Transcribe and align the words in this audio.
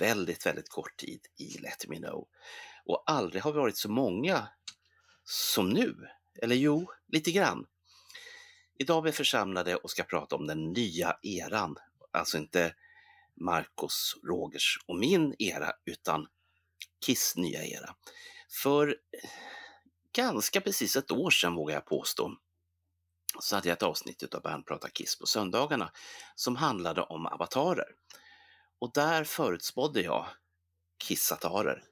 Väldigt, 0.00 0.46
väldigt 0.46 0.68
kort 0.68 0.96
tid 0.96 1.26
i 1.36 1.58
Let 1.58 1.88
Me 1.88 1.96
Know. 1.96 2.28
Och 2.84 3.02
aldrig 3.06 3.42
har 3.42 3.52
vi 3.52 3.58
varit 3.58 3.76
så 3.76 3.90
många 3.90 4.48
som 5.24 5.68
nu. 5.68 6.08
Eller 6.42 6.56
jo, 6.56 6.90
lite 7.08 7.30
grann. 7.30 7.66
Idag 8.74 8.98
är 8.98 9.02
vi 9.02 9.12
församlade 9.12 9.76
och 9.76 9.90
ska 9.90 10.02
prata 10.02 10.36
om 10.36 10.46
den 10.46 10.72
nya 10.72 11.16
eran. 11.22 11.76
Alltså 12.12 12.38
inte 12.38 12.74
Marcos, 13.34 14.16
Rogers 14.22 14.78
och 14.86 14.98
min 14.98 15.34
era, 15.38 15.72
utan 15.84 16.26
Kiss 17.06 17.36
nya 17.36 17.64
era. 17.64 17.94
För 18.62 18.96
ganska 20.12 20.60
precis 20.60 20.96
ett 20.96 21.10
år 21.10 21.30
sedan 21.30 21.54
vågar 21.54 21.74
jag 21.74 21.86
påstå, 21.86 22.36
så 23.40 23.56
hade 23.56 23.68
jag 23.68 23.76
ett 23.76 23.82
avsnitt 23.82 24.34
av 24.34 24.42
Bernt 24.42 24.66
pratar 24.66 24.88
Kiss 24.88 25.18
på 25.18 25.26
söndagarna 25.26 25.92
som 26.34 26.56
handlade 26.56 27.02
om 27.02 27.26
avatarer. 27.26 27.94
Och 28.80 28.90
där 28.94 29.24
förutspådde 29.24 30.00
jag 30.00 30.26
Kissatarer. 30.98 31.82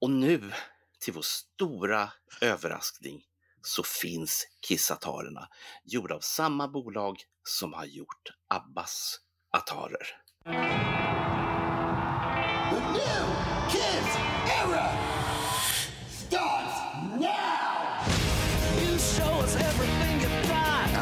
Och 0.00 0.10
nu, 0.10 0.52
till 1.00 1.12
vår 1.12 1.22
stora 1.22 2.12
överraskning, 2.40 3.24
så 3.62 3.82
finns 3.82 4.46
Kissatarerna, 4.66 5.48
gjorda 5.84 6.14
av 6.14 6.20
samma 6.20 6.68
bolag 6.68 7.22
som 7.48 7.72
har 7.72 7.84
gjort 7.84 8.32
Abbas 8.48 9.20
atarer. 9.50 10.16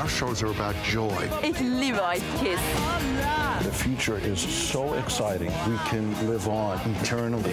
Our 0.09 0.15
shows 0.15 0.43
are 0.43 0.51
about 0.51 0.75
joy. 0.85 1.29
Ett 1.43 1.61
Levi's 1.61 2.23
kiss. 2.41 2.61
The 3.63 3.73
future 3.73 4.17
is 4.17 4.41
so 4.41 4.95
exciting. 4.95 5.53
We 5.67 5.77
can 5.91 6.15
live 6.27 6.49
on 6.49 6.79
eternally. 7.03 7.53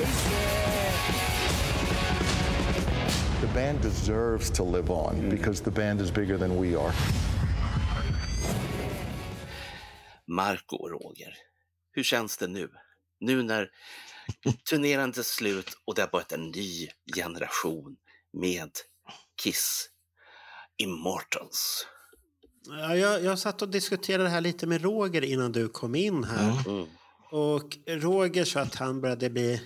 The 3.41 3.47
band 3.53 3.81
deserves 3.81 4.49
to 4.51 4.63
live 4.63 4.89
on 4.89 5.29
because 5.29 5.61
the 5.61 5.71
band 5.71 5.99
is 5.99 6.11
bigger 6.11 6.37
than 6.37 6.57
we 6.57 6.75
are. 6.75 6.93
Marco 10.27 10.75
och 10.75 10.89
Roger, 10.91 11.33
hur 11.91 12.03
känns 12.03 12.37
det 12.37 12.47
nu? 12.47 12.69
Nu 13.19 13.43
när 13.43 13.69
turneringen 14.69 15.09
är 15.09 15.23
slut 15.23 15.77
och 15.85 15.95
det 15.95 16.01
har 16.01 16.09
börjat 16.09 16.31
en 16.31 16.47
ny 16.47 16.89
generation 17.15 17.97
med 18.33 18.71
Kiss 19.43 19.89
Immortals. 20.77 21.85
Ja, 22.67 22.95
jag, 22.95 23.23
jag 23.23 23.39
satt 23.39 23.61
och 23.61 23.69
diskuterade 23.69 24.23
det 24.23 24.29
här 24.29 24.41
lite 24.41 24.67
med 24.67 24.81
Roger 24.81 25.23
innan 25.23 25.51
du 25.51 25.67
kom 25.67 25.95
in 25.95 26.23
här. 26.23 26.67
Mm. 26.69 26.87
Och 27.31 27.77
Roger 27.87 28.45
sa 28.45 28.61
att 28.61 28.75
han 28.75 29.01
började 29.01 29.29
bli... 29.29 29.61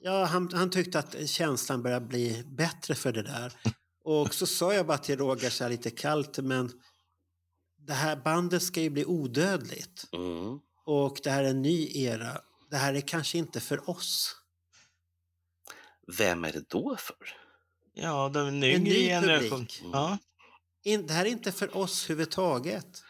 Ja, 0.00 0.24
han, 0.24 0.50
han 0.52 0.70
tyckte 0.70 0.98
att 0.98 1.28
känslan 1.28 1.82
började 1.82 2.06
bli 2.06 2.42
bättre 2.46 2.94
för 2.94 3.12
det 3.12 3.22
där. 3.22 3.52
Och 4.04 4.34
så 4.34 4.46
sa 4.46 4.74
jag 4.74 4.86
bara 4.86 4.98
till 4.98 5.18
Roger 5.18 5.50
så 5.50 5.64
här 5.64 5.70
lite 5.70 5.90
kallt, 5.90 6.38
men 6.38 6.70
det 7.86 7.92
här 7.92 8.16
bandet 8.16 8.62
ska 8.62 8.80
ju 8.80 8.90
bli 8.90 9.04
odödligt. 9.04 10.08
Mm. 10.12 10.58
Och 10.86 11.18
det 11.22 11.30
här 11.30 11.44
är 11.44 11.48
en 11.50 11.62
ny 11.62 11.90
era. 11.94 12.40
Det 12.70 12.76
här 12.76 12.94
är 12.94 13.00
kanske 13.00 13.38
inte 13.38 13.60
för 13.60 13.90
oss. 13.90 14.36
Vem 16.18 16.44
är 16.44 16.52
det 16.52 16.68
då 16.68 16.96
för? 16.98 17.16
Ja, 17.94 18.30
den 18.34 18.46
En 18.46 18.64
yngre 18.64 18.78
ny 18.78 19.06
generation. 19.08 19.50
publik. 19.50 19.82
Ja. 19.92 20.18
Det 20.84 21.10
här 21.10 21.24
är 21.24 21.30
inte 21.30 21.52
för 21.52 21.76
oss 21.76 22.04
överhuvudtaget. 22.04 23.02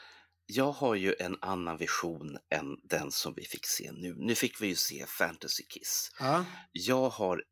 Jag 0.47 0.73
har 0.73 0.95
ju 0.95 1.15
en 1.19 1.37
annan 1.41 1.77
vision 1.77 2.39
än 2.51 2.77
den 2.83 3.11
som 3.13 3.35
vi 3.35 3.45
fick 3.45 3.67
se 3.67 3.93
nu. 3.93 4.15
Nu 4.19 4.35
fick 4.35 4.61
vi 4.61 4.67
ju 4.67 4.75
se 4.77 5.05
Fantasy 5.09 5.63
Kiss. 5.63 6.11
Ja, 6.19 6.45
Jag 6.73 7.09
har 7.11 7.43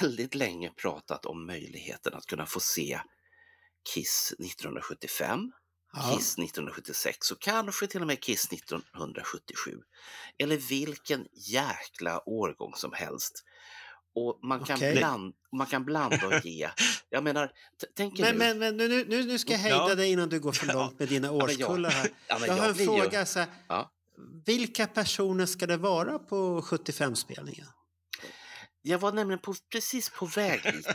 väldigt 0.00 0.34
länge 0.34 0.70
pratat 0.70 1.26
om 1.26 1.46
möjligheten 1.46 2.14
att 2.14 2.26
kunna 2.26 2.46
få 2.46 2.60
se 2.60 3.00
Kiss 3.94 4.34
1975, 4.38 5.52
Ja. 5.96 6.16
Kiss 6.16 6.38
1976 6.38 7.30
och 7.30 7.40
kanske 7.40 7.86
till 7.86 8.00
och 8.00 8.06
med 8.06 8.22
Kiss 8.22 8.52
1977. 8.52 9.78
Eller 10.38 10.56
vilken 10.56 11.26
jäkla 11.32 12.28
årgång 12.28 12.74
som 12.74 12.92
helst. 12.92 13.44
Och 14.14 14.38
man 14.42 14.64
kan, 14.64 14.76
Okej. 14.76 14.96
bland, 14.96 15.34
man 15.56 15.66
kan 15.66 15.84
blanda 15.84 16.26
och 16.26 16.44
ge. 16.46 16.68
Jag 17.10 17.24
menar, 17.24 17.50
tänk 17.96 18.18
Men, 18.18 18.32
nu. 18.32 18.38
men, 18.38 18.58
men 18.58 18.76
nu, 18.76 19.04
nu, 19.08 19.24
nu 19.24 19.38
ska 19.38 19.52
jag 19.52 19.58
hejda 19.58 19.76
Ja. 19.88 19.94
dig 19.94 20.12
innan 20.12 20.28
du 20.28 20.40
går 20.40 20.52
för 20.52 20.66
långt 20.72 20.98
med 20.98 21.08
dina 21.08 21.26
jag- 21.28 21.34
årskullar 21.36 21.90
här. 21.90 22.08
Ja, 22.28 22.38
men 22.38 22.48
jag 22.48 22.56
har 22.56 22.62
jag 22.66 22.70
en 22.70 22.78
ju- 22.78 22.84
fråga. 22.84 23.26
Så 23.26 23.38
här, 23.38 23.48
Ja. 23.68 23.90
Vilka 24.46 24.86
personer 24.86 25.46
ska 25.46 25.66
det 25.66 25.76
vara 25.76 26.18
på 26.18 26.60
75-spelningen? 26.62 27.66
Jag 28.86 28.98
var 28.98 29.12
nämligen 29.12 29.38
på, 29.38 29.54
precis 29.72 30.10
på 30.10 30.26
väg 30.26 30.62
dit. 30.62 30.86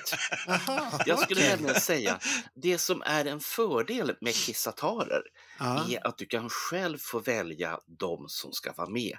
Jag 1.05 1.19
skulle 1.19 1.41
okej. 1.41 1.49
nämligen 1.49 1.81
säga, 1.81 2.19
det 2.55 2.77
som 2.77 3.01
är 3.05 3.25
en 3.25 3.39
fördel 3.39 4.15
med 4.21 4.33
Kissatarer 4.35 5.21
Ja. 5.59 5.85
är 5.89 6.07
att 6.07 6.17
du 6.17 6.25
kan 6.25 6.49
själv 6.49 6.97
få 6.97 7.19
välja 7.19 7.79
de 7.99 8.25
som 8.27 8.53
ska 8.53 8.73
vara 8.73 8.89
med. 8.89 9.17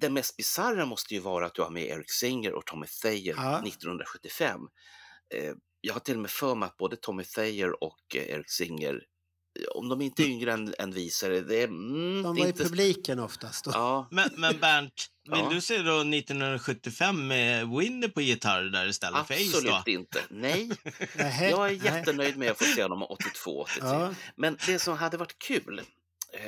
Det 0.00 0.10
mest 0.10 0.36
bisarra 0.36 0.86
måste 0.86 1.14
ju 1.14 1.20
vara 1.20 1.46
att 1.46 1.54
du 1.54 1.62
har 1.62 1.70
med 1.70 1.82
Eric 1.86 2.10
Singer 2.10 2.52
och 2.52 2.66
Tommy 2.66 2.86
Thayer 3.02 3.34
Ja. 3.36 3.62
1975. 3.66 4.60
Eh, 5.34 5.52
Jag 5.80 5.92
har 5.94 6.00
till 6.00 6.14
och 6.14 6.20
med 6.20 6.30
för 6.30 6.54
mig 6.54 6.66
att 6.66 6.76
både 6.76 6.96
Tommy 6.96 7.24
Thayer 7.24 7.84
och 7.84 8.16
eh, 8.16 8.22
Eric 8.30 8.50
Singer, 8.50 8.94
eh, 8.94 9.68
om 9.76 9.88
de 9.88 10.00
inte 10.00 10.22
är 10.22 10.26
yngre 10.26 10.52
än, 10.52 10.74
än 10.78 10.92
vi, 10.92 11.10
så 11.10 11.26
är 11.26 11.30
det, 11.30 11.56
är 11.62 11.64
mm, 11.68 12.22
De 12.22 12.36
var 12.36 12.44
i 12.44 12.48
inte... 12.48 12.64
publiken 12.64 13.18
oftast. 13.18 13.64
Då. 13.64 13.70
Ja, 13.74 14.08
Men, 14.10 14.30
men 14.36 14.58
Bernt, 14.58 15.06
vill 15.30 15.38
Ja. 15.40 15.50
du 15.52 15.60
se 15.60 15.78
då 15.82 16.00
1975 16.00 17.26
med 17.26 17.68
Winner 17.68 18.08
på 18.08 18.20
gitarr 18.20 18.62
där 18.62 18.86
istället 18.86 19.26
för 19.26 19.34
Ace 19.34 19.60
då? 19.64 19.74
absolut 19.74 20.00
inte. 20.00 20.22
Nej, 20.30 20.70
jag 21.50 21.66
är 21.68 21.84
jättenöjd 21.84 22.36
med 22.36 22.50
att 22.50 22.58
få 22.58 22.64
se 22.64 22.82
dem 22.88 23.02
82, 23.02 23.60
83. 23.62 23.80
Ja. 23.88 24.14
Men 24.36 24.58
det 24.66 24.78
som 24.78 24.96
hade 24.98 25.16
varit 25.16 25.38
kul, 25.38 25.80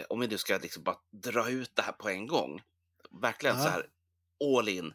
om 0.09 0.21
vi 0.21 0.27
nu 0.27 0.39
ska 0.39 0.59
liksom 0.59 0.83
bara 0.83 0.97
dra 1.23 1.51
ut 1.51 1.71
det 1.77 1.83
här 1.83 1.93
på 1.93 2.09
en 2.09 2.27
gång, 2.27 2.61
verkligen 3.23 3.57
Ja. 3.57 3.63
så 3.63 3.69
här 3.69 3.87
all 4.59 4.69
in. 4.69 4.95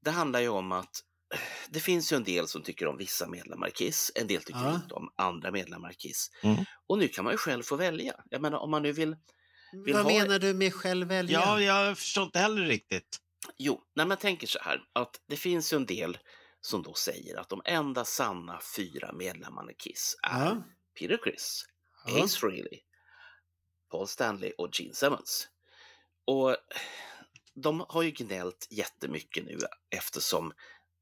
Det 0.00 0.10
handlar 0.10 0.40
ju 0.40 0.48
om 0.48 0.72
att 0.72 1.00
det 1.68 1.80
finns 1.80 2.12
ju 2.12 2.16
en 2.16 2.24
del 2.24 2.48
som 2.48 2.62
tycker 2.62 2.86
om 2.86 2.96
vissa 2.96 3.28
medlemmar 3.28 3.68
i 3.68 3.70
Kiss, 3.70 4.12
en 4.14 4.26
del 4.26 4.42
tycker 4.42 4.60
Ja. 4.60 4.74
inte 4.74 4.94
om 4.94 5.12
andra 5.16 5.50
medlemmar 5.50 5.90
i 5.90 5.94
Kiss. 5.94 6.30
Mm. 6.42 6.64
Och 6.86 6.98
nu 6.98 7.08
kan 7.08 7.24
man 7.24 7.32
ju 7.34 7.38
själv 7.38 7.62
få 7.62 7.76
välja. 7.76 8.14
Jag 8.30 8.42
menar 8.42 8.58
om 8.58 8.70
man 8.70 8.82
nu 8.82 8.92
vill, 8.92 9.16
vill 9.84 9.94
Vad 9.94 10.02
ha... 10.02 10.10
menar 10.12 10.38
du 10.38 10.54
med 10.54 10.74
själv 10.74 11.08
välja? 11.08 11.40
Ja, 11.40 11.60
jag 11.60 11.98
förstår 11.98 12.24
inte 12.24 12.38
heller 12.38 12.62
riktigt. 12.62 13.18
Jo, 13.58 13.82
när 13.94 14.06
man 14.06 14.16
tänker 14.16 14.46
så 14.46 14.58
här 14.62 14.80
att 14.92 15.20
det 15.28 15.36
finns 15.36 15.72
ju 15.72 15.76
en 15.76 15.86
del 15.86 16.18
som 16.60 16.82
då 16.82 16.94
säger 16.94 17.36
att 17.40 17.48
de 17.48 17.62
enda 17.64 18.04
sanna 18.04 18.60
fyra 18.76 19.12
medlemmarna 19.12 19.70
i 19.70 19.74
Kiss 19.74 20.16
är 20.22 20.44
Ja. 20.44 20.62
Peter 20.98 21.18
Criss, 21.24 21.64
Ja. 22.06 22.24
Ace 22.24 22.38
Frehley, 22.38 22.80
Paul 23.90 24.08
Stanley 24.08 24.52
och 24.58 24.68
Gene 24.72 24.94
Simmons. 24.94 25.48
Och 26.26 26.56
de 27.62 27.84
har 27.88 28.02
ju 28.02 28.10
gnällt 28.10 28.66
jättemycket 28.70 29.44
nu 29.44 29.58
eftersom 29.96 30.52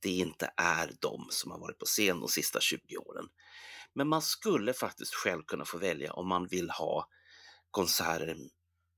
det 0.02 0.10
inte 0.10 0.50
är 0.56 0.90
de 1.00 1.26
som 1.30 1.50
har 1.50 1.58
varit 1.58 1.78
på 1.78 1.84
scen 1.86 2.20
de 2.20 2.28
sista 2.28 2.60
20 2.60 2.96
åren. 2.96 3.24
Men 3.94 4.08
man 4.08 4.22
skulle 4.22 4.72
faktiskt 4.72 5.14
själv 5.14 5.42
kunna 5.42 5.64
få 5.64 5.78
välja 5.78 6.12
om 6.12 6.28
man 6.28 6.46
vill 6.46 6.70
ha 6.70 7.08
konserter 7.70 8.36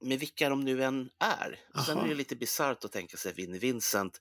med 0.05 0.19
vilka 0.21 0.49
de 0.49 0.65
nu 0.65 0.85
än 0.85 1.11
är. 1.21 1.61
Sen 1.87 1.99
är 1.99 2.09
det 2.09 2.15
lite 2.15 2.37
bisarrt 2.37 2.85
att 2.85 2.93
tänka 2.93 3.17
sig 3.17 3.33
Vinnie 3.33 3.59
Vincent 3.59 4.21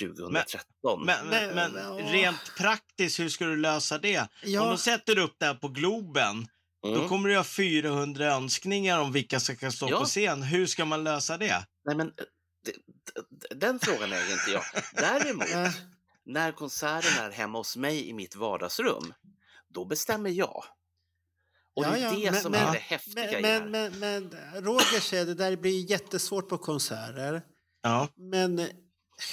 2013. 0.00 1.04
Men, 1.06 1.26
men, 1.28 1.54
men 1.54 1.72
Men, 1.72 1.96
rent 2.12 2.52
praktiskt, 2.58 3.20
hur 3.20 3.28
ska 3.28 3.44
du 3.44 3.56
lösa 3.56 3.98
det? 3.98 4.28
Ja. 4.44 4.62
Om 4.62 4.70
du 4.72 4.78
sätter 4.78 5.18
upp 5.18 5.36
det 5.38 5.46
här 5.46 5.54
på 5.54 5.68
Globen, 5.68 6.46
Mm. 6.86 6.98
då 6.98 7.08
kommer 7.08 7.28
du 7.28 7.36
ha 7.36 7.44
400 7.44 8.26
önskningar 8.26 8.98
om 9.00 9.12
vilka 9.12 9.40
som 9.40 9.56
ska 9.56 9.70
stå 9.70 9.90
Ja. 9.90 9.98
på 9.98 10.04
scen. 10.04 10.42
Hur 10.42 10.66
ska 10.66 10.84
man 10.84 11.04
lösa 11.04 11.38
det? 11.38 11.66
Nej, 11.84 11.96
men 11.96 12.12
den 13.50 13.78
frågan 13.78 14.12
äger 14.12 14.32
inte 14.32 14.50
jag. 14.50 14.62
Däremot, 14.94 15.74
när 16.26 16.52
konserten 16.52 17.24
är 17.24 17.30
hemma 17.30 17.58
hos 17.58 17.76
mig 17.76 18.08
i 18.08 18.12
mitt 18.12 18.36
vardagsrum, 18.36 19.12
då 19.68 19.84
bestämmer 19.84 20.30
jag. 20.30 20.64
Och 21.74 21.82
det 21.84 21.88
Ja, 21.88 21.96
är 21.96 22.02
ja, 22.02 22.10
det 22.24 22.30
men- 22.30 22.40
som 22.42 22.52
men- 22.52 22.68
är 22.68 22.72
det 22.72 22.78
häftiga 22.78 23.38
i 23.38 23.42
Men, 23.42 23.72
det 23.72 23.78
här. 23.78 23.90
men, 23.90 23.98
men 23.98 24.62
Roger 24.64 25.00
säger 25.00 25.26
det 25.26 25.34
där 25.34 25.56
blir 25.56 25.90
jättesvårt 25.90 26.48
på 26.48 26.58
konserter. 26.58 27.42
Ja. 27.82 28.08
Men 28.16 28.68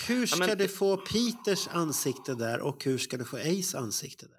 hur 0.07 0.25
ska 0.27 0.37
men- 0.39 0.57
du 0.57 0.67
få 0.67 0.97
Peters 0.97 1.67
ansikte 1.67 2.33
där 2.33 2.59
och 2.59 2.83
hur 2.83 2.97
ska 2.97 3.17
du 3.17 3.25
få 3.25 3.37
Ace 3.37 3.77
ansikte 3.77 4.25
där? 4.25 4.38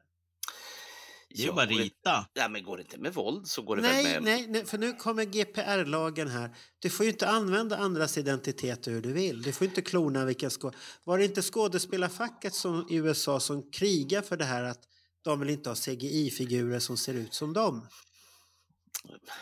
Det 1.35 1.43
är 1.43 1.47
Ja, 1.47 1.53
bara 1.53 1.67
det- 1.67 1.75
rita. 1.75 2.27
Ja, 2.35 2.49
men 2.49 2.63
går 2.65 2.77
det 2.77 2.83
inte 2.83 2.99
med 2.99 3.15
våld 3.15 3.47
så 3.47 3.63
går 3.63 3.77
det 3.77 3.83
väl 3.83 3.93
Nej, 3.93 4.05
med... 4.05 4.23
nej, 4.23 4.47
nej, 4.49 4.65
för 4.67 4.79
nu 4.79 4.93
kommer 4.93 5.25
GPR-lagen 5.25 6.29
här. 6.29 6.57
Du 6.79 6.91
får 6.91 7.07
ju 7.07 7.13
inte 7.13 7.29
använda 7.29 7.77
andras 7.77 8.19
identiteter 8.19 8.91
hur 8.91 9.03
du 9.03 9.13
vill. 9.13 9.43
Du 9.43 9.53
får 9.53 9.67
inte 9.67 9.83
klona 9.83 10.25
vilken 10.25 10.51
skå... 10.51 10.73
Var 11.05 11.19
det 11.19 11.25
inte 11.25 11.43
skådespelarfacket 11.43 12.55
som, 12.55 12.87
i 12.91 12.95
USA 12.97 13.41
som 13.41 13.71
krigar 13.71 14.23
för 14.23 14.37
det 14.37 14.45
här 14.45 14.63
att 14.65 14.81
de 15.23 15.41
vill 15.41 15.51
inte 15.51 15.69
ha 15.71 15.77
CGI-figurer 15.77 16.79
som 16.79 16.97
ser 16.97 17.15
ut 17.15 17.35
som 17.35 17.53
dem? 17.53 17.87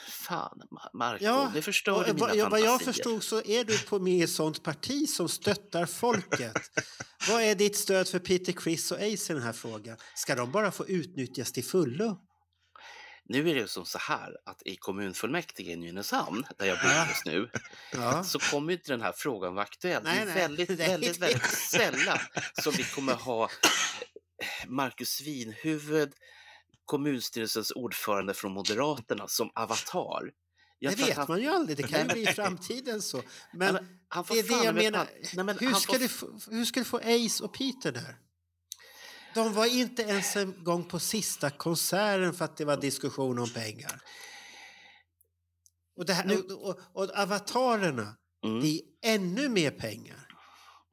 Fan, 0.08 0.62
Ma- 0.70 0.90
Marco, 0.94 1.24
Ja, 1.24 1.50
det 1.54 1.62
förstör 1.62 2.00
mina 2.06 2.12
vad, 2.18 2.36
ja, 2.36 2.48
vad 2.48 2.60
jag 2.60 2.66
fantasier. 2.66 2.92
förstod 2.92 3.24
så 3.24 3.42
är 3.50 3.64
du 3.64 3.78
på 3.78 3.98
med 3.98 4.12
i 4.12 4.22
ett 4.22 4.30
sånt 4.30 4.62
parti 4.62 5.08
som 5.08 5.28
stöttar 5.28 5.86
folket. 5.86 6.56
vad 7.28 7.42
är 7.42 7.54
ditt 7.54 7.76
stöd 7.76 8.08
för 8.08 8.18
Peter 8.18 8.52
Criss 8.52 8.92
och 8.92 8.98
Ace 8.98 9.32
i 9.32 9.34
den 9.34 9.42
här 9.42 9.52
frågan? 9.52 9.96
Ska 10.14 10.34
de 10.34 10.52
bara 10.52 10.70
få 10.70 10.86
utnyttjas 10.88 11.52
till 11.52 11.64
fullo? 11.64 12.18
Nu 13.30 13.50
är 13.50 13.54
det 13.54 13.68
som 13.70 13.84
så 13.84 13.98
här 13.98 14.36
att 14.44 14.62
i 14.64 14.76
kommunfullmäktige 14.76 15.70
i 15.72 15.76
Nynäshamn, 15.76 16.44
där 16.58 16.66
jag 16.66 16.78
bor 16.78 16.90
just 17.08 17.24
nu, 17.26 17.50
Ja. 17.92 18.24
så 18.24 18.38
kommer 18.38 18.72
inte 18.72 18.92
den 18.92 19.02
här 19.02 19.12
frågan 19.16 19.54
vara 19.54 19.62
aktuell. 19.64 20.04
det 20.04 20.10
Nej, 20.10 20.18
är 20.20 20.26
nej. 20.26 20.34
väldigt, 20.34 20.68
Nej. 20.78 20.88
väldigt, 20.88 21.18
väldigt 21.18 21.42
sällan 21.50 22.18
som 22.62 22.72
vi 22.76 22.82
kommer 22.84 23.14
ha 23.14 23.50
Marcus 24.66 25.08
Svinhuvud, 25.10 26.12
kommunstyrelsens 26.88 27.70
ordförande 27.70 28.34
från 28.34 28.52
Moderaterna, 28.52 29.28
som 29.28 29.50
avatar. 29.54 30.30
Jag 30.78 30.96
det 30.96 31.04
vet 31.06 31.16
han- 31.16 31.26
man 31.28 31.40
ju 31.40 31.48
aldrig, 31.48 31.76
det 31.76 31.82
kan 31.82 32.00
ju 32.00 32.06
bli 32.06 32.22
i 32.22 32.26
framtiden 32.26 33.02
så. 33.02 33.22
Men, 33.52 33.74
Nej, 33.74 33.82
men 34.14 34.24
det 34.28 34.38
är 34.38 34.58
det 34.58 34.64
jag 34.64 34.74
menar. 34.74 35.08
Nej, 35.34 35.44
men 35.44 35.58
hur, 35.58 35.72
ska 35.74 35.92
får- 35.92 35.98
du 35.98 36.08
få, 36.08 36.40
hur 36.50 36.64
ska 36.64 36.80
du 36.80 36.84
få 36.84 36.96
Ace 36.98 37.44
och 37.44 37.52
Peter 37.54 37.92
där? 37.92 38.16
De 39.34 39.52
var 39.54 39.66
inte 39.66 40.02
ens 40.02 40.36
en 40.36 40.64
gång 40.64 40.84
på 40.84 40.98
sista 41.00 41.50
konserten 41.50 42.34
för 42.34 42.44
att 42.44 42.56
det 42.56 42.64
var 42.64 42.76
diskussion 42.76 43.38
om 43.38 43.50
pengar. 43.50 44.00
Och, 45.96 46.06
det 46.06 46.12
här, 46.12 46.38
och, 46.52 46.68
och, 46.68 46.80
och 46.92 47.18
avatarerna, 47.18 48.14
Mm. 48.44 48.60
det 48.60 48.66
är 48.68 48.80
ännu 49.14 49.48
mer 49.48 49.70
pengar. 49.70 50.26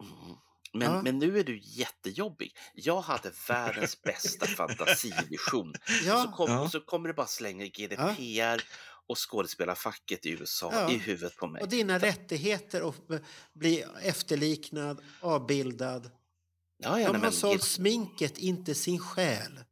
Mm. 0.04 0.36
Men, 0.78 0.92
Ja. 0.92 1.02
men 1.02 1.20
nu 1.20 1.40
är 1.40 1.44
du 1.44 1.60
jättejobbig. 1.64 2.58
Jag 2.74 3.02
hade 3.02 3.32
världens 3.48 4.02
bästa 4.02 4.48
fantasivision. 4.48 5.74
Ja. 6.06 6.24
Så, 6.24 6.32
kom, 6.32 6.52
Ja. 6.52 6.70
så 6.70 6.80
kommer 6.82 7.08
det 7.08 7.14
bara 7.14 7.28
slänga 7.28 7.66
GDPR 7.66 8.64
och 9.08 9.18
skådespelarfacket 9.32 10.26
i 10.26 10.30
USA 10.30 10.70
Ja. 10.74 10.92
i 10.92 10.98
huvudet 10.98 11.38
på 11.38 11.48
mig. 11.48 11.62
Och 11.62 11.70
dina 11.70 12.00
rättigheter 12.00 12.90
att 12.90 13.22
bli 13.54 13.86
efterliknad, 14.02 15.02
avbildad. 15.22 16.12
ja, 16.78 16.90
ja, 16.90 16.94
De 16.96 17.02
nej, 17.02 17.06
har 17.06 17.20
men, 17.20 17.32
sålt 17.32 17.64
sminket, 17.64 18.38
inte 18.38 18.76
sin 18.76 19.00
själ. 19.00 19.64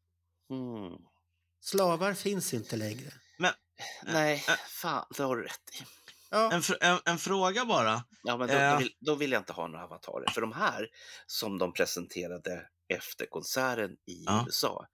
Mm. 0.50 0.97
Slavar 1.61 2.13
finns 2.13 2.53
inte 2.53 2.75
längre. 2.75 3.13
Nej, 4.05 4.44
fan, 4.69 5.05
det 5.17 5.23
har 5.23 5.35
du 5.35 5.44
rätt 5.44 5.69
i. 5.81 5.83
Ja, 6.33 6.51
En, 6.51 6.62
fr- 6.62 6.77
en, 6.81 7.00
en 7.06 7.18
fråga 7.18 7.65
bara. 7.65 8.03
Ja, 8.24 8.38
men 8.38 8.47
då, 8.47 8.53
då, 8.53 8.77
vill, 8.77 8.91
då 9.00 9.15
vill 9.15 9.31
jag 9.31 9.41
inte 9.41 9.53
ha 9.53 9.68
några 9.68 9.83
avatarer. 9.83 10.31
För 10.31 10.41
de 10.41 10.51
här 10.51 10.88
som 11.27 11.57
de 11.57 11.74
presenterade 11.74 12.62
efter 12.94 13.25
konserten 13.25 13.91
i 13.91 14.24
Ja. 14.25 14.44
USA, 14.47 14.85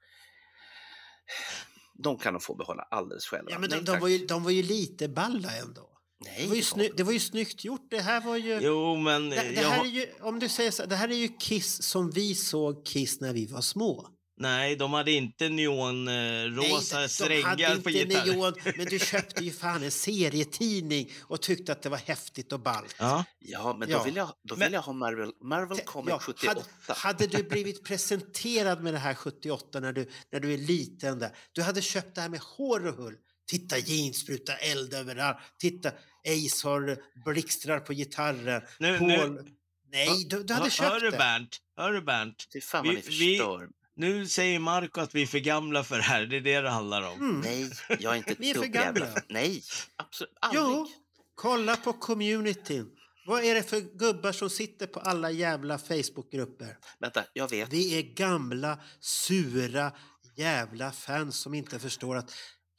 de 2.04 2.18
kan 2.18 2.34
de 2.34 2.40
få 2.42 2.56
behålla 2.56 2.84
alldeles 2.84 3.26
själva. 3.26 3.52
ja 3.52 3.60
men 3.60 3.70
Nej, 3.70 3.80
de, 3.80 3.86
de, 3.86 3.92
tack. 3.92 4.02
var 4.02 4.08
ju, 4.08 4.26
de 4.26 4.44
var 4.44 4.52
ju 4.52 4.64
lite 4.64 5.08
balla 5.10 5.56
ändå. 5.56 5.90
Nej, 6.26 6.42
Det 6.44 6.48
var, 6.48 6.56
ju 6.56 6.62
sny, 6.62 6.90
det 6.98 7.04
var 7.04 7.12
ju 7.14 7.20
snyggt 7.20 7.64
gjort. 7.66 7.88
Det 7.90 8.02
här 8.02 8.22
var 8.22 8.38
ju... 8.38 8.60
Jo, 8.62 8.96
men... 8.96 9.30
Det, 9.30 9.36
det 9.36 9.54
jag 9.62 9.70
här 9.70 9.82
är 9.82 9.90
ju, 9.90 10.08
om 10.22 10.40
du 10.40 10.50
säger 10.50 10.72
så, 10.72 10.86
det 10.86 10.96
här 10.96 11.10
är 11.10 11.16
ju 11.16 11.28
Kiss 11.40 11.84
som 11.84 12.12
vi 12.12 12.36
såg 12.36 12.86
Kiss 12.86 13.22
när 13.22 13.34
vi 13.34 13.46
var 13.46 13.62
små. 13.62 14.08
Nej, 14.42 14.76
de 14.76 14.94
hade 14.94 15.12
inte 15.12 15.50
neonrosa 15.50 16.96
Nej, 16.98 17.04
de 17.08 17.10
strängar 17.10 17.46
hade 17.70 17.82
på 17.82 17.90
inte 17.90 17.92
gitarr. 17.92 18.26
neon, 18.26 18.54
men 18.78 18.86
du 18.86 19.00
köpte 19.12 19.44
ju 19.44 19.52
fan 19.52 19.84
en 19.84 19.92
serietidning 19.92 21.12
och 21.22 21.42
tyckte 21.42 21.72
att 21.72 21.82
det 21.82 21.90
var 21.90 21.98
häftigt 21.98 22.54
och 22.54 22.60
ballt. 22.60 22.96
Ja. 23.00 23.24
Ja, 23.40 23.76
men 23.80 23.90
Ja. 23.90 23.98
då 23.98 24.04
vill 24.04 24.16
jag, 24.16 24.28
då 24.44 24.56
Men- 24.56 24.66
vill 24.68 24.74
jag 24.74 24.82
ha 24.82 24.94
Marvel, 24.94 25.32
Marvel 25.44 25.80
Comic 25.80 26.10
Ja, 26.10 26.20
78. 26.20 26.62
hade, 26.88 27.00
hade 27.00 27.28
du 27.28 27.44
blivit 27.50 27.84
presenterad 27.84 28.84
med 28.84 28.94
det 28.94 28.98
här 29.00 29.14
78 29.14 29.80
när 29.80 29.94
du, 29.94 30.10
när 30.32 30.40
du 30.40 30.54
är 30.54 30.58
liten 30.58 31.20
där, 31.20 31.32
du 31.52 31.62
hade 31.62 31.82
köpt 31.82 32.16
det 32.16 32.22
här 32.22 32.30
med 32.30 32.40
hår 32.40 32.88
och 32.88 32.96
hull. 32.96 33.16
Titta 33.50 33.78
jeans 33.78 34.18
sprutar 34.20 34.58
eld 34.62 34.94
överallt. 34.94 35.38
Titta 35.60 35.90
Ace 36.28 36.68
har 36.68 36.98
blixtrar 37.34 37.80
på 37.80 37.94
gitarren. 37.94 38.62
Nu- 38.80 38.98
Paul... 38.98 39.08
nu- 39.08 39.46
Nej, 39.92 40.26
du, 40.30 40.44
du 40.44 40.54
hade 40.54 40.64
Hör, 40.66 40.70
köpt 40.70 40.90
hör 40.90 41.00
du 41.00 41.10
det. 41.12 41.18
Bernt? 41.18 41.58
Hör 41.78 41.94
du 41.94 42.02
Bernt? 42.02 42.48
Fy 42.54 42.62
fan 42.62 42.86
vad 42.86 42.96
Vi- 42.96 43.02
ni 43.02 43.08
vi- 43.08 43.38
förstör. 43.38 43.68
Nu 44.00 44.28
säger 44.28 44.60
Marco 44.60 45.02
att 45.02 45.16
vi 45.16 45.22
är 45.22 45.26
för 45.28 45.40
gamla 45.40 45.84
för 45.84 45.96
det 45.98 46.02
här. 46.04 46.26
Det 46.26 46.38
är 46.38 46.42
det 46.42 46.62
det 46.62 46.70
handlar 46.70 47.02
om. 47.12 47.20
Mm. 47.20 47.40
Nej, 47.42 47.72
jag 48.00 48.14
är 48.14 48.18
inte 48.18 48.32
ett 48.32 48.40
Vi 48.40 48.50
är 48.50 48.54
för 48.54 48.64
jävla 48.66 48.82
gamla. 48.86 49.06
för- 49.14 49.24
Nej, 49.30 49.64
absolut 49.96 50.34
aldrig. 50.42 50.64
Jo, 50.64 50.88
kolla 51.36 51.76
på 51.76 51.94
communityn. 51.94 52.90
Vad 53.28 53.44
är 53.44 53.56
det 53.56 53.64
för 53.64 53.80
gubbar 53.80 54.32
som 54.32 54.50
sitter 54.50 54.88
på 54.88 55.00
alla 55.00 55.32
jävla 55.32 55.78
Facebookgrupper? 55.78 56.78
Vänta, 57.00 57.24
jag 57.34 57.50
vet. 57.50 57.74
Vi 57.74 57.98
är 57.98 58.02
gamla, 58.02 58.80
sura 59.00 59.92
jävla 60.38 60.92
fans 60.92 61.38
som 61.38 61.54
inte 61.54 61.80
förstår 61.80 62.16
att 62.16 62.32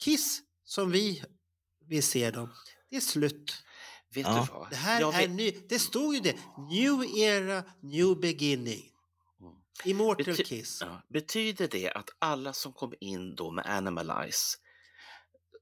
Kiss, 0.03 0.41
som 0.65 0.91
vi 0.91 1.23
vill 1.89 2.03
se 2.03 2.31
dem, 2.31 2.53
det 2.89 2.95
är 2.95 3.01
slut. 3.01 3.63
Vet 4.13 4.25
Ja. 4.27 4.47
du 4.47 4.53
vad? 4.53 4.69
Det 4.69 4.75
här 4.75 4.99
jag 5.01 5.15
är 5.15 5.19
vet, 5.19 5.29
ny, 5.29 5.51
Det 5.69 5.79
stod 5.79 6.13
ju 6.15 6.19
det. 6.19 6.35
New 6.71 7.17
era, 7.17 7.63
new 7.81 8.19
beginning. 8.19 8.90
Mm. 9.85 9.91
Immortal 10.01 10.25
Bety- 10.25 10.43
Kiss. 10.43 10.81
ja, 10.81 11.01
betyder 11.09 11.67
det 11.67 11.91
att 11.91 12.09
alla 12.19 12.53
som 12.53 12.73
kom 12.73 12.93
in 12.99 13.35
då 13.35 13.51
med 13.51 13.65
Animalize 13.65 14.57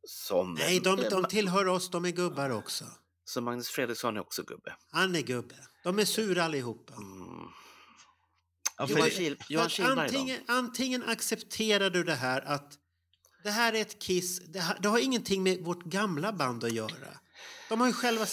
som, 0.07 0.53
Nej, 0.53 0.79
de, 0.79 0.99
eh, 0.99 1.09
de 1.09 1.23
tillhör 1.23 1.67
oss, 1.67 1.89
de 1.89 2.05
är 2.05 2.09
gubbar 2.09 2.49
också. 2.49 2.85
som 3.23 3.43
Magnus 3.43 3.69
Fredriksson 3.69 4.17
är 4.17 4.21
också 4.21 4.43
gubbe. 4.43 4.75
Han 4.91 5.15
är 5.15 5.21
gubbe. 5.21 5.55
De 5.83 5.99
är 5.99 6.05
sura 6.05 6.43
allihopa. 6.43 6.93
Mm. 6.93 7.47
Ja, 8.77 8.87
Johan, 8.89 9.09
Kil, 9.09 9.37
Johan 9.49 9.99
antingen, 9.99 10.39
antingen 10.47 11.03
accepterar 11.03 11.89
du 11.89 12.03
det 12.03 12.15
här 12.15 12.41
att 12.41 12.73
det 13.43 13.49
här 13.51 13.73
är 13.73 13.81
ett 13.81 14.01
Kiss, 14.01 14.39
det, 14.39 14.59
här, 14.59 14.77
det 14.79 14.87
har 14.89 14.99
ingenting 14.99 15.43
med 15.43 15.63
vårt 15.63 15.83
gamla 15.83 16.33
band 16.33 16.63
att 16.63 16.73
göra. 16.73 17.19
De 17.69 17.79
har 17.79 17.87
ju 17.87 17.93
själva 17.93 18.25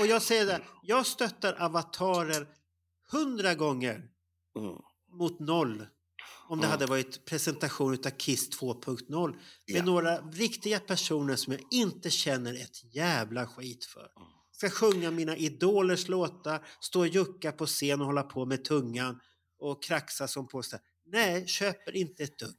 och 0.00 0.06
jag 0.06 0.22
säger 0.22 0.46
det, 0.46 0.60
jag 0.82 1.06
stöttar 1.06 1.52
avatarer 1.52 2.46
hundra 3.10 3.54
gånger 3.54 4.08
Mm. 4.58 4.76
Mot 5.12 5.40
noll 5.40 5.86
om 6.48 6.60
det 6.60 6.66
hade 6.66 6.86
varit 6.86 7.24
presentation 7.24 7.92
av 7.92 8.10
Kiss 8.10 8.60
2.0 8.60 9.30
med 9.30 9.38
Ja. 9.66 9.84
några 9.84 10.18
riktiga 10.20 10.80
personer 10.80 11.36
som 11.36 11.52
jag 11.52 11.62
inte 11.70 12.10
känner 12.10 12.54
ett 12.54 12.94
jävla 12.94 13.46
skit 13.46 13.84
för. 13.84 14.08
Ska 14.52 14.70
sjunga 14.70 15.10
mina 15.10 15.36
idolers 15.36 16.08
låtar, 16.08 16.66
stå 16.80 17.00
och 17.00 17.06
jucka 17.08 17.52
på 17.52 17.66
scen 17.66 18.00
och 18.00 18.06
hålla 18.06 18.22
på 18.22 18.46
med 18.46 18.64
tungan 18.64 19.20
och 19.58 19.82
kraxa 19.82 20.28
som 20.28 20.48
på 20.48 20.62
sig. 20.62 20.78
Nej, 21.06 21.46
köper 21.46 21.96
inte 21.96 22.22
ett 22.22 22.38
dugg. 22.38 22.56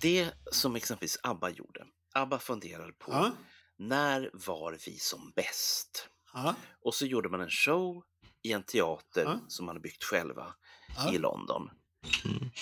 Det 0.00 0.30
som 0.52 0.76
exempelvis 0.76 1.18
ABBA 1.22 1.50
gjorde. 1.50 1.84
ABBA 2.14 2.38
funderade 2.38 2.92
på 2.92 3.12
Ja, 3.12 3.32
när 3.78 4.30
var 4.32 4.78
vi 4.86 4.98
som 4.98 5.32
bäst? 5.36 6.08
ja, 6.32 6.54
Och 6.80 6.94
så 6.94 7.06
gjorde 7.06 7.28
man 7.28 7.40
en 7.40 7.50
show 7.50 8.04
i 8.42 8.52
en 8.52 8.62
teater 8.62 9.22
Ja. 9.24 9.40
som 9.48 9.66
man 9.66 9.74
hade 9.74 9.80
byggt 9.82 10.04
själva 10.04 10.54
Ja. 10.96 11.12
i 11.12 11.18
London. 11.18 11.70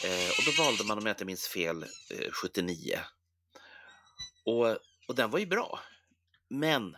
Eh, 0.04 0.28
och 0.38 0.44
då 0.47 0.62
valde 0.62 0.85
man, 0.85 0.99
om 0.99 1.06
jag 1.06 1.12
inte 1.12 1.25
minns 1.25 1.47
fel, 1.49 1.83
eh, 2.11 2.30
79. 2.42 3.00
Och, 4.44 4.66
och 5.09 5.14
den 5.14 5.30
var 5.30 5.38
ju 5.38 5.47
bra. 5.47 5.80
Men 6.50 6.97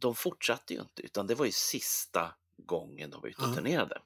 de 0.00 0.14
fortsatte 0.14 0.74
ju 0.74 0.80
inte, 0.80 1.02
utan 1.02 1.26
det 1.26 1.34
var 1.34 1.46
ju 1.46 1.52
sista 1.52 2.34
gången 2.66 3.10
de 3.10 3.20
var 3.20 3.28
ute 3.28 3.42
och 3.44 3.54
turnerade. 3.54 4.02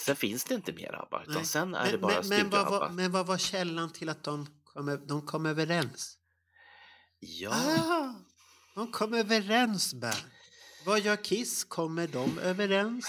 Sen 0.00 0.16
finns 0.16 0.44
det 0.44 0.54
inte 0.54 0.72
mer 0.72 0.94
ABBA, 0.94 1.22
utan 1.22 1.34
Nej. 1.34 1.44
sen 1.44 1.74
är 1.74 1.84
det 1.84 1.90
Men, 1.92 2.00
bara 2.00 2.20
men, 2.22 2.28
men, 2.28 2.50
vad 2.50 2.70
var, 2.70 2.90
men 2.90 3.12
vad 3.12 3.26
var 3.26 3.38
källan 3.38 3.92
till 3.92 4.08
att 4.08 4.24
de 4.24 4.46
kom, 4.64 5.06
de 5.06 5.26
kom 5.26 5.46
överens? 5.46 6.18
Ja, 7.20 7.50
Ah, 7.52 8.14
de 8.74 8.92
kom 8.92 9.14
överens, 9.14 9.94
Bernt. 9.94 10.24
Vad 10.84 11.00
gör 11.00 11.16
Kiss? 11.16 11.64
Kommer 11.64 12.06
de 12.06 12.38
överens? 12.38 13.06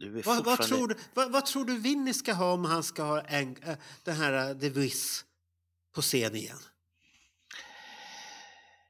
är 0.00 0.08
Vad, 0.08 0.24
vad, 0.24 0.36
fortfarande... 0.36 0.66
tror 0.76 0.88
du, 0.88 0.94
vad, 1.14 1.32
vad 1.32 1.46
tror 1.46 1.64
du 1.64 1.78
Vinny 1.78 2.14
ska 2.14 2.32
ha 2.32 2.52
om 2.52 2.64
han 2.64 2.82
ska 2.82 3.02
ha 3.02 3.20
en, 3.20 3.56
äh, 3.62 3.76
den 4.04 4.16
här 4.16 4.50
uh, 4.54 4.60
The 4.60 4.68
Wiz 4.68 5.24
på 5.94 6.02
scen 6.02 6.36
igen? 6.36 6.58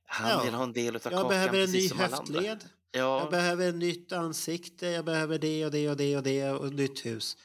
Han 0.06 0.30
Ja. 0.30 0.42
vill 0.44 0.54
ha 0.54 0.62
en 0.64 0.72
del 0.72 0.96
av 0.96 1.02
Jag 1.04 1.12
kakan 1.12 1.28
behöver 1.28 1.58
en 1.64 1.70
ny 1.70 1.88
höftled. 1.94 2.68
Ja, 2.92 2.98
Jag 3.20 3.30
behöver 3.30 3.68
ett 3.68 3.74
nytt 3.74 4.12
ansikte. 4.12 4.86
Jag 4.86 5.04
behöver 5.04 5.38
det 5.38 5.64
och 5.64 5.70
det 5.70 5.88
och 5.90 5.96
det 5.96 6.16
och 6.16 6.22
det 6.22 6.50
och 6.50 6.72
nytt 6.74 7.06
hus. 7.06 7.36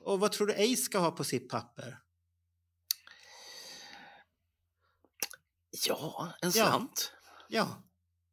Och 0.00 0.20
vad 0.20 0.32
tror 0.32 0.46
du 0.46 0.52
Ace 0.52 0.76
ska 0.76 0.98
ha 0.98 1.10
på 1.10 1.24
sitt 1.24 1.48
papper? 1.48 1.98
Ja, 5.88 6.32
en 6.42 6.50
Ja. 6.54 6.66
slant. 6.66 7.12
Ja. 7.48 7.82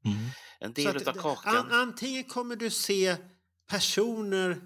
Mm. 0.06 0.18
En 0.60 0.74
del 0.74 0.98
att 0.98 1.08
av 1.08 1.14
det- 1.14 1.20
kakan. 1.22 1.56
An, 1.58 1.72
antingen 1.72 2.24
kommer 2.24 2.56
du 2.56 2.70
se 2.70 3.16
personer 3.70 4.62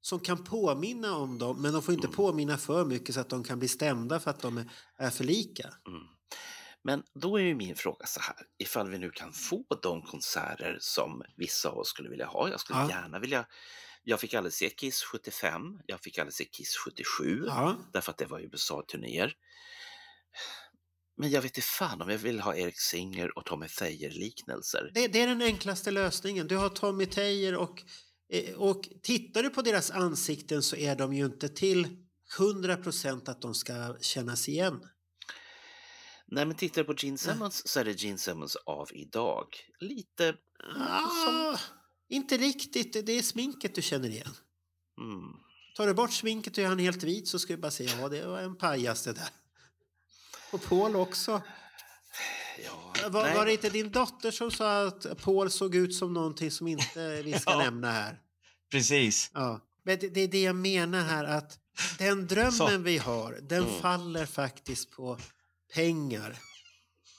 som 0.00 0.20
kan 0.20 0.44
påminna 0.44 1.16
om 1.16 1.38
dem 1.38 1.62
men 1.62 1.72
de 1.72 1.82
får 1.82 1.94
inte 1.94 2.06
Mm. 2.06 2.16
påminna 2.16 2.58
för 2.58 2.84
mycket 2.84 3.14
så 3.14 3.20
att 3.20 3.28
de 3.28 3.44
kan 3.44 3.58
bli 3.58 3.68
stämda 3.68 4.20
för 4.20 4.30
att 4.30 4.40
de 4.40 4.58
är, 4.58 4.70
är 4.96 5.10
för 5.10 5.24
lika. 5.24 5.68
Mm. 5.86 6.02
Men 6.82 7.02
då 7.14 7.36
är 7.38 7.42
ju 7.42 7.54
min 7.54 7.76
fråga 7.76 8.06
så 8.06 8.20
här, 8.20 8.36
ifall 8.58 8.90
vi 8.90 8.98
nu 8.98 9.10
kan 9.10 9.32
få 9.32 9.64
de 9.82 10.02
konserter 10.02 10.78
som 10.80 11.22
vissa 11.36 11.68
av 11.68 11.78
oss 11.78 11.88
skulle 11.88 12.08
vilja 12.08 12.26
ha. 12.26 12.48
Jag 12.48 12.60
skulle 12.60 12.78
Ja. 12.78 12.90
gärna 12.90 13.18
vilja... 13.18 13.46
Jag 14.02 14.20
fick 14.20 14.34
aldrig 14.34 14.52
se 14.52 14.70
Kiss 14.70 15.02
75, 15.02 15.80
jag 15.86 16.00
fick 16.00 16.18
aldrig 16.18 16.34
se 16.34 16.44
Kiss 16.44 16.76
77, 16.76 17.44
Ja. 17.46 17.76
därför 17.92 18.10
att 18.10 18.18
det 18.18 18.26
var 18.26 18.40
USA-turnéer. 18.40 19.32
Men 21.18 21.30
jag 21.30 21.42
vet 21.42 21.56
inte 21.56 21.66
fan 21.66 22.02
om 22.02 22.10
jag 22.10 22.18
vill 22.18 22.40
ha 22.40 22.56
Eric 22.56 22.80
Singer 22.80 23.38
och 23.38 23.44
Tommy 23.44 23.68
Thayer-liknelser. 23.68 24.90
Det, 24.94 25.08
det 25.08 25.20
är 25.20 25.26
den 25.26 25.42
enklaste 25.42 25.90
lösningen. 25.90 26.48
Du 26.48 26.56
har 26.56 26.68
Tommy 26.68 27.06
Teijer 27.06 27.56
och, 27.56 27.82
eh, 28.32 28.54
och 28.54 28.88
tittar 29.02 29.42
du 29.42 29.50
på 29.50 29.62
deras 29.62 29.90
ansikten 29.90 30.62
så 30.62 30.76
är 30.76 30.96
de 30.96 31.14
ju 31.14 31.24
inte 31.24 31.48
till 31.48 31.86
100% 32.38 33.30
att 33.30 33.42
de 33.42 33.54
ska 33.54 33.96
kännas 34.00 34.48
igen. 34.48 34.80
Nej, 36.26 36.46
men 36.46 36.56
tittar 36.56 36.82
du 36.82 36.94
på 36.94 36.94
Gene 36.98 37.18
Simmons 37.18 37.68
så 37.68 37.80
är 37.80 37.84
det 37.84 38.02
Gene 38.02 38.18
Simmons 38.18 38.56
av 38.56 38.88
idag. 38.92 39.46
Lite... 39.80 40.34
Ah, 40.76 41.58
inte 42.08 42.36
riktigt, 42.36 43.06
det 43.06 43.12
är 43.12 43.22
sminket 43.22 43.74
du 43.74 43.82
känner 43.82 44.08
igen. 44.08 44.34
Mm, 45.00 45.32
Tar 45.76 45.86
du 45.86 45.94
bort 45.94 46.12
sminket 46.12 46.52
och 46.52 46.58
gör 46.58 46.68
han 46.68 46.78
helt 46.78 47.02
vit 47.02 47.28
så 47.28 47.38
ska 47.38 47.52
du 47.52 47.60
bara 47.60 47.70
säga 47.70 47.90
ja 48.00 48.08
det 48.08 48.26
var 48.26 48.40
en 48.40 48.56
pajas 48.56 49.04
det 49.04 49.12
där. 49.12 49.28
Och 50.50 50.62
Paul 50.62 50.96
också. 50.96 51.42
ja, 52.64 53.08
Var, 53.08 53.34
var 53.34 53.46
det 53.46 53.52
inte 53.52 53.70
din 53.70 53.90
dotter 53.90 54.30
som 54.30 54.50
sa 54.50 54.86
att 54.86 55.18
Paul 55.22 55.50
såg 55.50 55.74
ut 55.74 55.94
som 55.94 56.12
någonting 56.14 56.50
som 56.50 56.68
inte 56.68 57.22
vi 57.22 57.32
ska 57.38 57.50
Ja. 57.52 57.58
nämna 57.58 57.92
här? 57.92 58.18
Precis. 58.70 59.30
Ja. 59.34 59.60
Men 59.84 59.98
det, 59.98 60.08
det 60.08 60.20
är 60.20 60.28
det 60.28 60.42
jag 60.42 60.56
menar 60.56 61.00
här 61.04 61.24
att 61.24 61.58
den 61.98 62.26
drömmen 62.26 62.52
Så. 62.52 62.78
vi 62.78 62.98
har 62.98 63.38
den 63.42 63.62
Mm. 63.64 63.80
faller 63.80 64.26
faktiskt 64.26 64.90
på 64.90 65.18
pengar. 65.74 66.36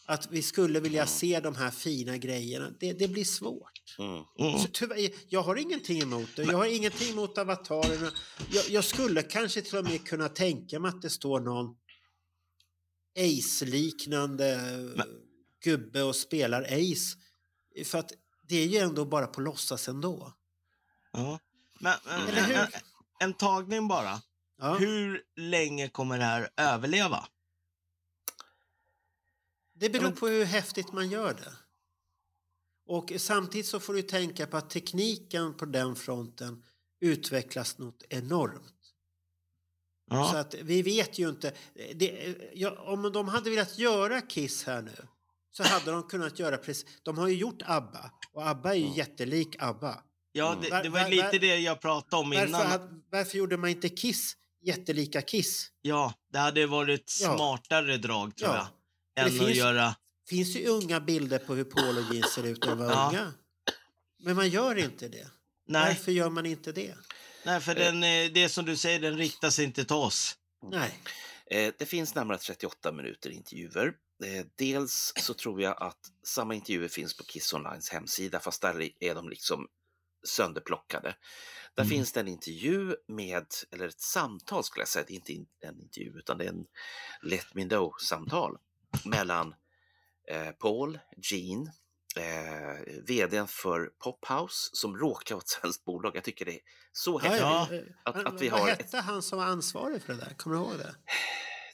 Att 0.05 0.27
vi 0.31 0.41
skulle 0.41 0.79
vilja 0.79 1.05
se 1.05 1.39
de 1.39 1.55
här 1.55 1.71
fina 1.71 2.17
grejerna. 2.17 2.69
Det, 2.79 2.93
det 2.93 3.07
blir 3.07 3.23
svårt. 3.25 3.95
Mm. 3.99 4.23
Mm. 4.39 4.59
Så 4.59 4.67
tyvärr, 4.73 5.09
jag 5.27 5.41
har 5.41 5.55
ingenting 5.55 6.01
emot 6.01 6.29
det. 6.35 6.43
Jag 6.43 6.57
har 6.57 6.65
ingenting 6.65 7.09
emot 7.09 7.37
avatarerna. 7.37 8.11
Jag, 8.51 8.69
jag 8.69 8.83
skulle 8.83 9.21
kanske 9.23 9.61
till 9.61 9.77
och 9.77 9.83
med 9.85 10.07
kunna 10.07 10.29
tänka 10.29 10.79
mig 10.79 10.89
att 10.89 11.01
det 11.01 11.09
står 11.09 11.39
någon 11.39 11.75
Ace-liknande 13.15 14.59
gubbe 15.63 16.03
och 16.03 16.15
spelar 16.15 16.61
Ace. 16.61 17.17
För 17.85 17.97
att 17.97 18.11
det 18.41 18.55
är 18.55 18.67
ju 18.67 18.77
ändå 18.77 19.05
bara 19.05 19.27
på 19.27 19.41
låtsas 19.41 19.87
ändå. 19.87 20.33
Ja. 21.11 21.39
Men, 21.79 21.97
men 22.05 22.45
hur? 22.45 22.55
en, 22.55 22.67
en 23.19 23.33
tagning 23.33 23.87
bara. 23.87 24.21
Ja. 24.57 24.77
Hur 24.77 25.23
länge 25.35 25.89
kommer 25.89 26.17
det 26.17 26.23
här 26.23 26.49
överleva? 26.57 27.27
Det 29.73 29.89
beror 29.89 30.11
på 30.11 30.27
hur 30.27 30.45
häftigt 30.45 30.91
man 30.91 31.09
gör 31.09 31.33
det. 31.33 31.53
Och 32.85 33.13
samtidigt 33.17 33.67
så 33.67 33.79
får 33.79 33.93
du 33.93 34.01
tänka 34.01 34.47
på 34.47 34.57
att 34.57 34.69
tekniken 34.69 35.53
på 35.57 35.65
den 35.65 35.95
fronten 35.95 36.65
utvecklas 36.99 37.77
något 37.77 38.03
enormt. 38.09 38.78
Så 40.09 40.15
Ja. 40.15 40.37
att 40.39 40.55
vi 40.61 40.81
vet 40.81 41.19
ju 41.19 41.29
inte. 41.29 41.51
Det, 41.95 42.35
ja, 42.53 42.71
om 42.79 43.11
de 43.11 43.27
hade 43.27 43.49
velat 43.49 43.77
göra 43.79 44.21
Kiss 44.21 44.63
här 44.63 44.81
nu 44.81 44.95
så 45.51 45.63
hade 45.63 45.91
de 45.91 46.03
kunnat 46.03 46.39
göra 46.39 46.57
precis. 46.57 46.85
De 47.03 47.17
har 47.17 47.27
ju 47.27 47.35
gjort 47.35 47.61
ABBA 47.65 48.11
och 48.33 48.47
ABBA 48.47 48.69
är 48.75 48.79
ju 48.79 48.97
jättelik 48.97 49.55
ABBA. 49.59 50.03
Ja, 50.31 50.57
det, 50.61 50.69
Var- 50.69 50.83
det 50.83 50.89
var 50.89 51.01
var- 51.03 51.09
lite 51.09 51.23
var- 51.23 51.39
det 51.39 51.57
jag 51.59 51.81
pratade 51.81 52.21
om 52.23 52.29
Varför, 52.29 52.47
innan. 52.47 53.03
varför 53.11 53.37
gjorde 53.37 53.57
man 53.57 53.69
inte 53.69 53.89
Kiss 53.89 54.33
jättelika 54.61 55.21
Kiss? 55.21 55.71
Ja, 55.81 56.13
det 56.33 56.39
hade 56.39 56.67
varit 56.67 57.17
Ja. 57.21 57.35
smartare 57.35 57.97
drag 57.97 58.35
tror 58.35 58.49
Ja. 58.49 58.55
jag. 58.55 58.67
Det 59.15 59.21
Än 59.21 59.27
att 59.41 59.45
finns- 59.47 59.57
göra... 59.57 59.85
Det 60.25 60.35
finns 60.35 60.55
ju 60.55 60.65
unga 60.67 60.99
bilder 60.99 61.37
på 61.39 61.55
hur 61.55 61.63
Paul 61.63 61.97
och 61.97 62.13
Gene 62.13 62.27
ser 62.27 62.43
ut 62.45 62.63
när 62.65 62.69
de 62.75 62.77
var 62.79 62.91
Ja. 62.91 63.09
unga. 63.09 63.33
Men 64.23 64.35
man 64.35 64.49
gör 64.49 64.75
inte 64.77 65.07
det. 65.07 65.27
Nej, 65.67 65.87
Varför 65.95 66.11
gör 66.11 66.29
man 66.29 66.45
inte 66.45 66.71
det? 66.71 66.95
Nej 67.43 67.61
för 67.61 67.75
den, 67.75 68.03
eh, 68.03 68.31
det 68.33 68.49
som 68.49 68.65
du 68.65 68.77
säger, 68.77 68.99
den 68.99 69.17
riktar 69.17 69.49
sig 69.49 69.65
inte 69.65 69.85
till 69.85 69.95
oss. 69.95 70.35
Nej. 70.63 70.99
Eh, 71.51 71.73
Det 71.79 71.85
finns 71.85 72.15
närmare 72.15 72.37
38 72.37 72.91
minuter 72.91 73.29
intervjuer. 73.29 73.93
Eh, 74.25 74.45
Dels 74.55 75.13
så 75.15 75.33
tror 75.33 75.61
jag 75.61 75.83
att 75.83 75.99
samma 76.23 76.55
intervjuer 76.55 76.87
finns 76.87 77.17
på 77.17 77.23
Kiss 77.23 77.53
Onlines 77.53 77.89
hemsida, 77.89 78.39
fast 78.39 78.61
där 78.61 78.89
är 78.99 79.15
de 79.15 79.29
liksom 79.29 79.67
sönderplockade. 80.27 81.15
Där 81.75 81.83
Mm. 81.83 81.89
finns 81.89 82.11
det 82.11 82.19
en 82.19 82.27
intervju 82.27 82.95
med, 83.07 83.45
eller 83.71 83.87
ett 83.87 84.01
samtal 84.01 84.63
skulle 84.63 84.81
jag 84.81 84.87
säga, 84.87 85.05
det 85.07 85.13
är 85.13 85.15
inte 85.15 85.33
in- 85.33 85.47
en 85.59 85.79
intervju 85.81 86.17
utan 86.19 86.37
det 86.37 86.45
är 86.45 86.49
en 86.49 86.65
Let 87.23 87.53
Me 87.55 87.63
Know-samtal 87.63 88.57
mellan 89.05 89.55
eh, 90.31 90.51
Paul, 90.51 90.99
Gene, 91.17 91.71
eh, 92.17 93.03
vdn 93.07 93.47
för 93.47 93.89
Pophouse 94.03 94.69
som 94.73 94.97
råkar 94.97 95.35
vara 95.35 95.41
ett 95.41 95.49
svenskt 95.49 95.85
bolag. 95.85 96.15
Jag 96.15 96.23
tycker 96.23 96.45
det 96.45 96.51
är 96.55 96.59
så 96.91 97.19
häftigt. 97.19 97.41
Ja. 97.41 97.67
att- 98.05 98.25
att 98.25 98.41
vi 98.41 98.49
vad 98.49 98.59
har 98.59 98.67
hette 98.69 98.97
han 98.97 99.21
som 99.21 99.37
var 99.37 99.45
ansvarig 99.45 100.01
för 100.03 100.13
det 100.13 100.19
där? 100.19 100.33
Kommer 100.37 100.55
du 100.55 100.61
ihåg 100.61 100.77
det? 100.77 100.95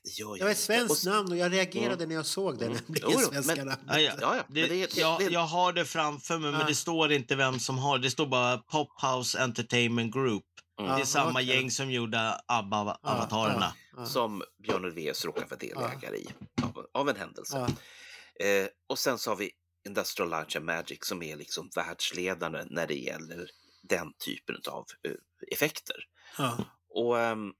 Det 0.04 0.12
gör 0.20 0.34
Det 0.34 0.38
jag 0.39 0.46
var 0.46 0.51
ett 0.51 0.58
svenskt 0.58 1.06
Och- 1.08 1.12
namn 1.13 1.32
och 1.32 1.38
jag 1.38 1.51
reagerade 1.54 2.06
när 2.06 2.15
jag 2.15 2.25
såg 2.25 2.60
det. 2.60 2.65
Mm. 2.65 2.77
Nämligen 2.88 3.10
Jo, 3.12 3.20
jo, 3.24 3.30
svenska 3.32 3.56
men- 3.56 3.68
namnet. 3.68 3.86
Ja, 3.88 4.00
ja. 4.00 4.13
Ja, 4.22 4.36
ja, 4.36 4.44
Det, 4.48 4.62
men 4.62 4.70
det, 4.70 4.86
det, 4.86 4.98
jag, 4.98 5.20
det, 5.20 5.25
jag 5.30 5.39
har 5.46 5.74
det 5.74 5.86
framför 5.86 6.38
mig, 6.38 6.51
Ja. 6.51 6.58
men 6.58 6.68
det 6.68 6.75
står 6.75 7.12
inte 7.12 7.36
vem 7.36 7.60
som 7.60 7.77
har 7.77 7.98
det. 7.98 8.12
står 8.12 8.25
bara 8.27 8.58
Pophouse 8.58 9.39
Entertainment 9.44 10.13
Group. 10.13 10.44
Mm. 10.80 10.96
Det 10.96 11.01
är 11.01 11.06
samma 11.06 11.32
okej. 11.32 11.46
gäng 11.46 11.72
som 11.72 11.92
gjorde 11.92 12.39
ABBA-avatarerna. 12.48 13.74
Ja, 13.96 13.98
ja. 14.01 14.06
som 14.06 14.44
Björn 14.63 14.86
Ulvaeus 14.86 15.25
råkar 15.25 15.46
vara 15.46 15.60
delägare 15.60 16.18
i 16.18 16.27
av, 16.63 16.86
av 16.94 17.10
en 17.10 17.15
händelse. 17.15 17.58
Ja. 18.38 18.46
Eh, 18.46 18.68
och 18.89 19.00
sen 19.00 19.18
så 19.18 19.32
har 19.32 19.36
vi 19.36 19.51
Industrial 19.86 20.30
Light 20.30 20.56
and 20.56 20.65
Magic 20.65 21.06
som 21.06 21.24
är 21.24 21.36
liksom 21.36 21.70
världsledande 21.75 22.63
när 22.70 22.88
det 22.88 22.96
gäller 22.96 23.50
den 23.84 24.13
typen 24.13 24.58
av 24.68 24.86
eh, 25.04 25.12
effekter. 25.51 25.96
Ja. 26.38 26.58
Och 26.89 27.20
ehm, 27.20 27.54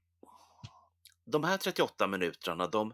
de 1.26 1.44
här 1.44 1.56
38 1.56 2.06
minuterna, 2.06 2.66
de, 2.66 2.92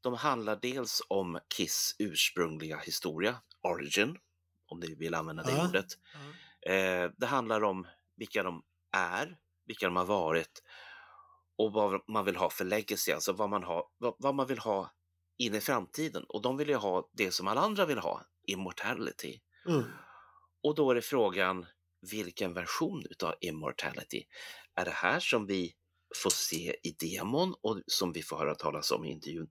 de 0.00 0.14
handlar 0.14 0.56
dels 0.62 1.02
om 1.08 1.38
Kiss 1.56 1.96
ursprungliga 1.98 2.78
historia, 2.78 3.36
origin, 3.62 4.16
om 4.66 4.80
ni 4.80 4.94
vill 4.94 5.14
använda 5.14 5.42
det 5.42 5.52
Ja. 5.52 5.68
ordet. 5.68 5.86
Eh, 6.66 7.10
det 7.16 7.26
handlar 7.26 7.64
om 7.64 7.86
vilka 8.16 8.42
de 8.42 8.62
är, 8.92 9.38
vilka 9.66 9.86
de 9.86 9.96
har 9.96 10.04
varit 10.04 10.62
och 11.56 11.72
vad 11.72 12.00
man 12.08 12.24
vill 12.24 12.36
ha 12.36 12.50
för 12.50 12.64
legacy, 12.64 13.12
alltså 13.12 13.32
vad 13.32 13.50
man, 13.50 13.62
har, 13.62 13.84
vad, 13.98 14.14
vad 14.18 14.34
man 14.34 14.46
vill 14.46 14.58
ha 14.58 14.90
in 15.38 15.54
i 15.54 15.60
framtiden. 15.60 16.24
Och 16.28 16.42
de 16.42 16.56
vill 16.56 16.68
ju 16.68 16.74
ha 16.74 17.08
det 17.12 17.30
som 17.30 17.48
alla 17.48 17.60
andra 17.60 17.86
vill 17.86 17.98
ha, 17.98 18.22
immortality. 18.50 19.40
Mm. 19.68 19.84
Och 20.62 20.74
då 20.74 20.90
är 20.90 20.94
det 20.94 21.02
frågan, 21.02 21.66
vilken 22.10 22.54
version 22.54 23.06
utav 23.10 23.34
immortality? 23.40 24.24
Är 24.74 24.84
det 24.84 24.90
här 24.90 25.20
som 25.20 25.46
vi 25.46 25.74
får 26.22 26.30
se 26.30 26.76
i 26.82 26.90
demon 26.90 27.54
och 27.62 27.82
som 27.86 28.12
vi 28.12 28.22
får 28.22 28.36
höra 28.36 28.54
talas 28.54 28.90
om 28.90 29.04
i 29.04 29.10
intervjun? 29.10 29.48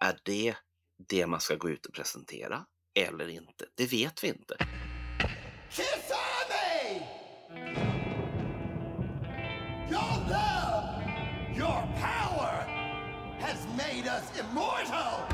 Är 0.00 0.18
det 0.22 0.54
det 1.08 1.26
man 1.26 1.40
ska 1.40 1.56
gå 1.56 1.70
ut 1.70 1.86
och 1.86 1.94
presentera 1.94 2.66
eller 2.94 3.28
inte? 3.28 3.66
Det 3.74 3.86
vet 3.86 4.24
vi 4.24 4.28
inte. 4.28 4.56
Your 9.90 10.28
love, 10.28 11.04
your 11.56 11.94
us 14.14 14.38
immortal! 14.38 15.33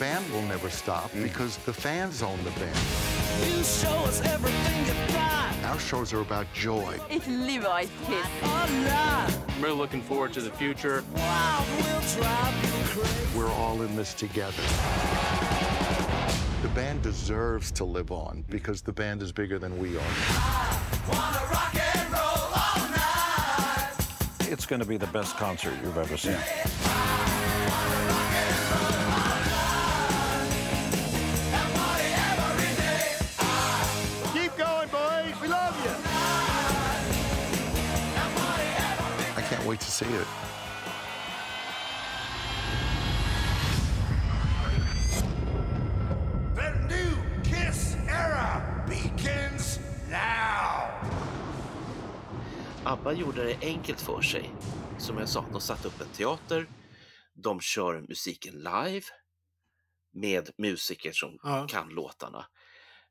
band 0.00 0.32
will 0.32 0.42
never 0.42 0.70
stop 0.70 1.10
mm. 1.10 1.22
because 1.22 1.58
the 1.58 1.72
fans 1.72 2.22
own 2.22 2.38
the 2.42 2.50
band. 2.52 2.74
You 3.44 3.62
show 3.62 3.90
us 4.08 4.22
everything 4.22 4.86
you've 4.86 5.14
got. 5.14 5.54
Our 5.64 5.78
shows 5.78 6.14
are 6.14 6.22
about 6.22 6.50
joy. 6.54 6.96
Ich 7.10 7.26
liebe 7.26 7.66
euch, 7.66 7.90
Kiss. 8.06 8.26
Alive, 8.42 9.44
I'm 9.48 9.62
really 9.62 9.76
looking 9.76 10.00
forward 10.00 10.32
to 10.32 10.40
the 10.40 10.50
future. 10.52 11.04
wild, 11.14 11.66
we'll 11.76 12.00
drive 12.16 12.64
you 12.64 13.02
crazy. 13.02 13.38
We're 13.38 13.52
all 13.52 13.82
in 13.82 13.94
this 13.94 14.14
together. 14.14 14.62
The 16.62 16.68
band 16.68 17.02
deserves 17.02 17.70
to 17.72 17.84
live 17.84 18.10
on 18.10 18.42
because 18.48 18.80
the 18.80 18.92
band 18.92 19.20
is 19.20 19.32
bigger 19.32 19.58
than 19.58 19.78
we 19.78 19.98
are. 19.98 20.14
It's 24.52 24.64
going 24.64 24.80
to 24.80 24.88
be 24.88 24.96
the 24.96 25.06
best 25.08 25.36
concert 25.36 25.74
you've 25.84 25.98
ever 25.98 26.16
seen. 26.16 26.38
Wait 39.70 39.78
to 39.78 39.90
see 39.90 40.04
it. 40.06 40.26
The 46.56 46.70
new 46.88 47.42
Kiss 47.44 47.96
era 48.08 48.62
begins 48.88 49.78
now! 50.10 50.86
ABBA 52.84 53.12
gjorde 53.12 53.44
det 53.44 53.56
enkelt 53.62 54.00
för 54.00 54.20
sig. 54.22 54.50
Som 54.98 55.18
jag 55.18 55.28
sa, 55.28 55.44
de 55.52 55.60
satte 55.60 55.88
upp 55.88 56.00
en 56.00 56.08
teater, 56.08 56.66
de 57.34 57.60
kör 57.60 58.00
musiken 58.08 58.54
live 58.54 59.04
med 60.12 60.50
musiker 60.58 61.12
som 61.12 61.38
Ja. 61.42 61.66
kan 61.68 61.88
låtarna. 61.88 62.46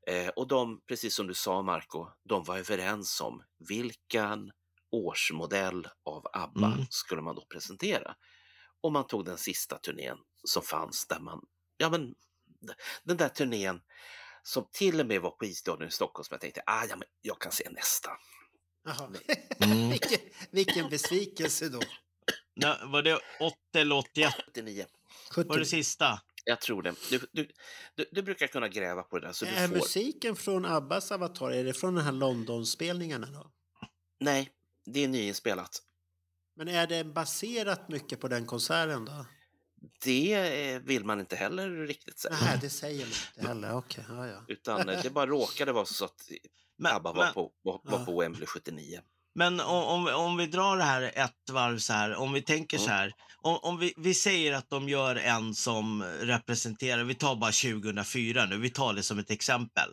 Eh, 0.06 0.28
och 0.28 0.48
de, 0.48 0.80
precis 0.88 1.14
som 1.14 1.26
du 1.26 1.34
sa 1.34 1.62
Marco, 1.62 2.06
de 2.24 2.44
var 2.44 2.58
överens 2.58 3.20
om 3.20 3.42
vilken 3.68 4.50
årsmodell 4.92 5.88
av 6.04 6.26
ABBA 6.32 6.66
Mm. 6.72 6.86
skulle 6.90 7.22
man 7.22 7.34
då 7.34 7.44
presentera. 7.44 8.14
Och 8.82 8.92
man 8.92 9.06
tog 9.06 9.24
den 9.24 9.38
sista 9.38 9.78
turnén 9.78 10.16
som 10.44 10.62
fanns 10.62 11.06
där 11.06 11.20
man, 11.20 11.40
ja 11.76 11.90
men 11.90 12.14
den 13.02 13.16
där 13.16 13.28
turnén 13.28 13.80
som 14.42 14.68
till 14.72 15.00
och 15.00 15.06
med 15.06 15.20
var 15.20 15.30
på 15.30 15.44
Isstadion 15.44 15.88
i 15.88 15.90
Stockholm 15.90 16.24
som 16.24 16.34
jag 16.34 16.40
tänkte, 16.40 16.62
ah, 16.66 16.84
ja, 16.88 16.96
men 16.96 17.08
jag 17.20 17.40
kan 17.40 17.52
se 17.52 17.70
nästa. 17.70 18.10
Mm. 19.62 19.90
vilken, 19.90 20.18
vilken 20.50 20.90
besvikelse 20.90 21.68
då. 21.68 21.80
Nå, 22.56 22.76
var 22.86 23.02
det 23.02 23.20
80 23.40 23.54
eller 23.74 23.96
81? 23.96 24.34
79. 24.46 24.86
Var 25.36 25.44
det 25.44 25.50
70. 25.54 25.64
sista? 25.64 26.20
Jag 26.44 26.60
tror 26.60 26.82
det. 26.82 26.94
Du, 27.10 27.20
du, 27.32 27.48
du, 27.94 28.06
du 28.12 28.22
brukar 28.22 28.46
kunna 28.46 28.68
gräva 28.68 29.02
på 29.02 29.18
det 29.18 29.26
där 29.26 29.32
så 29.32 29.44
du 29.44 29.50
Är 29.50 29.68
får... 29.68 29.74
musiken 29.74 30.36
från 30.36 30.64
Abbas 30.64 31.12
Avatar, 31.12 31.50
är 31.50 31.64
det 31.64 31.72
från 31.74 31.94
den 31.94 32.04
här 32.04 32.12
London-spelningarna 32.12 33.26
då? 33.30 33.50
Nej, 34.20 34.50
det 34.92 35.04
är 35.04 35.08
nyinspelat. 35.08 35.82
Men 36.56 36.68
är 36.68 36.86
det 36.86 37.04
baserat 37.04 37.88
mycket 37.88 38.20
på 38.20 38.28
den 38.28 38.46
konserten 38.46 39.04
då? 39.04 39.26
Det 40.04 40.34
eh, 40.72 40.80
vill 40.80 41.04
man 41.04 41.20
inte 41.20 41.36
heller 41.36 41.86
riktigt 41.86 42.18
säga. 42.18 42.36
Nej, 42.42 42.58
det 42.60 42.70
säger 42.70 43.06
man 43.06 43.14
inte 43.36 43.48
heller. 43.48 43.74
Okej, 43.76 44.04
ja, 44.08 44.26
ja. 44.26 44.44
Utan 44.48 44.88
eh, 44.88 45.02
det 45.02 45.10
bara 45.10 45.26
råkade 45.26 45.72
vara 45.72 45.84
så 45.84 46.04
att 46.04 46.20
ABBA 46.88 47.12
var 47.12 47.24
men, 47.24 47.32
på, 47.34 47.52
var, 47.62 47.80
var 47.84 47.98
Ja. 47.98 48.04
på 48.04 48.20
Wembley 48.20 48.46
79. 48.46 49.00
men 49.34 49.60
om, 49.60 49.84
om, 49.84 50.04
vi- 50.04 50.12
om 50.12 50.36
vi 50.36 50.46
drar 50.46 50.76
det 50.76 50.82
här 50.84 51.02
ett 51.14 51.50
varv 51.52 51.78
så 51.78 51.92
här, 51.92 52.14
om 52.14 52.32
vi 52.32 52.42
tänker 52.42 52.78
så 52.78 52.88
här. 52.90 53.12
Om, 53.42 53.58
om 53.62 53.78
vi, 53.78 53.94
vi 53.96 54.14
säger 54.14 54.52
att 54.52 54.70
de 54.70 54.88
gör 54.88 55.16
en 55.16 55.54
som 55.54 56.02
representerar, 56.02 57.04
vi 57.04 57.14
tar 57.14 57.36
bara 57.36 57.52
2004 57.52 58.46
nu, 58.46 58.58
vi 58.58 58.70
tar 58.70 58.92
det 58.94 59.02
som 59.02 59.18
ett 59.18 59.30
exempel. 59.30 59.90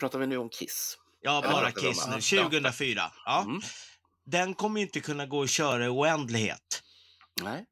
Pratar 0.00 0.18
vi 0.18 0.26
nu 0.26 0.36
om 0.36 0.48
Kiss? 0.48 0.98
Ja, 1.20 1.42
bara 1.52 1.70
Kiss 1.70 2.06
nu, 2.06 2.12
2004. 2.20 3.12
Ja. 3.24 3.42
Mm. 3.42 3.60
Den 4.32 4.54
kommer 4.54 4.80
inte 4.80 5.00
kunna 5.00 5.26
gå 5.26 5.38
och 5.38 5.48
köra 5.48 5.84
i 5.84 5.88
oändlighet. 5.88 6.82
Nej. 7.42 7.64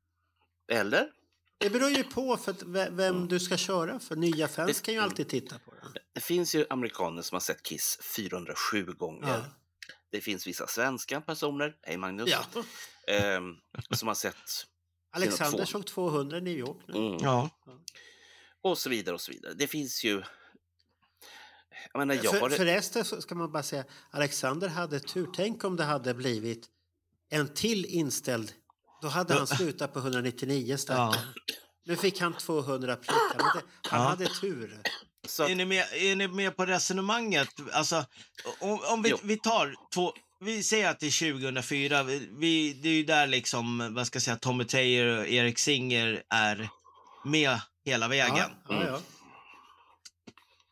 Eller? 0.73 1.09
Det 1.59 1.71
beror 1.71 1.91
ju 1.91 2.05
på 2.05 2.37
för 2.37 2.51
att 2.53 2.63
ve- 2.63 2.89
vem 2.91 3.29
du 3.29 3.41
ska 3.41 3.57
köra 3.57 4.01
för. 4.01 4.17
Nya 4.17 4.49
fans 4.49 4.77
Det- 4.81 4.83
kan 4.85 4.95
ju 4.95 5.01
alltid 5.01 5.29
titta 5.29 5.59
på 5.59 5.75
den. 5.75 5.93
Det 6.15 6.21
finns 6.21 6.55
ju 6.55 6.67
amerikaner 6.71 7.23
som 7.23 7.35
har 7.35 7.41
sett 7.41 7.63
Kiss 7.63 7.99
407 8.17 8.85
gånger. 8.85 9.29
Ja. 9.29 9.45
Det 10.13 10.21
finns 10.21 10.47
vissa 10.47 10.67
svenska 10.67 11.21
personer, 11.21 11.77
hej 11.83 11.97
Magnus, 11.97 12.29
Ja. 12.31 12.45
ehm, 13.15 13.57
som 13.91 14.09
har 14.09 14.15
sett 14.15 14.67
Alexander 15.13 15.59
två. 15.59 15.67
såg 15.67 15.87
200 15.87 16.39
i 16.39 16.41
New 16.41 16.59
York 16.59 16.79
nu. 16.89 16.99
mm, 16.99 17.19
Ja. 17.23 17.51
och 18.63 18.79
så 18.79 18.91
vidare 18.91 19.15
och 19.15 19.21
så 19.21 19.33
vidare. 19.33 19.55
Det 19.55 19.67
finns 19.67 20.05
ju... 20.05 20.23
Jag 21.93 21.99
menar, 21.99 22.15
jag 22.15 22.33
För, 22.35 22.41
har... 22.41 22.51
förresten 22.51 23.05
så 23.05 23.21
ska 23.23 23.35
man 23.35 23.53
bara 23.53 23.63
säga, 23.63 23.85
Alexander 24.11 24.69
hade 24.69 25.01
tur. 25.01 25.29
Tänk 25.37 25.65
om 25.65 25.77
det 25.77 25.85
hade 25.85 26.15
blivit 26.15 26.67
en 27.31 27.55
till 27.55 27.85
inställd. 27.87 28.53
Då 29.03 29.09
hade 29.09 29.35
han 29.35 29.47
slutat 29.47 29.93
på 29.93 29.99
199 29.99 30.77
stackarn. 30.77 31.15
Nu 31.87 31.97
fick 31.97 32.21
han 32.21 32.33
200 32.33 32.97
prick. 32.97 33.11
Han 33.11 33.47
hade, 33.47 33.63
han 33.83 34.03
Ja. 34.03 34.09
hade 34.09 34.27
tur. 34.27 34.81
Så 35.29 35.43
att, 35.43 35.51
Är, 35.51 35.55
ni 35.55 35.65
med, 35.65 35.85
är 35.93 36.17
ni 36.17 36.29
med 36.29 36.57
på 36.57 36.67
resonemanget? 36.67 37.49
Alltså, 37.73 38.05
om, 38.59 38.81
om 38.93 39.03
vi, 39.03 39.15
vi 39.23 39.37
tar 39.37 39.75
två... 39.95 40.13
Vi 40.41 40.63
säger 40.63 40.91
att 40.91 41.01
det 41.01 41.07
är 41.07 41.33
2004. 41.33 42.03
Vi, 42.03 42.29
vi, 42.39 42.73
det 42.73 42.89
är 42.89 42.93
ju 42.93 43.05
där 43.05 43.27
liksom, 43.27 43.95
vad 43.95 44.07
ska 44.07 44.17
jag 44.17 44.23
säga, 44.23 44.37
Tommy 44.37 44.65
Taylor 44.65 45.19
och 45.19 45.29
Erik 45.29 45.59
Singer 45.59 46.23
är 46.29 46.69
med 47.25 47.61
hela 47.85 48.09
vägen. 48.09 48.37
Ja, 48.37 48.51
ja, 48.69 48.85
ja. 48.87 49.01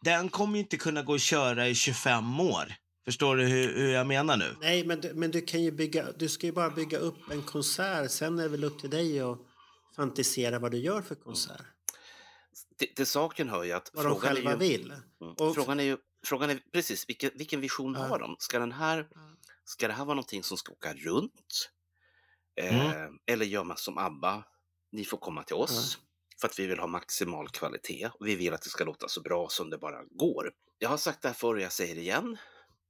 Den 0.03 0.29
kommer 0.29 0.55
ju 0.55 0.59
inte 0.61 0.77
kunna 0.77 1.03
gå 1.03 1.13
och 1.13 1.21
köra 1.21 1.69
i 1.69 1.75
25 1.75 2.41
år. 2.41 2.75
Förstår 3.05 3.37
du 3.37 3.45
hur, 3.47 3.77
hur 3.77 3.89
jag 3.91 4.07
menar 4.07 4.37
nu? 4.37 4.57
Nej, 4.61 4.85
men 4.87 5.01
du, 5.01 5.15
men 5.15 5.31
du 5.31 5.41
kan 5.41 5.63
ju 5.63 5.71
bygga, 5.73 6.13
du 6.13 6.29
ska 6.29 6.47
ju 6.47 6.53
bara 6.53 6.71
bygga 6.71 6.99
upp 6.99 7.31
en 7.31 7.43
konsert. 7.43 8.11
Sen 8.11 8.39
är 8.39 8.43
det 8.43 8.49
väl 8.49 8.65
upp 8.65 8.79
till 8.81 8.91
dig 8.91 9.21
att 9.21 9.39
fantisera 9.97 10.59
vad 10.59 10.71
du 10.71 10.79
gör 10.79 11.03
för 11.03 11.15
konsert. 11.15 11.63
till, 12.79 12.95
till 12.95 13.07
saken 13.07 13.49
hör 13.49 13.65
ju 13.65 13.73
att 13.73 13.91
Vad 13.95 14.05
de 14.05 14.15
själva 14.21 14.51
ju... 14.53 14.57
vill. 14.57 14.93
Mm. 15.21 15.35
Och- 15.35 15.55
Frågan 15.55 15.81
är 15.81 15.85
ju, 15.85 15.97
frågan 16.27 16.51
är 16.51 16.61
precis 16.73 17.09
vilken, 17.09 17.31
vilken 17.35 17.61
vision 17.61 17.95
Ja. 17.95 18.07
har 18.07 18.19
de? 18.19 18.37
Ska, 18.39 18.59
den 18.59 18.73
här, 18.73 19.07
ska 19.65 19.89
det 19.89 19.95
här 19.95 20.05
vara 20.05 20.15
någonting 20.15 20.43
som 20.43 20.57
ska 20.57 20.73
åka 20.73 20.95
runt? 20.95 21.71
Eh, 22.61 22.91
Mm. 22.97 23.19
Eller 23.27 23.47
gör 23.47 23.65
man 23.65 23.77
som 23.77 23.99
ABBA, 23.99 24.45
ni 24.93 25.05
får 25.05 25.19
komma 25.19 25.43
till 25.43 25.57
oss 25.57 25.99
för 26.41 26.49
att 26.49 26.59
vi 26.59 26.67
vill 26.67 26.79
ha 26.79 26.87
maximal 26.87 27.49
kvalitet 27.49 28.11
och 28.21 28.27
vi 28.27 28.37
vill 28.37 28.55
att 28.55 28.63
det 28.63 28.69
ska 28.69 28.85
låta 28.85 29.09
så 29.09 29.21
bra 29.21 29.49
som 29.49 29.71
det 29.71 29.79
bara 29.79 30.05
går. 30.05 30.53
Jag 30.79 30.89
har 30.89 30.97
sagt 30.97 31.23
det 31.23 31.29
här 31.29 31.35
förr 31.35 31.55
och 31.55 31.61
jag 31.61 31.73
säger 31.73 31.95
det 31.95 32.01
igen. 32.01 32.37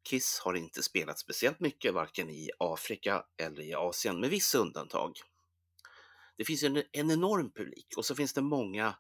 Kiss 0.09 0.41
har 0.45 0.55
inte 0.55 0.83
spelat 0.83 1.19
speciellt 1.19 1.61
mycket, 1.61 1.95
varken 1.95 2.31
i 2.31 2.51
Afrika 2.59 3.25
eller 3.43 3.63
i 3.63 3.75
Asien, 3.75 4.21
med 4.21 4.31
vissa 4.31 4.59
undantag. 4.59 5.13
Det 6.37 6.45
finns 6.45 6.63
en, 6.63 6.83
en 6.93 7.11
enorm 7.11 7.51
publik 7.51 7.87
och 7.97 8.05
så 8.05 8.15
finns 8.15 8.33
det 8.33 8.41
många, 8.41 8.95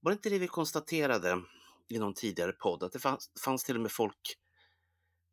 var 0.00 0.10
det 0.10 0.14
inte 0.14 0.30
det 0.30 0.38
vi 0.38 0.48
konstaterade 0.48 1.42
i 1.88 1.98
någon 1.98 2.14
tidigare 2.14 2.52
podd, 2.52 2.82
att 2.82 2.92
det 2.92 2.98
fanns, 2.98 3.30
fanns 3.44 3.64
till 3.64 3.74
och 3.74 3.82
med 3.82 3.92
folk, 3.92 4.36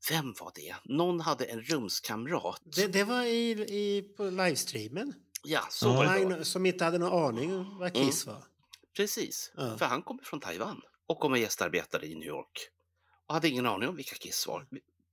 vem 0.09 0.33
var 0.39 0.51
det? 0.55 0.75
Någon 0.83 1.19
hade 1.19 1.45
en 1.45 1.61
rumskamrat. 1.61 2.61
Det, 2.75 2.87
det 2.87 3.03
var 3.03 3.23
i, 3.23 3.49
i, 3.51 4.01
på 4.17 4.23
livestreamen. 4.23 5.13
Ja, 5.43 5.61
då. 5.81 5.93
Magnus, 6.03 6.47
som 6.47 6.65
inte 6.65 6.83
hade 6.85 6.97
någon 6.97 7.25
aning 7.35 7.53
om 7.53 7.77
vad 7.77 7.93
Kiss 7.93 8.25
var. 8.25 8.43
Precis, 8.95 9.51
Ja. 9.57 9.77
för 9.77 9.85
han 9.85 10.01
kommer 10.01 10.23
från 10.23 10.39
Taiwan 10.39 10.81
och 11.07 11.19
kommer 11.19 11.37
gästarbetare 11.37 12.05
i 12.07 12.15
New 12.15 12.27
York. 12.27 12.67
Jag 13.27 13.33
hade 13.33 13.49
ingen 13.49 13.65
aning 13.65 13.89
om 13.89 13.95
vilka 13.95 14.15
Kiss 14.15 14.47
var. 14.47 14.67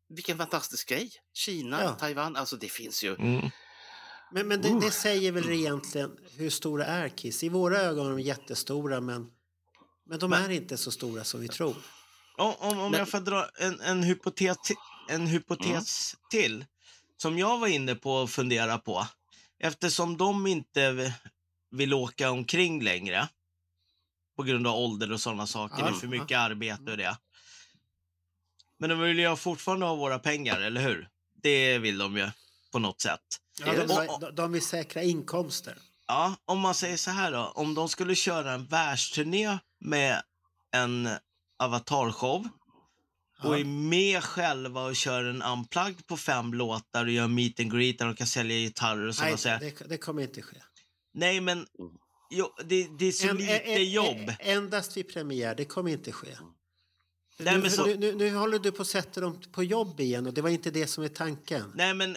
Vilken 0.08 0.38
fantastisk 0.38 0.88
grej! 0.88 1.10
Kina, 1.34 1.82
Ja. 1.82 1.94
Taiwan, 1.94 2.36
alltså 2.36 2.56
det 2.56 2.68
finns 2.68 3.04
ju... 3.04 3.14
Mm. 3.14 3.50
Men, 4.32 4.48
men 4.48 4.62
det, 4.62 4.80
det 4.80 4.90
säger 4.90 5.32
väl 5.32 5.50
egentligen 5.50 6.16
hur 6.36 6.50
stora 6.50 6.84
är 6.86 7.08
Kiss? 7.08 7.44
I 7.44 7.48
våra 7.48 7.78
ögon 7.78 8.06
är 8.06 8.10
de 8.10 8.20
jättestora 8.20 9.00
men, 9.00 9.30
men 10.06 10.18
de 10.18 10.32
är 10.32 10.50
inte 10.50 10.76
så 10.76 10.90
stora 10.90 11.24
som 11.24 11.40
vi 11.40 11.48
tror. 11.48 11.76
Om, 12.36 12.54
om, 12.58 12.78
om 12.80 12.90
Men- 12.90 12.98
jag 12.98 13.08
får 13.08 13.20
dra 13.20 13.48
en, 13.58 13.80
en 13.80 14.02
hypotes, 14.02 14.56
en 15.08 15.26
hypotes 15.26 16.14
till, 16.30 16.64
som 17.16 17.38
jag 17.38 17.58
var 17.58 17.66
inne 17.68 17.94
på 17.94 18.20
att 18.22 18.30
fundera 18.30 18.78
på. 18.78 19.06
Eftersom 19.62 20.16
de 20.16 20.46
inte 20.46 21.14
vill 21.70 21.94
åka 21.94 22.30
omkring 22.30 22.82
längre 22.82 23.28
på 24.36 24.42
grund 24.42 24.66
av 24.66 24.74
ålder 24.74 25.12
och 25.12 25.20
sådana 25.20 25.46
saker, 25.46 25.82
det 25.82 25.88
är 25.88 25.92
för 25.92 26.06
mycket 26.06 26.38
arbete 26.38 26.90
och 26.90 26.96
det. 26.96 27.18
Men 28.78 28.90
de 28.90 29.00
vill 29.00 29.18
ju 29.18 29.36
fortfarande 29.36 29.86
ha 29.86 29.94
våra 29.94 30.18
pengar, 30.18 30.60
eller 30.60 30.80
hur? 30.80 31.08
Det 31.42 31.78
vill 31.78 31.98
de 31.98 32.16
ju 32.16 32.30
på 32.72 32.78
något 32.78 33.00
sätt. 33.00 33.20
Ja, 33.58 33.86
de, 34.20 34.34
de 34.34 34.52
vill 34.52 34.66
säkra 34.66 35.02
inkomster. 35.02 35.78
Ja, 36.06 36.34
om 36.44 36.60
man 36.60 36.74
säger 36.74 36.96
så 36.96 37.10
här 37.10 37.32
då. 37.32 37.52
Om 37.54 37.74
de 37.74 37.88
skulle 37.88 38.14
köra 38.14 38.52
en 38.52 38.66
världsturné 38.66 39.58
med 39.80 40.22
en 40.72 41.08
avatarshow 41.58 42.48
och 43.44 43.58
är 43.58 43.64
med 43.64 44.24
själva 44.24 44.82
och 44.84 44.96
kör 44.96 45.24
en 45.24 45.42
unplugged 45.42 46.06
på 46.06 46.16
fem 46.16 46.54
låtar 46.54 47.04
och 47.04 47.10
gör 47.10 47.28
meet 47.28 47.60
and 47.60 47.72
greet 47.72 47.98
där 47.98 48.06
de 48.06 48.14
kan 48.16 48.26
sälja 48.26 48.56
gitarrer 48.56 49.06
och 49.08 49.14
sådana 49.14 49.30
Nej, 49.30 49.38
saker. 49.38 49.74
det, 49.78 49.88
det 49.88 49.98
kommer 49.98 50.22
inte 50.22 50.42
ske. 50.42 50.56
Nej, 51.14 51.40
men 51.40 51.66
jo, 52.30 52.54
det, 52.64 52.88
det 52.98 53.04
är 53.06 53.12
så 53.12 53.28
En- 53.28 53.36
lite 53.36 53.52
en- 53.58 53.90
jobb. 53.90 54.32
Endast 54.38 54.96
vid 54.96 55.12
premiär, 55.12 55.54
det 55.54 55.64
kommer 55.64 55.90
inte 55.90 56.12
ske. 56.12 56.36
Nej, 57.38 57.58
nu, 57.58 57.70
så- 57.70 57.86
nu, 57.86 57.96
nu, 57.96 58.14
nu 58.14 58.34
håller 58.34 58.58
du 58.58 58.72
på 58.72 58.82
att 58.82 58.88
sätta 58.88 59.20
dem 59.20 59.40
på 59.52 59.64
jobb 59.64 60.00
igen 60.00 60.26
och 60.26 60.34
det 60.34 60.42
var 60.42 60.50
inte 60.50 60.70
det 60.70 60.86
som 60.86 61.04
är 61.04 61.08
tanken. 61.08 61.72
Nej, 61.74 61.94
men 61.94 62.16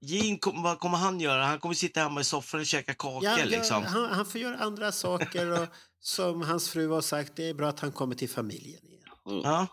Gene, 0.00 0.38
kom, 0.38 0.62
vad 0.62 0.78
kommer 0.80 0.98
han 0.98 1.20
göra? 1.20 1.44
Han 1.44 1.58
kommer 1.58 1.74
sitta 1.74 2.00
hemma 2.00 2.20
i 2.20 2.24
soffan 2.24 2.60
och 2.60 2.66
käka 2.66 2.94
kakor 2.94 3.24
Ja, 3.24 3.44
liksom. 3.44 3.82
han, 3.84 4.10
han 4.10 4.26
får 4.26 4.40
göra 4.40 4.58
andra 4.58 4.92
saker 4.92 5.62
och 5.62 5.68
som 6.00 6.42
hans 6.42 6.70
fru 6.70 6.88
har 6.88 7.00
sagt, 7.00 7.32
det 7.36 7.48
är 7.48 7.54
bra 7.54 7.68
att 7.68 7.80
han 7.80 7.92
kommer 7.92 8.14
till 8.14 8.28
familjen 8.28 8.84
igen. 8.86 9.02
Ja. 9.44 9.66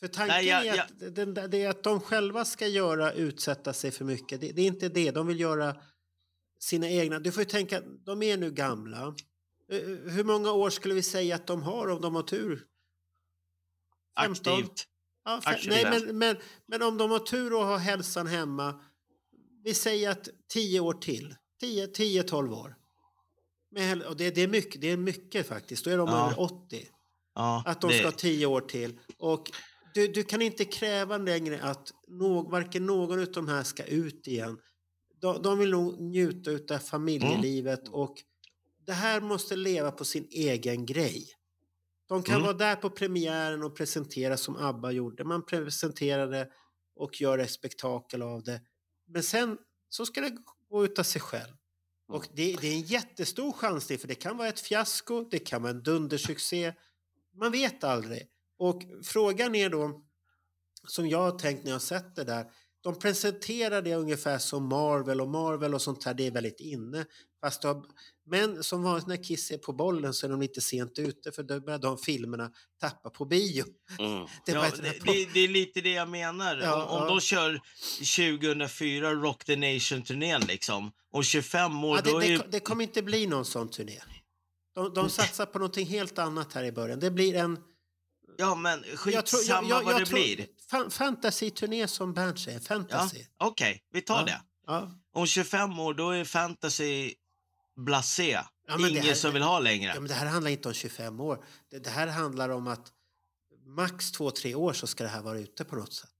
För 0.00 0.06
tanken 0.08 0.28
Nej, 0.36 0.46
jag- 0.46 0.66
är 0.66 0.80
att, 0.82 1.14
den, 1.14 1.34
där- 1.34 1.48
det 1.48 1.62
är 1.62 1.68
att 1.70 1.82
de 1.82 2.00
själva 2.00 2.44
ska 2.44 2.66
göra, 2.66 3.12
utsätta 3.12 3.72
sig 3.72 3.90
för 3.90 4.04
mycket. 4.04 4.40
Det, 4.40 4.52
det 4.52 4.62
är 4.62 4.66
inte 4.66 4.88
det, 4.88 5.10
de 5.10 5.26
vill 5.26 5.40
göra 5.40 5.76
sina 6.60 6.88
egna. 6.90 7.18
Du 7.18 7.32
får 7.32 7.40
ju 7.42 7.48
tänka, 7.48 7.82
de 8.04 8.22
är 8.22 8.36
nu 8.36 8.50
gamla. 8.50 9.14
Eh, 9.72 9.80
Hur 10.12 10.24
många 10.24 10.52
år 10.52 10.70
skulle 10.70 10.94
vi 10.94 11.02
säga 11.02 11.34
att 11.34 11.46
de 11.46 11.62
har 11.62 11.88
om 11.88 12.00
de 12.00 12.14
har 12.14 12.22
tur? 12.22 12.64
15? 14.20 14.52
Aktivt. 14.54 14.86
Ja, 15.24 15.40
fe- 15.44 15.48
Aktivt. 15.50 15.70
nej, 15.70 15.84
men, 15.90 16.18
men, 16.18 16.36
men 16.66 16.82
om 16.82 16.96
de 16.98 17.10
har 17.10 17.18
tur 17.18 17.52
och 17.54 17.64
har 17.64 17.78
hälsan 17.78 18.26
hemma, 18.26 18.80
vi 19.64 19.74
säger 19.74 20.10
att 20.10 20.28
10 20.48 20.80
år 20.80 20.92
till. 20.92 21.34
10-12 21.62 22.52
år. 22.54 22.76
Med, 23.70 24.02
och 24.02 24.16
det, 24.16 24.30
det, 24.30 24.42
är 24.42 24.48
mycket, 24.48 24.80
det 24.80 24.90
är 24.90 24.96
mycket 24.96 25.46
faktiskt, 25.46 25.84
då 25.84 25.90
är 25.90 25.98
de 25.98 26.08
Ja. 26.08 26.26
över 26.26 26.40
80. 26.40 26.88
Ja, 27.34 27.62
Att 27.66 27.80
de 27.80 27.90
det- 27.90 27.98
ska 27.98 28.06
ha 28.06 28.12
10 28.12 28.46
år 28.46 28.60
till. 28.60 28.98
Och 29.18 29.50
du, 29.96 30.08
du 30.08 30.22
kan 30.22 30.42
inte 30.42 30.64
kräva 30.64 31.18
längre 31.18 31.62
att 31.62 31.92
nå, 32.08 32.42
varken 32.42 32.86
någon 32.86 33.20
av 33.20 33.32
de 33.32 33.48
här 33.48 33.62
ska 33.62 33.84
ut 33.84 34.26
igen. 34.26 34.58
De, 35.20 35.42
de 35.42 35.58
vill 35.58 35.70
nog 35.70 36.00
njuta 36.00 36.74
av 36.74 36.78
familjelivet 36.78 37.88
och 37.88 38.22
det 38.86 38.92
här 38.92 39.20
måste 39.20 39.56
leva 39.56 39.90
på 39.92 40.04
sin 40.04 40.28
egen 40.30 40.86
grej. 40.86 41.26
De 42.08 42.22
kan 42.22 42.34
Mm. 42.34 42.44
vara 42.46 42.56
där 42.56 42.76
på 42.76 42.90
premiären 42.90 43.62
och 43.62 43.76
presentera 43.76 44.36
som 44.36 44.56
ABBA 44.56 44.90
gjorde. 44.92 45.24
Man 45.24 45.46
presenterade 45.46 46.48
och 46.96 47.20
gör 47.20 47.38
ett 47.38 47.50
spektakel 47.50 48.22
av 48.22 48.42
det. 48.42 48.60
Men 49.06 49.22
sen 49.22 49.58
så 49.88 50.06
ska 50.06 50.20
det 50.20 50.36
gå 50.70 50.84
ut 50.84 50.98
av 50.98 51.02
sig 51.02 51.20
själv. 51.20 51.52
Och 52.08 52.26
det, 52.34 52.56
det 52.60 52.68
är 52.68 52.72
en 52.74 52.80
jättestor 52.80 53.52
chans 53.52 53.86
det, 53.86 53.98
för 53.98 54.08
det 54.08 54.14
kan 54.14 54.36
vara 54.36 54.48
ett 54.48 54.60
fiasko, 54.60 55.24
det 55.30 55.38
kan 55.38 55.62
vara 55.62 55.72
en 55.72 55.82
dundersuccé. 55.82 56.72
Man 57.34 57.52
vet 57.52 57.84
aldrig. 57.84 58.28
Och 58.58 58.82
frågan 59.04 59.54
är 59.54 59.70
då, 59.70 60.02
som 60.88 61.08
jag 61.08 61.18
har 61.18 61.38
tänkt 61.38 61.64
när 61.64 61.70
jag 61.70 61.74
har 61.74 61.80
sett 61.80 62.16
det 62.16 62.24
där, 62.24 62.46
de 62.86 62.98
presenterar 62.98 63.82
det 63.82 63.94
ungefär 63.94 64.38
som 64.38 64.68
Marvel 64.68 65.20
och 65.20 65.28
Marvel 65.28 65.74
och 65.74 65.82
sånt 65.82 66.04
här, 66.04 66.14
det 66.14 66.26
är 66.26 66.30
väldigt 66.30 66.60
inne. 66.60 67.04
Fast 67.40 67.64
har, 67.64 67.82
men 68.26 68.62
som 68.62 68.82
vanligt 68.82 69.06
när 69.06 69.24
Kiss 69.24 69.50
är 69.50 69.58
på 69.58 69.72
bollen 69.72 70.14
så 70.14 70.26
är 70.26 70.30
de 70.30 70.40
lite 70.40 70.60
sent 70.60 70.98
ute 70.98 71.32
för 71.32 71.42
då 71.42 71.60
börjar 71.60 71.78
de 71.78 71.98
filmerna 71.98 72.50
tappa 72.80 73.10
på 73.10 73.24
bio. 73.24 73.64
Mm. 73.98 74.26
Det 74.46 74.52
är 74.52 74.56
Ja, 74.56 74.70
det, 74.82 74.82
det, 75.04 75.28
det 75.34 75.40
är 75.40 75.48
lite 75.48 75.80
det 75.80 75.92
jag 75.92 76.08
menar. 76.08 76.56
Ja, 76.56 76.84
om, 76.84 76.96
om 76.96 77.02
ja. 77.02 77.08
de 77.08 77.20
kör 77.20 77.60
2004 78.38 79.14
Rock 79.14 79.44
the 79.44 79.56
Nation-turnén 79.56 80.46
liksom, 80.46 80.92
om 81.10 81.22
25 81.22 81.84
år, 81.84 81.96
Ja, 81.96 82.12
då 82.12 82.18
det, 82.18 82.26
är 82.26 82.38
det, 82.38 82.46
det 82.50 82.60
kommer 82.60 82.84
inte 82.84 83.02
bli 83.02 83.26
någon 83.26 83.44
sån 83.44 83.70
turné. 83.70 84.00
De, 84.74 84.94
de 84.94 85.10
satsar 85.10 85.46
på 85.46 85.58
någonting 85.58 85.86
helt 85.86 86.18
annat 86.18 86.52
här 86.52 86.64
i 86.64 86.72
början. 86.72 87.00
Det 87.00 87.10
blir 87.10 87.34
en... 87.34 87.58
Ja, 88.38 88.54
men 88.54 88.82
skitsamma 88.96 89.82
vad 89.82 90.00
det 90.00 90.08
blir. 90.10 90.46
Fan, 90.70 90.90
fantasy-turné 90.90 91.86
som 91.88 92.14
Bernt 92.14 92.40
säger. 92.40 92.58
Ja, 92.58 92.64
Fantasy. 92.64 93.24
Okej, 93.38 93.82
vi 93.92 94.02
tar 94.02 94.18
Ja. 94.18 94.24
det. 94.24 94.40
Ja. 94.66 94.90
Om 95.12 95.26
25 95.26 95.78
år, 95.80 95.94
då 95.94 96.10
är 96.10 96.24
fantasy 96.24 97.14
blasé. 97.76 98.40
Ja, 98.68 98.88
Ingen 98.88 99.02
här- 99.02 99.14
som 99.14 99.32
vill 99.32 99.42
ha 99.42 99.58
längre. 99.60 99.92
Ja, 99.94 100.00
men 100.00 100.08
det 100.08 100.14
här 100.14 100.26
handlar 100.26 100.50
inte 100.50 100.68
om 100.68 100.74
25 100.74 101.20
år. 101.20 101.44
Det, 101.70 101.78
det 101.78 101.90
här 101.90 102.06
handlar 102.06 102.48
om 102.48 102.66
att 102.66 102.92
max 103.66 104.12
2-3 104.12 104.54
år 104.54 104.72
så 104.72 104.86
ska 104.86 105.04
det 105.04 105.10
här 105.10 105.22
vara 105.22 105.38
ute 105.38 105.64
på 105.64 105.76
något 105.76 105.92
sätt. 105.92 106.10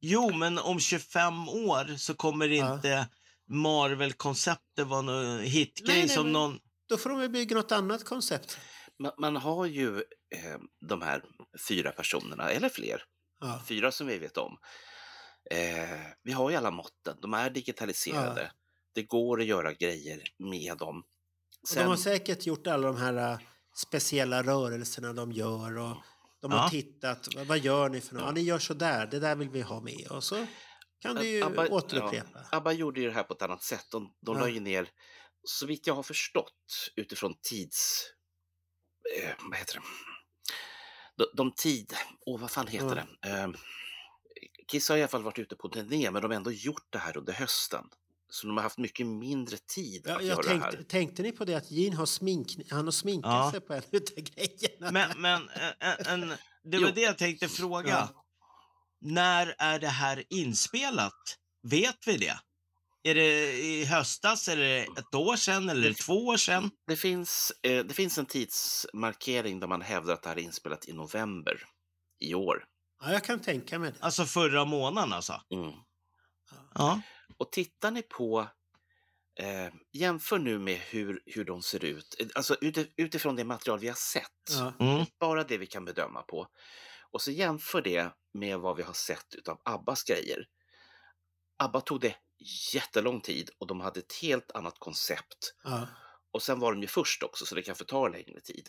Jo, 0.00 0.32
men 0.36 0.58
om 0.58 0.80
25 0.80 1.48
år 1.48 1.96
så 1.96 2.14
kommer 2.14 2.48
Ja. 2.48 2.74
inte 2.74 3.08
Marvel-konceptet 3.48 4.86
vara 4.86 5.02
någon 5.02 5.40
hitgrej 5.40 5.96
Nej, 5.96 6.06
nej, 6.06 6.08
som 6.16 6.32
någon... 6.32 6.58
Då 6.88 6.96
får 6.96 7.10
de 7.10 7.28
bygga 7.28 7.56
något 7.56 7.72
annat 7.72 8.04
koncept. 8.04 8.58
Man, 8.98 9.12
man 9.18 9.36
har 9.36 9.66
ju 9.66 9.96
eh, 9.98 10.58
de 10.88 11.02
här 11.02 11.22
fyra 11.68 11.92
personerna, 11.92 12.50
eller 12.50 12.68
fler, 12.68 13.02
Ja. 13.40 13.62
fyra 13.68 13.92
som 13.92 14.06
vi 14.06 14.18
vet 14.18 14.36
om. 14.36 14.58
Eh, 15.50 16.00
vi 16.22 16.32
har 16.32 16.50
ju 16.50 16.56
alla 16.56 16.70
måtten, 16.70 17.16
de 17.22 17.34
är 17.34 17.50
digitaliserade. 17.50 18.52
Det 18.94 19.02
går 19.02 19.40
att 19.40 19.46
göra 19.46 19.72
grejer 19.72 20.22
med 20.38 20.76
dem. 20.78 21.02
Och 21.70 21.76
de 21.76 21.84
har 21.84 21.96
säkert 21.96 22.46
gjort 22.46 22.66
alla 22.66 22.86
de 22.86 22.96
här 22.96 23.32
äh, 23.32 23.38
speciella 23.76 24.42
rörelserna 24.42 25.12
de 25.12 25.32
gör. 25.32 25.78
Och 25.78 25.96
de 26.40 26.52
har 26.52 26.58
Ja. 26.58 26.68
tittat. 26.70 27.28
Vad, 27.36 27.46
vad 27.46 27.58
gör 27.58 27.88
ni 27.88 28.00
för 28.00 28.14
något? 28.14 28.24
Ja, 28.24 28.30
ni 28.32 28.40
gör 28.40 28.58
så 28.58 28.74
där. 28.74 29.06
Det 29.06 29.18
där 29.18 29.36
vill 29.36 29.48
vi 29.50 29.60
ha 29.62 29.80
med. 29.80 30.06
Och 30.10 30.24
så 30.24 30.46
kan 31.00 31.16
du 31.16 31.26
ju 31.26 31.42
Abba- 31.44 31.68
återupprepa. 31.70 32.28
Ja, 32.52 32.56
ABBA 32.58 32.72
gjorde 32.72 33.00
ju 33.00 33.06
det 33.06 33.12
här 33.12 33.22
på 33.22 33.34
ett 33.34 33.42
annat 33.42 33.62
sätt. 33.62 33.86
De, 33.90 34.14
de 34.20 34.36
Ja. 34.36 34.40
la 34.42 34.48
ju 34.48 34.60
ner, 34.60 34.88
så 35.44 35.66
vitt 35.66 35.86
jag 35.86 35.94
har 35.94 36.02
förstått, 36.02 36.90
utifrån 36.96 37.34
tids... 37.42 38.04
Eh, 39.22 39.30
vad 39.48 39.58
heter 39.58 39.74
det? 39.74 39.82
De, 41.18 41.26
de 41.34 41.52
tid... 41.52 41.94
Åh, 42.26 42.40
vad 42.40 42.50
fan 42.50 42.66
heter 42.66 43.06
det? 43.22 43.28
Eh, 43.30 43.48
Kiss 44.68 44.88
har 44.88 44.96
i 44.96 45.00
alla 45.00 45.08
fall 45.08 45.22
varit 45.22 45.38
ute 45.38 45.56
på 45.56 45.68
turné, 45.68 46.10
men 46.10 46.22
de 46.22 46.30
har 46.30 46.36
ändå 46.36 46.52
gjort 46.52 46.86
det 46.90 46.98
här 46.98 47.16
under 47.16 47.32
hösten. 47.32 47.84
Så 48.28 48.46
de 48.46 48.56
har 48.56 48.62
haft 48.64 48.78
mycket 48.78 49.06
mindre 49.06 49.56
tid 49.56 50.02
Ja, 50.06 50.16
att 50.16 50.24
jag 50.24 50.28
göra 50.28 50.42
det 50.42 50.48
tänkte, 50.48 50.76
här. 50.76 50.84
tänkte 50.84 51.22
ni 51.22 51.32
på 51.32 51.44
det 51.44 51.54
att 51.54 51.70
Gene 51.70 51.96
har, 51.96 52.06
smink, 52.06 52.56
han 52.70 52.84
har 52.84 52.92
sminkat 52.92 53.30
Ja. 53.32 53.50
sig 53.50 53.60
på 53.60 53.74
en 53.74 53.82
utav 53.90 54.16
grejerna? 54.24 54.90
Men, 54.90 55.20
men 55.20 55.48
en, 55.80 56.22
en, 56.22 56.28
det 56.64 56.78
var 56.78 56.88
Jo. 56.88 56.94
det 56.94 57.00
jag 57.00 57.18
tänkte 57.18 57.48
fråga. 57.48 57.88
Ja. 57.90 58.24
När 59.00 59.54
är 59.58 59.78
det 59.78 59.88
här 59.88 60.24
inspelat? 60.30 61.38
Vet 61.62 62.06
vi 62.06 62.16
det? 62.16 62.38
Är 63.06 63.14
det 63.14 63.52
i 63.52 63.84
höstas, 63.84 64.48
eller 64.48 64.82
ett 64.98 65.14
år 65.14 65.36
sedan, 65.36 65.68
eller 65.68 65.92
två 65.92 66.26
år 66.26 66.36
sedan? 66.36 66.70
Det 66.86 66.96
finns, 66.96 67.52
eh, 67.62 67.84
det 67.84 67.94
finns 67.94 68.18
en 68.18 68.26
tidsmarkering 68.26 69.60
där 69.60 69.66
man 69.66 69.82
hävdar 69.82 70.14
att 70.14 70.22
det 70.22 70.28
här 70.28 70.36
är 70.36 70.40
inspelat 70.42 70.88
i 70.88 70.92
november 70.92 71.62
i 72.20 72.34
år. 72.34 72.64
Ja, 73.02 73.12
jag 73.12 73.24
kan 73.24 73.40
tänka 73.40 73.78
mig 73.78 73.92
det. 73.92 73.98
Alltså 74.00 74.24
förra 74.24 74.64
månaden 74.64 75.12
alltså? 75.12 75.40
Mm. 75.54 75.72
Ja. 76.74 77.00
Och 77.38 77.52
tittar 77.52 77.90
ni 77.90 78.02
på, 78.02 78.48
eh, 79.40 79.68
jämför 79.92 80.38
nu 80.38 80.58
med 80.58 80.76
hur, 80.78 81.22
hur 81.26 81.44
de 81.44 81.62
ser 81.62 81.84
ut, 81.84 82.16
Eh, 82.18 82.26
alltså 82.34 82.56
ut, 82.60 82.92
utifrån 82.96 83.36
det 83.36 83.44
material 83.44 83.78
vi 83.78 83.88
har 83.88 83.94
sett, 83.94 84.30
Ja. 84.50 84.72
Mm. 84.80 85.06
bara 85.20 85.44
det 85.44 85.58
vi 85.58 85.66
kan 85.66 85.84
bedöma 85.84 86.22
på. 86.22 86.46
Och 87.10 87.22
så 87.22 87.30
jämför 87.30 87.82
det 87.82 88.10
med 88.34 88.58
vad 88.58 88.76
vi 88.76 88.82
har 88.82 88.92
sett 88.92 89.34
utav 89.34 89.60
Abbas 89.64 90.02
grejer. 90.04 90.46
Abba 91.58 91.80
tog 91.80 92.00
det 92.00 92.16
jättelång 92.74 93.20
tid 93.20 93.50
och 93.58 93.66
de 93.66 93.80
hade 93.80 94.00
ett 94.00 94.12
helt 94.22 94.50
annat 94.52 94.78
koncept. 94.78 95.54
Ja. 95.64 95.88
Och 96.32 96.42
sen 96.42 96.60
var 96.60 96.72
de 96.72 96.80
ju 96.82 96.88
först 96.88 97.22
också, 97.22 97.46
så 97.46 97.54
det 97.54 97.62
kan 97.62 97.74
få 97.74 97.84
ta 97.84 98.08
längre 98.08 98.40
tid. 98.40 98.68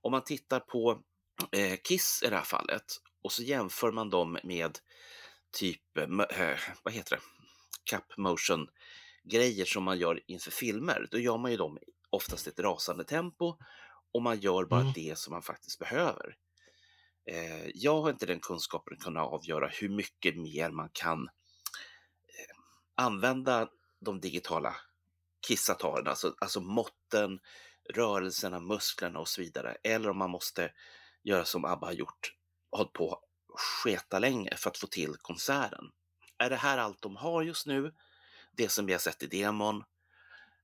Om 0.00 0.12
man 0.12 0.24
tittar 0.24 0.60
på 0.60 1.02
eh, 1.52 1.76
Kiss 1.84 2.22
i 2.26 2.28
det 2.28 2.36
här 2.36 2.44
fallet 2.44 2.84
och 3.22 3.32
så 3.32 3.42
jämför 3.42 3.92
man 3.92 4.10
dem 4.10 4.38
med 4.44 4.78
typ, 5.52 5.96
eh, 5.96 6.40
eh, 6.40 6.58
vad 6.82 6.94
heter 6.94 7.16
det, 7.16 7.22
cap 7.84 8.16
motion 8.16 8.68
grejer 9.24 9.64
som 9.64 9.84
man 9.84 9.98
gör 9.98 10.20
inför 10.26 10.50
filmer. 10.50 11.08
Då 11.10 11.18
gör 11.18 11.38
man 11.38 11.50
ju 11.50 11.56
dem 11.56 11.78
oftast 12.10 12.46
i 12.46 12.50
ett 12.50 12.58
rasande 12.60 13.04
tempo 13.04 13.56
och 14.14 14.22
man 14.22 14.40
gör 14.40 14.64
bara 14.64 14.80
Mm. 14.80 14.92
det 14.92 15.18
som 15.18 15.32
man 15.32 15.42
faktiskt 15.42 15.78
behöver. 15.78 16.36
Eh, 17.30 17.68
jag 17.74 18.02
har 18.02 18.10
inte 18.10 18.26
den 18.26 18.40
kunskapen 18.40 18.96
att 18.96 19.04
kunna 19.04 19.20
avgöra 19.24 19.68
hur 19.68 19.88
mycket 19.88 20.36
mer 20.36 20.70
man 20.70 20.88
kan 20.92 21.28
använda 22.94 23.68
de 24.00 24.20
digitala 24.20 24.76
kissatarerna, 25.46 26.10
alltså, 26.10 26.34
alltså 26.38 26.60
måtten, 26.60 27.40
rörelserna, 27.94 28.60
musklerna 28.60 29.18
och 29.18 29.28
så 29.28 29.40
vidare. 29.40 29.76
Eller 29.82 30.10
om 30.10 30.18
man 30.18 30.30
måste 30.30 30.72
göra 31.22 31.44
som 31.44 31.64
ABBA 31.64 31.86
har 31.86 31.92
gjort, 31.92 32.34
hållit 32.70 32.92
på 32.92 33.18
sketa 33.54 34.18
länge 34.18 34.56
för 34.56 34.70
att 34.70 34.78
få 34.78 34.86
till 34.86 35.16
konserten. 35.16 35.90
Är 36.38 36.50
det 36.50 36.56
här 36.56 36.78
allt 36.78 37.02
de 37.02 37.16
har 37.16 37.42
just 37.42 37.66
nu? 37.66 37.94
Det 38.52 38.68
som 38.68 38.86
vi 38.86 38.92
har 38.92 39.00
sett 39.00 39.22
i 39.22 39.26
demon? 39.26 39.84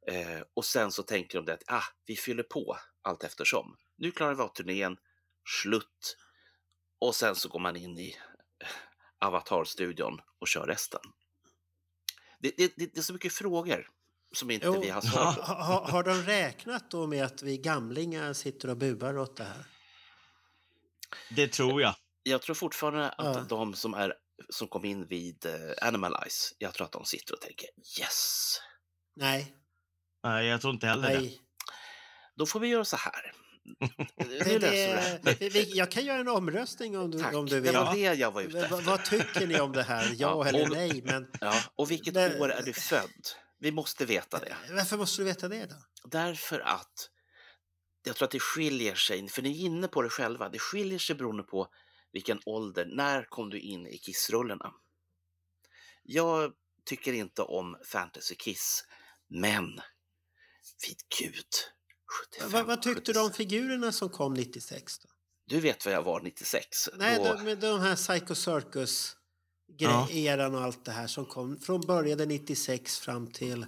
Eh, 0.07 0.43
och 0.55 0.64
sen 0.64 0.93
så 0.93 1.03
tänker 1.03 1.38
de 1.38 1.45
det 1.45 1.55
att 1.55 1.62
ah, 1.67 1.85
vi 2.07 2.17
fyller 2.17 2.43
på 2.43 2.79
allt 3.03 3.25
eftersom. 3.25 3.77
Nu 3.97 4.11
klarar 4.11 4.35
vi 4.35 4.43
av 4.43 4.49
turnén, 4.49 4.97
slut. 5.62 6.17
Och 6.99 7.14
sen 7.14 7.35
så 7.35 7.49
går 7.49 7.61
man 7.61 7.77
in 7.77 7.99
i 7.99 8.17
eh, 8.61 8.69
Avatar-studion 9.19 10.21
och 10.38 10.49
kör 10.49 10.67
resten. 10.67 11.01
Det, 12.38 12.55
det, 12.57 12.72
det, 12.77 12.87
det 12.94 12.98
är 12.98 13.03
så 13.03 13.12
mycket 13.12 13.33
frågor 13.33 13.88
som 14.33 14.51
inte 14.51 14.66
Jo, 14.66 14.81
vi 14.81 14.88
har 14.90 15.01
svar 15.01 15.33
på. 15.35 15.42
ha, 15.42 15.62
ha, 15.64 15.90
har 15.90 16.03
de 16.03 16.22
räknat 16.22 16.90
då 16.90 17.07
med 17.07 17.24
att 17.24 17.42
vi 17.42 17.59
gamlingar 17.59 18.33
sitter 18.33 18.70
och 18.70 18.77
buar 18.77 19.18
åt 19.18 19.37
det 19.37 19.44
här? 19.44 19.64
Det 21.31 21.48
tror 21.48 21.83
jag. 21.83 21.94
Jag 22.22 22.42
tror 22.42 22.55
fortfarande 22.55 23.09
att 23.09 23.37
Ja. 23.37 23.46
de 23.48 23.74
som, 23.74 23.94
är, 23.94 24.14
som 24.48 24.68
kom 24.68 24.85
in 24.85 25.07
vid 25.07 25.46
eh, 25.46 25.53
Animalize, 25.88 26.55
jag 26.59 26.74
tror 26.74 26.85
att 26.85 26.92
de 26.92 27.05
sitter 27.05 27.35
och 27.35 27.40
tänker 27.40 27.68
yes. 28.01 28.59
Nej, 29.16 29.55
Nej, 30.22 30.46
jag 30.46 30.61
tror 30.61 30.74
inte 30.74 30.87
heller 30.87 31.09
det. 31.11 31.18
nej. 31.20 31.40
Då 32.37 32.46
får 32.46 32.61
vi 32.61 32.68
göra 32.68 32.85
så 32.85 32.96
här. 32.96 33.33
Det, 34.16 34.59
det. 34.59 35.48
det, 35.52 35.62
jag 35.68 35.90
kan 35.90 36.04
göra 36.04 36.20
en 36.20 36.28
omröstning 36.28 36.98
om 36.98 37.11
du, 37.11 37.18
Tack, 37.20 37.35
om 37.35 37.46
du 37.46 37.54
det 37.54 37.61
vill. 37.61 37.74
var 37.74 37.94
det 37.94 38.00
jag 38.14 38.31
var 38.31 38.42
ute 38.42 38.59
efter. 38.61 38.81
vad 38.81 39.04
tycker 39.04 39.46
ni 39.46 39.61
om 39.61 39.72
det 39.72 39.83
här? 39.83 40.04
Ja, 40.04 40.14
Ja, 40.18 40.46
eller 40.48 40.62
och- 40.62 40.70
nej? 40.76 41.02
Men 41.04 41.31
Ja, 41.40 41.62
och 41.76 41.90
vilket 41.90 42.14
Men- 42.14 42.40
år 42.42 42.52
är 42.52 42.62
du 42.62 42.72
född? 42.72 43.28
Vi 43.61 43.72
måste 43.72 44.04
veta 44.07 44.38
det. 44.38 44.57
varför 44.70 44.96
måste 44.96 45.20
du 45.22 45.24
veta 45.24 45.48
det 45.48 45.66
då? 45.66 46.09
Därför 46.09 46.61
att 46.61 47.11
jag 48.04 48.16
tror 48.16 48.26
att 48.26 48.31
det 48.33 48.40
skiljer 48.40 48.94
sig, 48.94 49.28
för 49.28 49.42
ni 49.42 49.50
är 49.50 49.66
inne 49.66 49.88
på 49.88 50.02
det 50.02 50.09
själva, 50.09 50.48
det 50.48 50.59
skiljer 50.59 50.98
sig 50.98 51.16
beroende 51.16 51.42
på 51.42 51.68
vilken 52.12 52.40
ålder, 52.46 52.87
när 52.87 53.22
kom 53.24 53.50
du 53.50 53.59
in 53.61 53.87
i 53.87 53.98
Kiss-rullerna? 53.98 54.72
Jag 56.02 56.52
tycker 56.85 57.12
inte 57.12 57.42
om 57.42 57.76
Fantasy 57.85 58.35
Kiss, 58.35 58.85
men 59.28 59.81
vid 60.87 60.96
gud, 61.20 61.44
75, 62.09 62.51
Vad, 62.53 62.66
vad 62.66 62.83
tyckte 62.83 63.12
du 63.12 63.18
om 63.21 63.31
76. 63.31 63.37
figurerna 63.37 63.92
som 63.92 64.09
kom 64.09 64.35
96? 64.35 64.99
Då? 64.99 65.09
Du 65.47 65.61
vet 65.61 65.85
vad 65.85 65.94
jag 65.94 66.03
var 66.03 66.21
96? 66.21 66.88
Nej, 66.97 67.16
Då- 67.18 67.25
de, 67.35 67.42
med 67.44 67.59
de 67.59 67.81
här 67.81 67.97
Psycho 67.97 68.35
Circus 68.35 69.16
Ja. 69.77 70.09
eran 70.11 70.55
och 70.55 70.61
allt 70.62 70.85
det 70.85 70.90
här 70.92 71.07
som 71.07 71.27
kom 71.27 71.61
från 71.61 71.81
började 71.81 72.27
96 72.27 72.99
fram 72.99 73.27
till... 73.33 73.66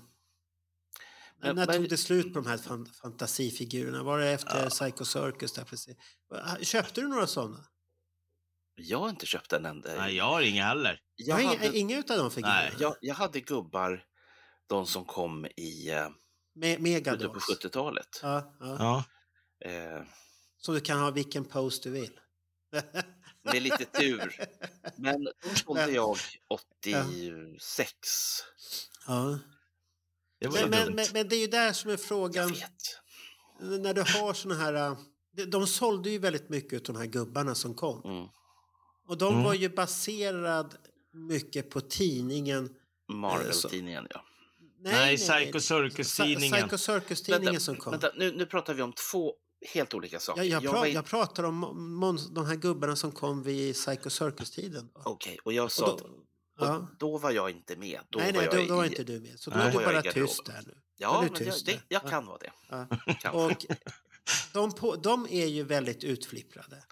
Men- 1.43 1.57
när 1.57 1.67
men- 1.67 1.77
tog 1.77 1.89
det 1.89 1.97
slut 1.97 2.33
på 2.35 2.41
de 2.41 2.49
här 2.49 2.59
fan, 2.59 2.87
fantasifigurerna? 3.03 4.03
Var 4.03 4.19
det 4.19 4.29
efter 4.31 4.71
Psycho 4.71 5.05
Circus? 5.05 5.53
Där 5.53 5.65
precis? 5.65 5.97
Köpte 6.63 7.01
du 7.01 7.09
några 7.09 7.27
sådana? 7.27 7.65
Jag 8.75 8.99
har 8.99 9.09
inte 9.11 9.27
köpt 9.27 9.53
en 9.53 9.67
enda. 9.67 9.95
Nej, 9.97 10.17
jag 10.17 10.25
har 10.25 10.43
inga 10.43 10.65
heller. 10.65 11.01
Jag 11.17 11.29
jag, 11.29 11.35
har 11.35 11.41
inga, 11.55 11.65
hade, 11.67 11.79
inga 11.79 11.99
utav 11.99 12.19
de 12.19 12.31
figurerna? 12.31 12.61
Nej, 12.61 12.73
jag, 12.79 12.97
jag 13.01 13.15
hade 13.15 13.41
gubbar, 13.41 14.05
de 14.67 14.87
som 14.87 15.05
kom 15.05 15.47
i 15.47 15.91
eh, 16.55 16.61
Me 16.61 16.67
slutet 16.67 16.83
Megadogs? 16.83 17.47
på 17.47 17.53
70-talet. 17.53 18.21
Ja, 18.23 18.57
ja. 18.61 18.77
Ja. 18.79 19.05
Eh, 19.71 20.03
Så 20.59 20.73
du 20.73 20.81
kan 20.81 20.99
ha 21.01 21.11
vilken 21.11 21.45
pose 21.45 21.81
du 21.83 21.91
vill? 21.91 22.21
med 23.43 23.63
lite 23.63 23.85
tur. 23.85 24.37
Men 24.97 25.25
då 25.25 25.55
sålde 25.55 25.91
jag 25.93 26.17
86. 26.49 28.43
ja. 29.07 29.39
Det 30.41 30.47
var 30.49 30.61
Men, 30.61 30.71
men, 30.71 30.95
men, 30.95 31.07
men 31.13 31.29
det 31.29 31.37
är 31.37 31.41
ju 31.41 31.47
där 31.47 31.73
som 31.73 31.91
är 31.91 31.93
Jag 31.93 32.01
frågan. 32.01 32.49
vet. 32.49 33.01
När 33.61 33.95
du 33.95 34.01
har 34.01 34.35
såna 34.35 34.55
här... 34.55 34.75
äh, 34.75 34.99
de- 35.37 35.45
De 35.45 35.67
sålde 35.67 36.11
ju 36.11 36.19
väldigt 36.19 36.49
mycket 36.49 36.89
av 36.89 36.95
de 36.95 37.01
här 37.01 37.07
gubbarna 37.07 37.55
som 37.55 37.75
kom. 37.75 38.03
Mm. 38.05 38.29
Och 39.09 39.19
de 39.19 39.33
Mm. 39.33 39.45
var 39.45 39.55
ju 39.55 39.69
baserad 39.69 40.77
mycket 41.13 41.71
på 41.71 41.81
tidningen... 41.81 42.69
så- 42.69 43.13
Marvel-tidningen, 43.13 44.07
ja. 44.11 44.25
Nej, 44.83 45.17
Psycho 45.17 45.61
Circus-tidningen. 45.61 46.69
Psycho 46.69 46.79
Circus-tidningen 46.79 47.61
som 47.61 47.77
kom. 47.77 47.91
vänta 47.91 48.11
nu, 48.17 48.33
nu 48.33 48.47
pratar 48.47 48.75
vi 48.75 48.83
om 48.83 48.93
två 49.13 49.35
helt 49.75 49.95
olika 49.95 50.21
saker. 50.21 50.43
Jag, 50.43 50.49
jag, 50.51 50.65
jag 50.65 50.73
pra, 50.73 50.81
var 50.81 50.87
jag 50.87 51.05
pratar 51.05 51.45
om 51.45 52.19
de 52.35 52.47
här 52.47 52.57
gubbarna 52.57 52.97
som 52.97 53.13
kom 53.13 53.43
vid 53.43 53.75
Psycho 53.75 54.11
Circus-tiden. 54.11 54.91
Okej, 54.95 55.39
och 55.45 55.53
jag 55.53 55.73
sa 55.73 55.87
Och 55.87 55.93
att 55.95 55.99
då- 55.99 56.27
och 56.61 56.67
ja. 56.67 56.89
då 56.99 57.19
var 57.19 57.31
jag 57.31 57.51
inte 57.51 57.77
med. 57.77 58.01
Då 58.11 58.19
nej, 58.19 58.33
var 58.33 58.39
nej, 58.39 58.49
jag 58.53 58.63
då, 58.63 58.69
då 58.69 58.77
var 58.77 58.85
i... 58.85 58.89
inte 58.89 59.05
du 59.05 59.21
med. 59.21 59.39
Så 59.41 59.51
då 59.51 59.57
Nej. 59.57 59.67
är 59.67 59.71
du 59.73 59.77
var 59.79 59.85
bara 59.85 60.03
tyst 60.03 60.47
där 60.47 60.63
nu. 60.67 60.75
Ja, 60.97 61.21
men 61.33 61.47
jag, 61.47 61.55
det, 61.65 61.73
jag 61.89 62.03
Ja. 62.05 62.09
kan 62.09 62.27
vara 62.27 62.39
det. 62.39 62.53
Ja. 62.71 62.87
Kan. 63.21 63.35
Och 63.35 63.67
de, 64.53 64.73
på, 64.75 64.97
de 64.97 65.27
är 65.31 65.47
ju 65.47 65.63
väldigt 65.63 66.05
utflipprade. 66.05 66.85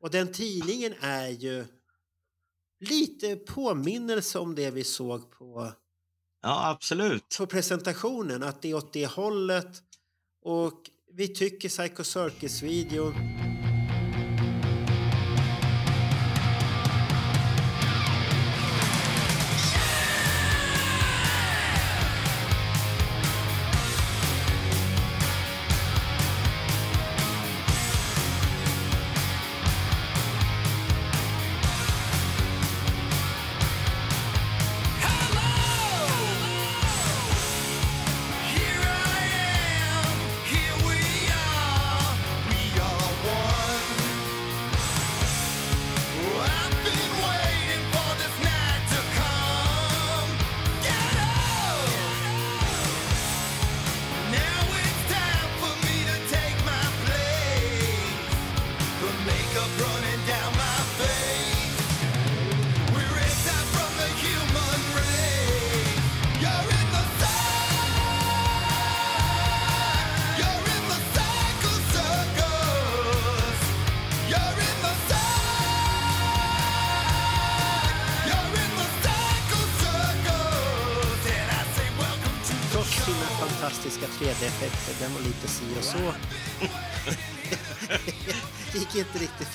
Och 0.00 0.10
den 0.10 0.32
tidningen 0.32 0.94
är 1.00 1.28
ju 1.28 1.64
lite 2.80 3.36
påminnelse 3.36 4.38
om 4.38 4.54
det 4.54 4.70
vi 4.70 4.84
såg 4.84 5.30
på, 5.30 5.72
Ja, 6.42 6.70
absolut. 6.70 7.36
på 7.38 7.46
presentationen. 7.46 8.42
Att 8.42 8.62
det 8.62 8.70
är 8.70 8.74
åt 8.74 8.92
det 8.92 9.06
hållet. 9.06 9.82
Och 10.44 10.90
vi 11.14 11.28
tycker 11.28 11.68
Psycho 11.68 12.04
Circus-videon 12.04 13.14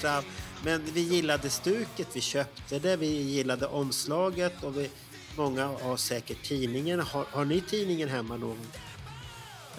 fram. 0.04 0.24
Men 0.64 0.86
vi 0.94 1.02
gillade 1.02 1.50
stuket, 1.50 2.08
vi 2.14 2.22
köpte 2.22 2.80
det, 2.80 2.96
vi 2.98 3.08
gillade 3.22 3.66
omslaget 3.68 4.64
och 4.64 4.78
vi, 4.78 4.90
många 5.36 5.66
har 5.68 5.98
säkert 5.98 6.44
tidningen. 6.44 7.00
Har, 7.00 7.26
har 7.32 7.46
ni 7.46 7.62
tidningen 7.62 8.10
hemma 8.10 8.38
någon? 8.38 8.68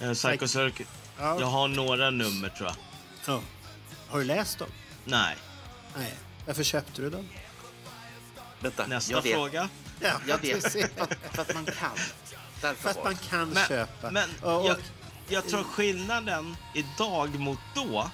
Eh, 0.00 0.12
Psycho 0.12 0.48
Circus. 0.48 0.86
Ja. 1.18 1.40
Jag 1.40 1.46
har 1.46 1.68
några 1.68 2.10
nummer 2.10 2.48
tror 2.48 2.68
jag. 2.68 2.76
Ja. 3.26 3.40
Har 4.08 4.18
du 4.18 4.24
läst 4.24 4.58
dem? 4.58 4.68
Nej. 5.04 5.36
Nej. 5.96 6.14
Varför 6.46 6.62
köpte 6.64 7.02
du 7.02 7.10
dem? 7.10 7.28
Vänta, 8.60 8.86
Nästa 8.86 9.12
jag 9.12 9.22
vet. 9.22 9.32
fråga. 9.34 9.68
Ja, 10.00 10.12
Jag 10.26 10.38
vet. 10.38 10.72
För, 10.72 10.78
att- 11.02 11.14
för 11.32 11.42
att 11.42 11.54
man 11.54 11.64
kan. 11.64 11.90
Därför 12.60 12.82
För 12.82 12.90
att 12.90 13.04
man 13.04 13.16
kan 13.16 13.48
Men, 13.50 13.66
köpa. 13.66 14.10
men 14.10 14.28
och, 14.42 14.60
och, 14.60 14.66
jag, 14.66 14.76
jag 15.28 15.48
tror 15.48 15.62
skillnaden 15.62 16.56
idag 16.74 17.38
mot 17.38 17.58
då, 17.74 18.10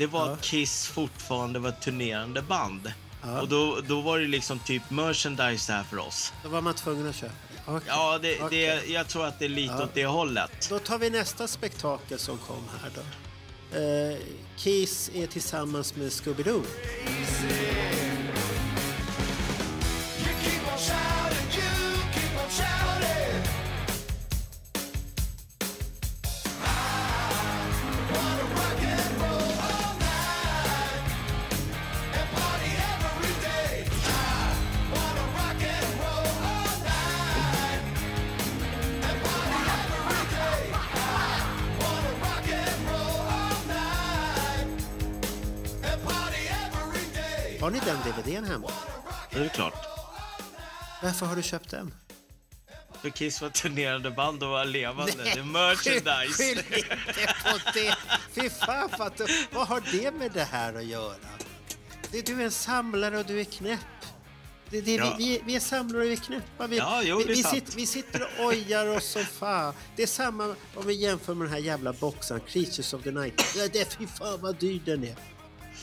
det 0.00 0.06
var 0.06 0.26
Ja. 0.26 0.32
att 0.32 0.42
Kiss 0.42 0.86
fortfarande 0.86 1.58
var 1.58 1.68
ett 1.68 1.80
turnerande 1.82 2.42
band. 2.42 2.92
Ja. 3.22 3.40
Och 3.40 3.48
då, 3.48 3.78
då 3.88 4.00
var 4.00 4.18
det 4.18 4.26
liksom 4.26 4.58
typ 4.58 4.90
merchandise 4.90 5.72
här 5.72 5.82
för 5.82 5.98
oss. 5.98 6.32
Då 6.42 6.48
var 6.48 6.60
man 6.60 6.74
tvungen 6.74 7.08
att 7.08 7.16
köpa. 7.16 7.32
Okej. 7.66 7.82
Ja, 7.88 8.18
det, 8.22 8.42
Okej. 8.42 8.66
det, 8.86 8.92
jag 8.92 9.08
tror 9.08 9.26
att 9.26 9.38
det 9.38 9.44
är 9.44 9.48
lite 9.48 9.74
Ja. 9.78 9.82
åt 9.84 9.94
det 9.94 10.06
hållet. 10.06 10.66
Då 10.70 10.78
tar 10.78 10.98
vi 10.98 11.10
nästa 11.10 11.46
spektakel 11.48 12.18
som 12.18 12.38
kom 12.38 12.62
här 12.82 12.90
då. 12.94 13.00
Eh, 13.78 14.18
Kiss 14.56 15.10
är 15.14 15.26
tillsammans 15.26 15.96
med 15.96 16.08
Scooby-Doo. 16.08 16.62
Varför 51.20 51.26
har 51.26 51.36
du 51.36 51.42
köpt 51.42 51.70
den? 51.70 51.94
För 53.02 53.10
Kiss 53.10 53.40
var 53.42 53.48
turnerande 53.50 54.10
band 54.10 54.42
och 54.42 54.48
var 54.48 54.64
levande. 54.64 55.12
det 55.24 55.30
är 55.30 55.42
merchandise. 55.42 56.32
skyll 56.42 56.58
inte 56.58 57.34
på 57.44 57.58
det! 57.74 57.96
Fy 58.32 58.50
fan, 58.50 58.88
för 58.88 59.04
att, 59.06 59.16
du- 59.16 59.26
vad 59.52 59.66
har 59.68 59.82
det 59.92 60.10
med 60.14 60.32
det 60.32 60.44
här 60.44 60.74
att 60.74 60.84
göra? 60.84 61.14
Det- 62.10 62.26
Du 62.26 62.40
är 62.40 62.44
en 62.44 62.50
samlare 62.50 63.18
och 63.18 63.24
du 63.26 63.40
är 63.40 63.44
knäpp. 63.44 63.80
Det, 64.70 64.80
det, 64.80 64.94
Ja. 64.94 65.14
vi, 65.18 65.24
vi, 65.28 65.42
vi 65.46 65.56
är 65.56 65.60
samlare 65.60 66.02
och 66.02 66.08
vi 66.08 66.12
är 66.12 66.16
knäppa. 66.16 66.66
Vi, 66.66 66.76
Ja, 66.76 67.02
jo, 67.04 67.22
vi, 67.26 67.42
sitter, 67.42 67.76
vi 67.76 67.86
sitter 67.86 68.22
och 68.38 68.44
ojar 68.46 68.86
oss 68.86 69.04
som 69.04 69.24
fan. 69.24 69.74
Det 69.96 70.02
är 70.02 70.06
samma 70.06 70.44
om 70.74 70.86
vi 70.86 70.94
jämför 70.94 71.34
med 71.34 71.46
den 71.46 71.52
här 71.52 71.60
jävla 71.60 71.92
boxaren, 71.92 72.40
Creatures 72.48 72.94
of 72.94 73.02
the 73.02 73.10
Night. 73.10 73.42
Ja, 73.56 73.68
det 73.72 73.96
fy 73.98 74.06
fan 74.06 74.40
vad 74.40 74.56
dyr 74.56 74.80
den 74.84 75.04
är. 75.04 75.16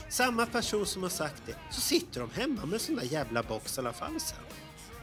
Samma 0.09 0.45
person 0.45 0.85
som 0.85 1.03
har 1.03 1.09
sagt 1.09 1.41
det, 1.45 1.55
så 1.71 1.81
sitter 1.81 2.19
de 2.19 2.29
hemma 2.31 2.65
med 2.65 2.81
sån 2.81 2.95
där 2.95 3.03
jävla 3.03 3.43
box 3.43 3.77
i 3.77 3.79
alla 3.81 3.93
fall 3.93 4.19
sen. 4.19 4.37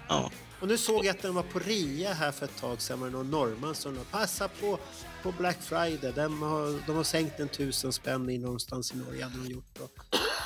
Ja. 0.09 0.31
Och 0.61 0.69
nu 0.69 0.79
såg 0.79 1.05
jag 1.05 1.17
att 1.17 1.23
den 1.23 1.35
var 1.35 1.43
på 1.43 1.59
rea 1.59 2.13
här 2.13 2.33
för 2.33 2.45
ett 2.45 2.57
tag 2.57 2.81
sedan 2.81 3.01
med 3.01 3.13
någon 3.13 3.31
norrman 3.31 3.75
som 3.75 3.97
sa 3.97 4.03
passa 4.11 4.49
på 4.49 4.79
på 5.23 5.33
Black 5.33 5.63
Friday. 5.63 6.13
De 6.13 6.43
har, 6.43 6.87
de 6.87 6.97
har 6.97 7.05
sänkt 7.05 7.41
en 7.41 7.49
tusen 7.49 7.93
spänn 7.93 8.31
i 8.31 8.39
någonstans 8.39 8.93
i 8.93 8.97
Norge 8.97 9.25
hade 9.25 9.39
de 9.39 9.51
gjort. 9.51 9.79
Då. 9.79 9.85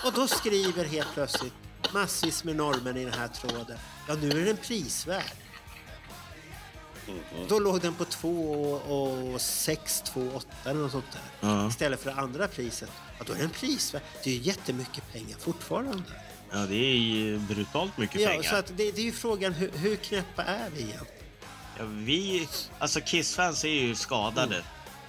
Och 0.05 0.13
då 0.15 0.29
skriver 0.29 0.85
helt 0.85 1.13
plötsligt 1.15 1.55
massvis 1.93 2.45
med 2.45 2.57
norrmän 2.57 2.97
i 2.97 3.05
den 3.05 3.15
här 3.15 3.29
tråden. 3.29 3.79
Ja, 4.09 4.15
nu 4.15 4.31
är 4.31 4.45
den 4.45 4.57
prisvärd. 4.57 5.33
Då 7.49 7.59
låg 7.59 7.81
den 7.81 7.95
på 7.95 8.05
2 8.05 8.73
och 8.73 9.41
6, 9.41 10.03
2 10.03 10.31
8 10.35 10.49
eller 10.65 10.81
något 10.81 10.93
sånt 10.93 11.13
där. 11.13 11.49
Ja. 11.49 11.69
Istället 11.69 12.01
för 12.01 12.11
det 12.11 12.17
andra 12.17 12.49
priset. 12.49 12.91
Ja, 13.19 13.25
då 13.27 13.33
är 13.33 13.39
den 13.39 13.51
prisvärd. 13.51 14.03
Det 14.25 14.31
är 14.31 14.35
ju 14.35 14.41
jättemycket 14.41 15.13
pengar 15.13 15.39
fortfarande. 15.39 16.03
Ja, 16.53 16.59
det 16.67 16.75
är 16.77 16.97
ju 16.97 17.39
brutalt 17.39 17.99
mycket 17.99 18.21
Ja, 18.21 18.29
pengar. 18.29 18.43
så 18.43 18.57
att 18.57 18.67
det, 18.67 18.75
det 18.93 19.01
är 19.01 19.05
ju 19.05 19.13
frågan 19.13 19.53
hur, 19.53 19.71
hur 19.71 19.97
knäppa 19.97 20.45
är 20.45 20.71
vi 20.71 20.81
egentligen? 20.81 21.25
Ja, 21.79 21.85
vi, 21.87 22.49
alltså 22.79 23.01
Kiss-fans 23.01 23.65
är 23.65 23.69
ju 23.69 23.95
skadade. 23.95 24.65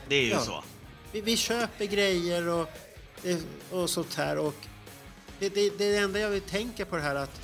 Det 0.07 0.15
är 0.15 0.23
ju 0.23 0.29
Ja. 0.29 0.39
så. 0.41 0.63
Vi, 1.11 1.21
vi 1.21 1.37
köper 1.37 1.85
grejer 1.85 2.47
och, 2.47 2.67
och 3.71 3.89
sånt 3.89 4.15
här. 4.15 4.37
Och 4.37 4.55
det, 5.39 5.49
det, 5.49 5.77
det 5.77 5.97
enda 5.97 6.19
jag 6.19 6.29
vill 6.29 6.41
tänka 6.41 6.85
på 6.85 6.95
det 6.95 7.01
här 7.01 7.15
att 7.15 7.41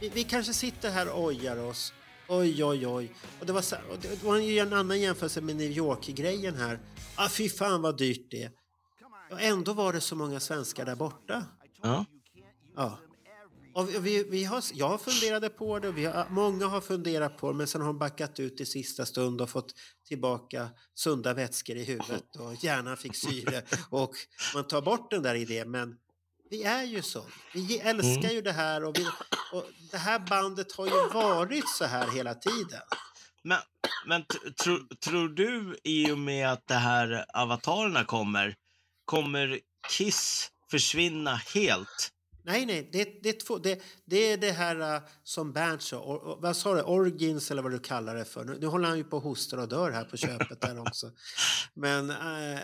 vi, 0.00 0.08
vi 0.08 0.24
kanske 0.24 0.54
sitter 0.54 0.90
här 0.90 1.08
och 1.08 1.22
ojar 1.24 1.56
oss. 1.56 1.92
Oj, 2.28 2.64
oj, 2.64 2.86
oj. 2.86 3.10
Och 3.40 3.46
det 3.46 3.52
var, 3.52 3.64
och 3.90 3.98
det 4.00 4.22
var 4.22 4.36
ju 4.38 4.58
en 4.58 4.72
annan 4.72 5.00
jämförelse 5.00 5.40
med 5.40 5.56
New 5.56 5.70
York-grejen 5.70 6.54
här. 6.56 6.78
Ah, 7.14 7.28
fy 7.28 7.48
fan 7.48 7.82
vad 7.82 7.98
dyrt 7.98 8.26
det 8.30 8.42
är. 8.42 8.50
Och 9.30 9.40
ändå 9.42 9.72
var 9.72 9.92
det 9.92 10.00
så 10.00 10.16
många 10.16 10.40
svenskar 10.40 10.84
där 10.84 10.94
borta. 10.94 11.44
Ja. 11.82 12.04
Ja. 12.76 12.98
Och 13.74 14.06
vi, 14.06 14.24
vi, 14.30 14.44
har, 14.44 14.64
jag 14.72 15.00
funderade 15.00 15.48
på 15.48 15.78
det, 15.78 15.88
och 15.88 15.98
vi 15.98 16.04
har, 16.04 16.26
många 16.30 16.66
har 16.66 16.80
funderat 16.80 17.36
på 17.36 17.52
det 17.52 17.58
men 17.58 17.66
sen 17.66 17.80
har 17.80 17.88
de 17.88 17.98
backat 17.98 18.40
ut 18.40 18.60
i 18.60 18.66
sista 18.66 19.06
stund 19.06 19.40
och 19.40 19.50
fått 19.50 19.74
tillbaka 20.08 20.68
sunda 20.94 21.34
vätskor 21.34 21.76
i 21.76 21.84
huvudet 21.84 22.36
och 22.36 22.64
hjärnan 22.64 22.96
fick 22.96 23.16
syre 23.16 23.62
och 23.90 24.14
man 24.54 24.66
tar 24.66 24.82
bort 24.82 25.10
den 25.10 25.22
där 25.22 25.34
idén 25.34 25.70
men 25.70 25.96
vi 26.50 26.62
är 26.62 26.82
ju 26.82 27.02
så. 27.02 27.24
Vi 27.54 27.78
älskar 27.78 28.30
ju 28.30 28.42
det 28.42 28.52
här 28.52 28.84
och, 28.84 28.98
vi, 28.98 29.06
och 29.52 29.64
det 29.90 29.98
här 29.98 30.18
bandet 30.18 30.72
har 30.72 30.86
ju 30.86 31.08
varit 31.12 31.68
så 31.68 31.84
här 31.84 32.10
hela 32.10 32.34
tiden. 32.34 32.80
Men, 33.42 33.58
men 34.06 34.24
tro, 34.64 34.78
tror 35.04 35.28
du 35.28 35.78
i 35.84 36.10
och 36.12 36.18
med 36.18 36.52
att 36.52 36.66
det 36.66 36.74
här 36.74 37.24
avatarerna 37.34 38.04
kommer, 38.04 38.54
kommer 39.04 39.60
Kiss 39.90 40.50
försvinna 40.70 41.34
helt? 41.36 42.13
Nej, 42.46 42.66
nej, 42.66 42.88
det, 42.92 43.22
det, 43.22 43.28
är, 43.28 43.32
två, 43.46 43.58
det, 43.58 43.82
det 44.04 44.32
är 44.32 44.36
det 44.36 44.50
här 44.50 44.96
uh, 44.96 45.02
som 45.22 45.52
Bernt 45.52 45.82
sa, 45.82 45.98
or, 45.98 46.38
vad 46.40 46.56
sa 46.56 46.74
du, 46.74 46.82
Orgins 46.82 47.50
eller 47.50 47.62
vad 47.62 47.72
du 47.72 47.78
kallar 47.78 48.14
det 48.14 48.24
för. 48.24 48.44
Nu, 48.44 48.58
nu 48.60 48.66
håller 48.66 48.88
han 48.88 48.96
ju 48.98 49.04
på 49.04 49.16
och 49.16 49.22
hostar 49.22 49.58
och 49.58 49.68
dör 49.68 49.90
här 49.90 50.04
på 50.04 50.16
köpet 50.16 50.60
där 50.60 50.80
också. 50.80 51.10
Men 51.74 52.10
uh, 52.10 52.60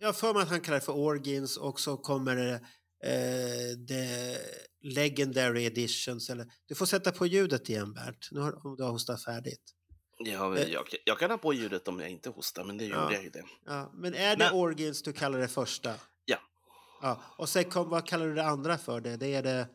jag 0.00 0.16
för 0.16 0.34
mig 0.34 0.42
att 0.42 0.48
han 0.48 0.60
kallar 0.60 0.78
det 0.78 0.84
för 0.84 0.96
Orgins 0.96 1.56
och 1.56 1.80
så 1.80 1.96
kommer 1.96 2.36
det 2.36 2.54
uh, 2.54 3.86
the 3.86 4.36
Legendary 4.82 5.64
Editions. 5.64 6.30
Eller, 6.30 6.46
du 6.66 6.74
får 6.74 6.86
sätta 6.86 7.12
på 7.12 7.26
ljudet 7.26 7.68
igen 7.68 7.92
Bernt, 7.92 8.28
nu 8.30 8.40
har, 8.40 8.66
om 8.66 8.76
du 8.76 8.82
har 8.82 8.90
hostat 8.90 9.24
färdigt. 9.24 9.62
Ja, 10.24 10.48
men 10.48 10.70
jag, 10.70 10.84
jag 11.04 11.18
kan 11.18 11.30
ha 11.30 11.38
på 11.38 11.54
ljudet 11.54 11.88
om 11.88 12.00
jag 12.00 12.10
inte 12.10 12.30
hostar, 12.30 12.64
men 12.64 12.78
det 12.78 12.84
gjorde 12.84 13.00
Ja. 13.00 13.12
jag 13.12 13.22
ju 13.24 13.30
det. 13.30 13.44
Ja, 13.66 13.90
men 13.94 14.14
är 14.14 14.36
det 14.36 14.44
Men- 14.44 14.54
Orgins 14.54 15.02
du 15.02 15.12
kallar 15.12 15.38
det 15.38 15.48
första? 15.48 15.94
Ja. 17.02 17.20
Och 17.38 17.48
sen 17.48 17.64
kom, 17.64 17.88
vad 17.88 18.06
kallar 18.06 18.26
du 18.26 18.34
det 18.34 18.44
andra 18.44 18.78
för? 18.78 19.00
Det, 19.00 19.16
det 19.16 19.34
är 19.34 19.42
det... 19.42 19.68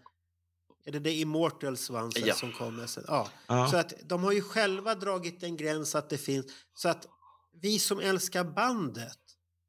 Är 0.85 0.91
det 0.91 0.99
The 1.01 1.19
Immortals 1.21 1.89
Ones 1.89 2.17
Ja. 2.17 2.33
som 2.35 2.51
kommer 2.51 2.87
sen? 2.87 3.03
Ja. 3.07 3.27
Ja. 3.47 3.67
Så 3.71 3.77
att 3.77 3.93
de 4.05 4.23
har 4.23 4.31
ju 4.31 4.41
själva 4.41 4.95
dragit 4.95 5.43
en 5.43 5.57
gräns 5.57 5.95
att 5.95 6.09
det 6.09 6.17
finns... 6.17 6.45
Så 6.73 6.89
att 6.89 7.07
vi 7.61 7.79
som 7.79 7.99
älskar 7.99 8.43
bandet, 8.43 9.17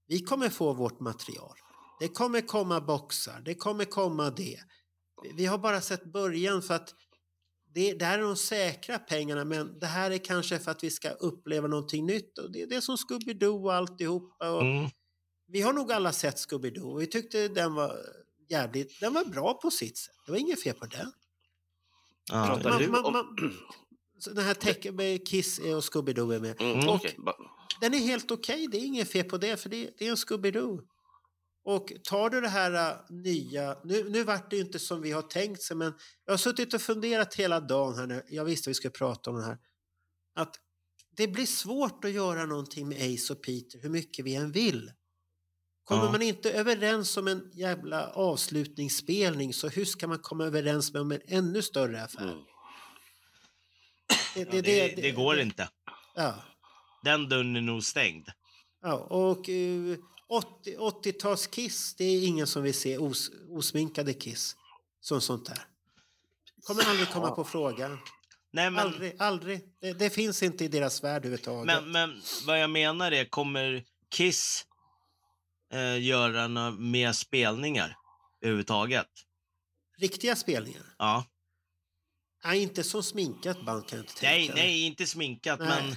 vi 0.06 0.20
kommer 0.20 0.48
få 0.48 0.72
vårt 0.72 1.00
material. 1.00 1.56
Det 2.00 2.08
kommer 2.08 2.40
komma 2.40 2.80
boxar, 2.80 3.40
det 3.44 3.54
kommer 3.54 3.84
komma 3.84 4.30
det. 4.30 4.58
Vi- 5.34 5.46
har 5.46 5.58
bara 5.58 5.80
sett 5.80 6.12
början 6.12 6.62
för 6.62 6.74
att 6.74 6.94
det, 7.74 7.92
det 7.92 8.04
här 8.04 8.18
är 8.18 8.22
de 8.22 8.36
säkra 8.36 8.98
pengarna 8.98 9.44
men 9.44 9.78
det 9.78 9.86
här 9.86 10.10
är 10.10 10.18
kanske 10.18 10.58
för 10.58 10.70
att 10.70 10.84
vi 10.84 10.90
ska 10.90 11.10
uppleva 11.10 11.68
någonting 11.68 12.06
nytt. 12.06 12.38
Och 12.38 12.52
det, 12.52 12.66
det 12.66 12.74
är 12.76 12.80
som 12.80 12.96
Scooby-Doo 12.96 13.64
och 13.64 13.74
alltihopa. 13.74 14.50
Och 14.50 14.62
Mm. 14.62 14.90
Vi 15.48 15.60
har 15.60 15.72
nog 15.72 15.92
alla 15.92 16.12
sett 16.12 16.36
Scooby-Doo 16.36 16.92
och 16.92 17.00
vi 17.02 17.06
tyckte 17.06 17.48
den 17.48 17.74
var 17.74 17.96
jävligt, 18.48 19.00
den 19.00 19.12
var 19.14 19.24
bra 19.24 19.54
på 19.54 19.70
sitt 19.70 19.98
sätt. 19.98 20.14
Det 20.26 20.32
var 20.32 20.38
inget 20.38 20.62
fel 20.62 20.74
på 20.74 20.86
den. 20.86 21.12
Ja, 22.30 22.46
Pratar 22.46 22.70
Man- 22.70 22.78
du 22.82 22.88
man- 22.88 23.04
om... 23.04 23.12
man- 23.12 23.36
Så 24.20 24.30
den 24.30 24.44
här 24.44 24.54
tech 24.54 24.92
med 24.92 25.26
Kiss 25.28 25.58
och 25.58 25.64
Scooby-Doo 25.64 26.34
är 26.34 26.40
med. 26.40 26.60
Mm, 26.60 26.88
Och 26.88 26.94
okej, 26.94 27.14
ba- 27.18 27.34
den 27.80 27.94
är 27.94 27.98
helt 27.98 28.30
okej, 28.30 28.66
det 28.70 28.76
är 28.78 28.84
inget 28.84 29.10
fel 29.12 29.24
på 29.24 29.38
det 29.38 29.56
för 29.56 29.68
det, 29.68 29.90
det 29.98 30.06
är 30.06 30.10
en 30.10 30.16
Scooby-Doo. 30.16 30.80
Och 31.64 31.92
tar 32.04 32.30
du 32.30 32.40
det 32.40 32.48
här 32.48 32.90
äh, 32.90 32.96
nya, 33.10 33.76
nu, 33.84 34.10
nu 34.10 34.24
vart 34.24 34.50
det 34.50 34.56
ju 34.56 34.62
inte 34.62 34.78
som 34.78 35.02
vi 35.02 35.10
har 35.10 35.22
tänkt 35.22 35.62
sig 35.62 35.76
men 35.76 35.92
jag 36.24 36.32
har 36.32 36.38
suttit 36.38 36.74
och 36.74 36.80
funderat 36.82 37.34
hela 37.34 37.60
dagen 37.60 37.94
här 37.98 38.06
när 38.06 38.22
jag 38.28 38.44
visste 38.44 38.70
vi 38.70 38.74
skulle 38.74 38.90
prata 38.90 39.30
om 39.30 39.36
det 39.36 39.44
här. 39.44 39.58
Att 40.34 40.56
det 41.16 41.28
blir 41.28 41.46
svårt 41.46 42.04
att 42.04 42.10
göra 42.12 42.46
någonting 42.46 42.88
med 42.88 43.14
Ace 43.14 43.32
och 43.32 43.42
Peter 43.42 43.78
hur 43.82 43.90
mycket 43.90 44.24
vi 44.24 44.34
än 44.34 44.52
vill. 44.52 44.92
Kommer 45.88 46.04
Ja. 46.04 46.10
man 46.12 46.22
inte 46.22 46.52
överens 46.52 47.16
om 47.16 47.28
en 47.28 47.50
jävla 47.54 48.08
avslutningsspelning 48.10 49.54
så 49.54 49.68
hur 49.68 49.84
ska 49.84 50.06
man 50.06 50.18
komma 50.18 50.44
överens 50.44 50.92
med 50.92 51.02
om 51.02 51.12
en 51.12 51.20
ännu 51.28 51.62
större 51.62 52.02
affär? 52.02 52.22
Mm. 52.22 52.38
Det, 54.34 54.40
Ja, 54.54 54.62
det, 54.62 55.02
det 55.02 55.10
går 55.10 55.40
inte. 55.40 55.68
Ja. 56.14 56.34
Den 57.04 57.28
dörren 57.28 57.56
är 57.56 57.60
nog 57.60 57.84
stängd. 57.84 58.28
Ja, 58.82 58.94
och 58.94 59.48
uh, 59.48 59.96
80 60.28 60.76
80-tals 60.78 61.46
Kiss, 61.46 61.94
det 61.94 62.04
är 62.04 62.26
ingen 62.26 62.46
som 62.46 62.62
vill 62.62 62.74
se 62.74 62.98
os, 62.98 63.30
osminkade 63.50 64.14
Kiss 64.14 64.56
som 65.00 65.20
sånt 65.20 65.46
där. 65.46 65.58
Kommer 66.62 66.84
aldrig 66.84 67.08
komma 67.08 67.30
på 67.30 67.44
frågan. 67.44 67.98
Nej, 68.52 68.70
men, 68.70 68.86
Aldrig, 68.86 69.16
aldrig. 69.18 69.60
Det, 69.80 69.92
det 69.92 70.10
finns 70.10 70.42
inte 70.42 70.64
i 70.64 70.68
deras 70.68 71.04
värld 71.04 71.16
överhuvudtaget. 71.24 71.66
men, 71.66 71.92
men 71.92 72.20
vad 72.46 72.60
jag 72.62 72.70
menar 72.70 73.12
är, 73.12 73.24
kommer 73.24 73.84
Kiss 74.10 74.66
eh, 75.72 76.02
göra 76.02 76.48
några 76.48 76.70
mer 76.70 77.12
spelningar 77.12 77.96
överhuvudtaget? 78.40 79.08
Riktiga 79.98 80.36
spelningar? 80.36 80.94
Ja. 80.98 81.24
Nej, 82.44 82.62
inte 82.62 82.84
som 82.84 83.02
sminkat 83.02 83.62
band 83.62 83.88
kan 83.88 83.98
jag 83.98 84.04
inte 84.04 84.14
Nej, 84.22 84.38
tänka 84.46 84.54
mig. 84.54 84.62
nej, 84.64 84.86
inte 84.86 85.06
sminkat, 85.06 85.60
Nej. 85.60 85.68
men 85.82 85.96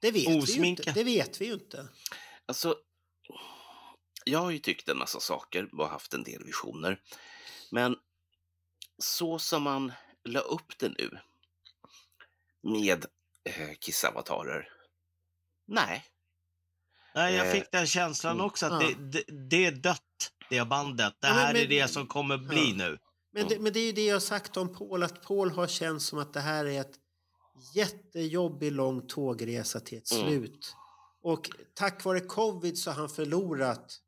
Det 0.00 0.10
vet 0.10 0.14
vi 0.26 0.28
ju 0.30 0.34
inte. 0.34 0.52
osminkat. 0.52 0.94
Det 0.94 1.04
vet 1.04 1.40
vi 1.40 1.46
ju 1.46 1.52
inte. 1.52 1.88
Alltså, 2.46 2.76
jag 4.24 4.38
har 4.38 4.50
ju 4.50 4.58
tyckt 4.58 4.88
en 4.88 4.98
massa 4.98 5.20
saker 5.20 5.80
och 5.80 5.88
haft 5.88 6.14
en 6.14 6.22
del 6.22 6.44
visioner. 6.44 7.00
Men 7.70 7.96
så 8.98 9.38
som 9.38 9.62
man 9.62 9.92
la 10.24 10.40
upp 10.40 10.78
det 10.78 10.88
nu 10.88 11.18
med 12.62 13.06
eh, 13.44 13.74
Kiss-avatarer. 13.80 14.68
Nej, 15.66 16.04
nej, 17.14 17.34
jag 17.34 17.46
Eh, 17.46 17.52
fick 17.52 17.72
den 17.72 17.86
känslan 17.86 18.32
mm. 18.32 18.46
också 18.46 18.66
att 18.66 18.80
det, 18.80 18.94
det, 18.94 19.24
det 19.50 19.66
är 19.66 19.72
dött, 19.72 20.00
det 20.50 20.64
bandet. 20.68 21.14
Det 21.20 21.26
Ja, 21.28 21.34
men- 21.34 21.42
här 21.42 21.54
är 21.54 21.66
det 21.66 21.88
som 21.88 22.06
kommer 22.06 22.38
bli 22.38 22.72
nu. 22.72 22.98
Men 23.32 23.48
det, 23.48 23.58
men 23.58 23.72
det 23.72 23.80
är 23.80 23.86
ju 23.86 23.92
det 23.92 24.04
jag 24.06 24.14
har 24.14 24.20
sagt 24.20 24.56
om 24.56 24.74
Paul, 24.74 25.02
att 25.02 25.22
Paul 25.22 25.50
har 25.50 25.66
känt 25.66 26.02
som 26.02 26.18
att 26.18 26.32
det 26.32 26.40
här 26.40 26.64
är 26.64 26.80
ett 26.80 26.94
jättejobbig 27.74 28.72
lång 28.72 29.06
tågresa 29.06 29.80
till 29.80 29.98
ett 29.98 30.12
Mm. 30.12 30.26
slut. 30.26 30.74
Och 31.22 31.50
tack 31.74 32.04
vare 32.04 32.20
covid 32.20 32.78
så 32.78 32.90
har 32.90 32.96
han 33.00 33.08
förlorat 33.08 33.98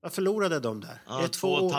vad 0.00 0.12
förlorade 0.12 0.60
de 0.60 0.80
där? 0.80 1.02
Ja, 1.06 1.28
två 1.28 1.48
och 1.52 1.70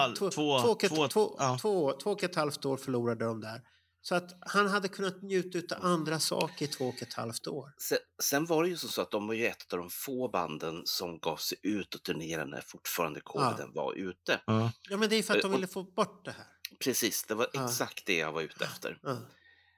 ett 2.23 2.35
halvt 2.35 2.65
år 2.65 2.77
förlorade 2.77 3.25
de 3.25 3.41
där. 3.41 3.61
Så 4.01 4.15
att 4.15 4.37
han 4.41 4.67
hade 4.67 4.87
kunnat 4.87 5.21
njuta 5.21 5.75
av 5.75 5.85
andra 5.85 6.19
saker 6.19 6.65
i 6.65 6.67
två 6.67 6.87
och 6.87 7.01
ett 7.01 7.13
halvt 7.13 7.47
år. 7.47 7.73
Sen, 7.77 7.97
sen 8.23 8.45
var 8.45 8.63
det 8.63 8.69
ju 8.69 8.77
så 8.77 9.01
att 9.01 9.11
de 9.11 9.27
var 9.27 9.33
ju 9.33 9.45
ett 9.45 9.73
av 9.73 9.79
de 9.79 9.89
få 9.89 10.29
banden 10.29 10.81
som 10.85 11.19
gav 11.19 11.37
sig 11.37 11.57
ut 11.63 11.95
och 11.95 12.03
turnerade 12.03 12.51
när 12.51 12.61
fortfarande 12.61 13.19
coviden 13.21 13.73
var 13.73 13.93
ute. 13.93 14.41
Ja. 14.45 14.71
Ja 14.89 14.97
men 14.97 15.09
det 15.09 15.15
är 15.15 15.23
för 15.23 15.35
att 15.35 15.41
de 15.41 15.51
Eh, 15.51 15.55
ville 15.55 15.67
få 15.67 15.83
bort 15.83 16.25
det 16.25 16.31
här. 16.31 16.45
Precis, 16.79 17.23
det 17.23 17.35
var 17.35 17.49
Ja. 17.53 17.65
exakt 17.65 18.05
det 18.05 18.17
jag 18.17 18.31
var 18.31 18.41
ute 18.41 18.65
efter. 18.65 18.99
Ja. 19.03 19.17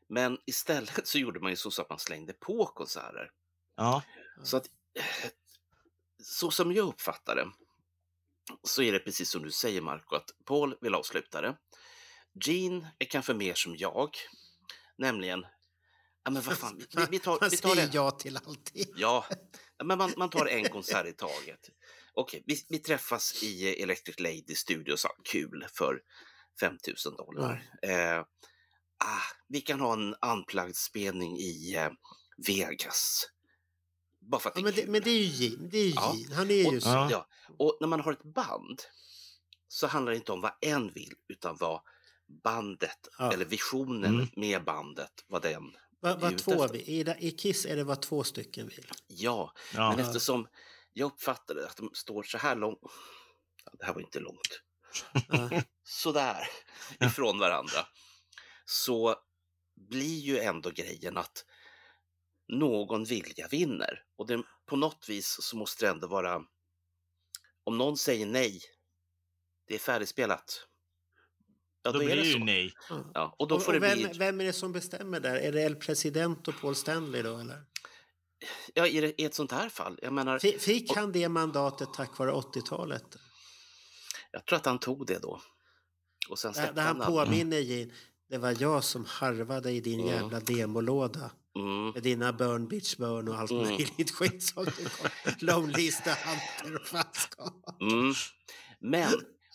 Men 0.10 0.38
istället 0.46 1.08
så 1.08 1.18
gjorde 1.18 1.40
man 1.40 1.52
ju 1.52 1.56
så 1.56 1.82
att 1.82 1.90
man 1.90 2.00
slängde 2.00 2.34
på 2.34 2.66
konserter. 2.66 3.32
Ja. 3.78 4.04
Så 4.44 4.58
att, 4.58 4.66
eh, 4.96 5.30
så 6.24 6.52
som 6.52 6.72
jag 6.72 6.88
uppfattar 6.88 7.36
det, 7.36 7.48
så 8.64 8.82
är 8.82 8.92
det 8.92 9.00
precis 9.00 9.30
som 9.32 9.44
du 9.44 9.52
säger 9.52 9.82
Marco, 9.82 10.16
att 10.16 10.30
Paul 10.46 10.76
vill 10.82 10.96
avsluta 10.96 11.42
det. 11.42 11.58
Gene 12.46 12.92
är 13.00 13.06
kanske 13.06 13.34
mer 13.34 13.54
som 13.54 13.76
jag, 13.78 14.16
nämligen, 14.98 15.46
ja 16.24 16.32
men 16.32 16.42
vad 16.42 16.58
fan, 16.58 16.78
vi, 16.78 17.06
vi, 17.10 17.20
tar, 17.20 17.38
Man 17.42 17.50
vi 17.50 17.58
tar 17.58 17.76
säger 17.76 17.88
det. 17.88 17.94
ja 17.96 18.12
till 18.12 18.38
allting. 18.38 18.86
Ja, 18.96 19.26
men 19.84 19.98
man, 19.98 20.14
man 20.18 20.30
tar 20.30 20.46
en 20.46 20.70
konsert 20.70 21.06
i 21.08 21.14
taget. 21.14 21.70
Okej, 22.14 22.44
vi, 22.46 22.66
vi 22.70 22.80
träffas 22.80 23.44
i 23.44 23.68
Electric 23.84 24.20
Lady 24.20 24.56
Studios, 24.56 25.04
ja, 25.04 25.16
kul, 25.24 25.66
för 25.74 26.02
5000 26.60 27.16
dollar. 27.16 27.70
Eh, 27.82 28.20
ah, 29.04 29.22
vi 29.48 29.62
kan 29.62 29.80
ha 29.80 29.94
en 29.94 30.16
unplugged-spelning 30.22 31.38
i 31.38 31.76
eh, 31.76 31.90
Vegas. 32.48 33.26
Bara 34.22 34.42
för 34.42 34.50
att 34.50 34.56
Ja, 34.58 34.62
det 34.62 34.62
är 34.62 34.64
men, 34.64 34.76
det, 34.76 34.82
kul. 34.82 34.92
men 34.92 35.02
det 35.02 35.10
är 35.10 35.18
ju 35.24 35.46
Gene. 35.46 35.68
Det 35.70 35.78
är 35.78 35.86
ju 35.86 35.94
Ja. 35.96 36.16
Gene. 36.18 36.36
Han 36.36 36.52
är 36.52 36.56
ju 36.72 36.78
och, 36.78 36.84
så. 36.84 36.90
Ja. 36.90 37.08
ja, 37.12 37.28
och 37.60 37.78
när 37.82 37.88
man 37.88 38.00
har 38.00 38.14
ett 38.14 38.24
band 38.34 38.82
så 39.68 39.88
handlar 39.88 40.12
det 40.12 40.18
inte 40.18 40.32
om 40.32 40.42
vad 40.42 40.52
en 40.62 40.94
vill, 40.94 41.14
utan 41.28 41.58
vad 41.60 41.82
bandet, 42.44 43.08
Ja. 43.18 43.34
eller 43.34 43.46
visionen 43.46 44.14
Mm. 44.16 44.28
med 44.36 44.64
bandet, 44.64 45.26
vad 45.28 45.42
den... 45.42 45.76
Vad 46.02 46.34
ute 46.34 46.44
två 46.44 46.68
vill. 46.68 46.82
I, 46.90 47.16
I 47.28 47.32
Kiss 47.32 47.66
är 47.66 47.76
det 47.76 47.84
vad 47.84 48.02
två 48.02 48.24
stycken 48.24 48.68
vill. 48.68 48.92
Ja, 49.08 49.54
Ja. 49.74 49.92
men 49.96 50.06
eftersom 50.06 50.48
jag 50.94 51.06
uppfattade 51.06 51.66
att 51.68 51.78
de 51.78 51.90
står 51.94 52.24
så 52.24 52.38
här 52.38 52.56
långt, 52.56 52.80
ja, 53.66 53.72
det 53.80 53.86
här 53.86 53.94
var 53.94 54.02
inte 54.02 54.20
långt, 54.20 54.62
Ja. 55.28 55.50
sådär 55.84 56.48
ifrån 57.00 57.40
varandra, 57.40 57.88
så 58.66 59.16
blir 59.90 60.20
ju 60.20 60.40
ändå 60.40 60.70
grejen 60.70 61.18
att 61.18 61.46
någon 62.48 63.04
vilja 63.04 63.48
vinner. 63.48 64.04
Och 64.18 64.28
det, 64.28 64.44
på 64.66 64.76
något 64.76 65.10
vis 65.10 65.38
så 65.42 65.58
måste 65.58 65.86
det 65.86 65.90
ändå 65.92 66.08
vara, 66.08 66.42
om 67.64 67.78
någon 67.78 67.98
säger 67.98 68.26
nej, 68.26 68.62
det 69.68 69.76
är 69.76 69.80
färdigspelat. 69.80 70.66
Ja, 71.84 71.92
Då 71.92 72.00
då, 72.00 72.04
är 72.04 72.06
blir 72.06 72.16
det 72.16 72.22
det 72.22 72.28
ju 72.28 72.34
så. 72.34 72.40
nej. 72.40 72.74
Ja. 73.14 73.36
Och 73.40 73.48
då 73.48 73.56
Och, 73.56 73.64
får 73.64 73.72
det 73.74 73.78
och 73.78 73.84
vem, 73.84 73.98
bli, 73.98 74.10
vem 74.18 74.42
är 74.42 74.46
det 74.46 74.54
som 74.54 74.72
bestämmer 74.72 75.20
där? 75.20 75.36
Är 75.36 75.52
det 75.52 75.62
El 75.62 75.76
President 75.76 76.48
och 76.48 76.62
Paul 76.62 76.76
Stanley 76.76 77.22
då 77.22 77.38
eller? 77.38 77.64
ja, 78.74 78.88
i, 78.88 79.00
det- 79.02 79.24
ett 79.26 79.34
sånt 79.36 79.52
här 79.52 79.70
fall, 79.70 80.00
jag 80.02 80.14
menar, 80.14 80.40
Fi- 80.40 80.58
Fick 80.60 80.96
han 80.96 81.12
det 81.12 81.30
mandatet 81.30 81.94
tack 81.94 82.18
vare 82.18 82.32
80-talet? 82.32 83.04
jag 84.32 84.46
tror 84.46 84.58
att 84.58 84.66
han 84.66 84.80
tog 84.80 85.06
det 85.08 85.20
då. 85.20 85.42
Och 86.30 86.40
sen 86.40 86.54
Där, 86.54 86.74
där 86.74 86.82
han 86.82 87.00
påminner 87.02 87.60
Gene, 87.60 87.92
det 88.30 88.38
var 88.38 88.56
jag 88.60 88.84
som 88.84 89.06
harvade 89.06 89.72
i 89.72 89.82
din 89.82 90.00
Mm. 90.00 90.14
jävla 90.14 90.40
demolåda. 90.40 91.32
Mm. 91.60 91.90
Med 91.90 92.04
dina 92.04 92.34
Burn 92.34 92.68
Bitch 92.68 92.96
Burn 92.96 93.28
och 93.28 93.36
allt 93.40 93.52
Mm. 93.52 93.64
möjligt 93.64 94.12
skit 94.12 94.44
som 94.44 94.66
det 94.66 94.72
kom. 94.72 95.10
Lonely 95.40 95.92
Hunter 95.92 96.76
och 96.82 96.88
fanskap. 96.88 97.82
Mm. 97.82 98.14
Men, 98.80 99.10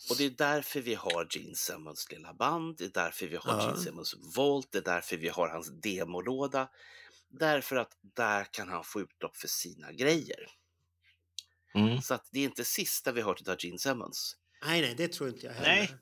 och 0.09 0.15
det 0.17 0.25
är 0.25 0.29
därför 0.29 0.81
vi 0.81 0.93
har 0.95 1.27
Gene 1.31 1.55
Simmons 1.55 2.11
lilla 2.11 2.33
band, 2.33 2.77
det 2.77 2.85
är 2.85 2.89
därför 2.89 3.27
vi 3.27 3.35
har 3.35 3.53
Ja. 3.53 3.65
Gene 3.67 3.77
Simmons 3.77 4.15
Volt, 4.35 4.71
det 4.71 4.77
är 4.77 4.81
därför 4.81 5.17
vi 5.17 5.27
har 5.29 5.47
hans 5.49 5.81
demolåda. 5.81 6.69
Därför 7.29 7.75
att 7.75 7.91
där 8.15 8.43
kan 8.51 8.69
han 8.69 8.83
få 8.83 9.01
utlopp 9.01 9.37
för 9.37 9.47
sina 9.47 9.91
grejer. 9.91 10.47
Mm. 11.75 12.01
Så 12.01 12.13
att 12.13 12.27
det 12.31 12.39
är 12.39 12.43
inte 12.43 12.65
sista 12.65 13.11
vi 13.11 13.21
hört 13.21 13.47
av 13.47 13.55
Gene 13.59 13.79
Simmons. 13.79 14.35
Nej, 14.65 14.81
nej, 14.81 14.95
det 14.97 15.07
tror 15.07 15.29
inte 15.29 15.45
jag 15.45 15.53
heller. 15.53 15.67
Nej. 15.69 15.95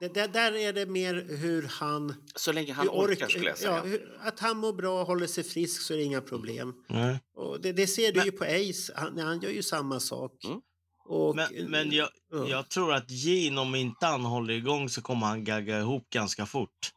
Det, 0.00 0.08
där, 0.14 0.28
där 0.28 0.52
är 0.56 0.72
det 0.72 0.86
mer 0.86 1.14
hur 1.28 1.62
han... 1.62 2.26
Så 2.36 2.52
länge 2.52 2.72
han 2.72 2.86
hur 2.88 2.94
ork- 2.94 3.10
orkar 3.10 3.28
skulle 3.28 3.48
jag 3.48 3.58
säga. 3.58 3.70
Ja, 3.70 3.80
hur, 3.82 4.18
att 4.20 4.40
han 4.40 4.56
mår 4.56 4.72
bra 4.72 5.00
och 5.00 5.06
håller 5.06 5.26
sig 5.26 5.44
frisk 5.44 5.82
så 5.82 5.92
är 5.92 5.98
det 5.98 6.02
inga 6.04 6.20
problem. 6.20 6.74
Nej. 6.88 7.20
Och 7.34 7.60
det, 7.60 7.72
det 7.72 7.86
ser 7.86 8.12
du 8.12 8.16
Men- 8.18 8.26
ju 8.26 8.32
på 8.32 8.44
Ace, 8.44 8.92
han, 8.96 9.18
han 9.18 9.40
gör 9.40 9.50
ju 9.50 9.62
samma 9.62 10.00
sak. 10.00 10.44
Mm. 10.44 10.60
Och, 11.08 11.36
Men, 11.36 11.70
men 11.70 11.92
jag, 11.92 12.08
ja. 12.30 12.48
jag 12.48 12.68
tror 12.68 12.92
att 12.94 13.10
Gene, 13.10 13.60
om 13.60 13.74
inte 13.74 14.06
han 14.06 14.24
håller 14.24 14.54
igång 14.54 14.88
så 14.88 15.02
kommer 15.02 15.26
han 15.26 15.44
gagga 15.44 15.78
ihop 15.78 16.10
ganska 16.10 16.46
fort. 16.46 16.92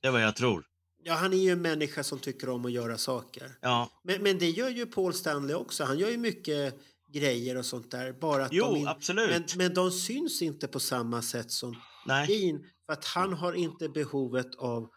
Det 0.00 0.08
är 0.08 0.12
vad 0.12 0.22
jag 0.22 0.36
tror. 0.36 0.64
Ja, 1.04 1.14
han 1.14 1.32
är 1.32 1.36
ju 1.36 1.50
en 1.50 1.62
människa 1.62 2.04
som 2.04 2.18
tycker 2.18 2.48
om 2.48 2.64
att 2.64 2.72
göra 2.72 2.98
saker. 2.98 3.50
Ja, 3.60 3.90
Men, 4.04 4.22
men 4.22 4.38
det 4.38 4.50
gör 4.50 4.68
ju 4.70 4.86
Paul 4.86 5.14
Stanley 5.14 5.54
också. 5.56 5.84
Han 5.84 5.98
gör 5.98 6.10
ju 6.10 6.16
mycket 6.16 6.74
grejer 7.12 7.56
och 7.56 7.66
sånt 7.66 7.90
där. 7.90 8.12
Bara 8.12 8.44
att 8.44 8.52
Jo, 8.52 8.64
de 8.64 8.76
in- 8.76 8.88
absolut. 8.88 9.30
Men, 9.30 9.44
men 9.56 9.74
de 9.74 9.90
syns 9.90 10.42
inte 10.42 10.68
på 10.68 10.80
samma 10.80 11.22
sätt 11.22 11.50
som 11.50 11.76
nej. 12.06 12.32
Gene. 12.32 12.58
För 12.86 12.92
att 12.92 13.04
han 13.04 13.32
har 13.32 13.52
inte 13.52 13.88
behovet 13.88 14.54
av 14.54 14.88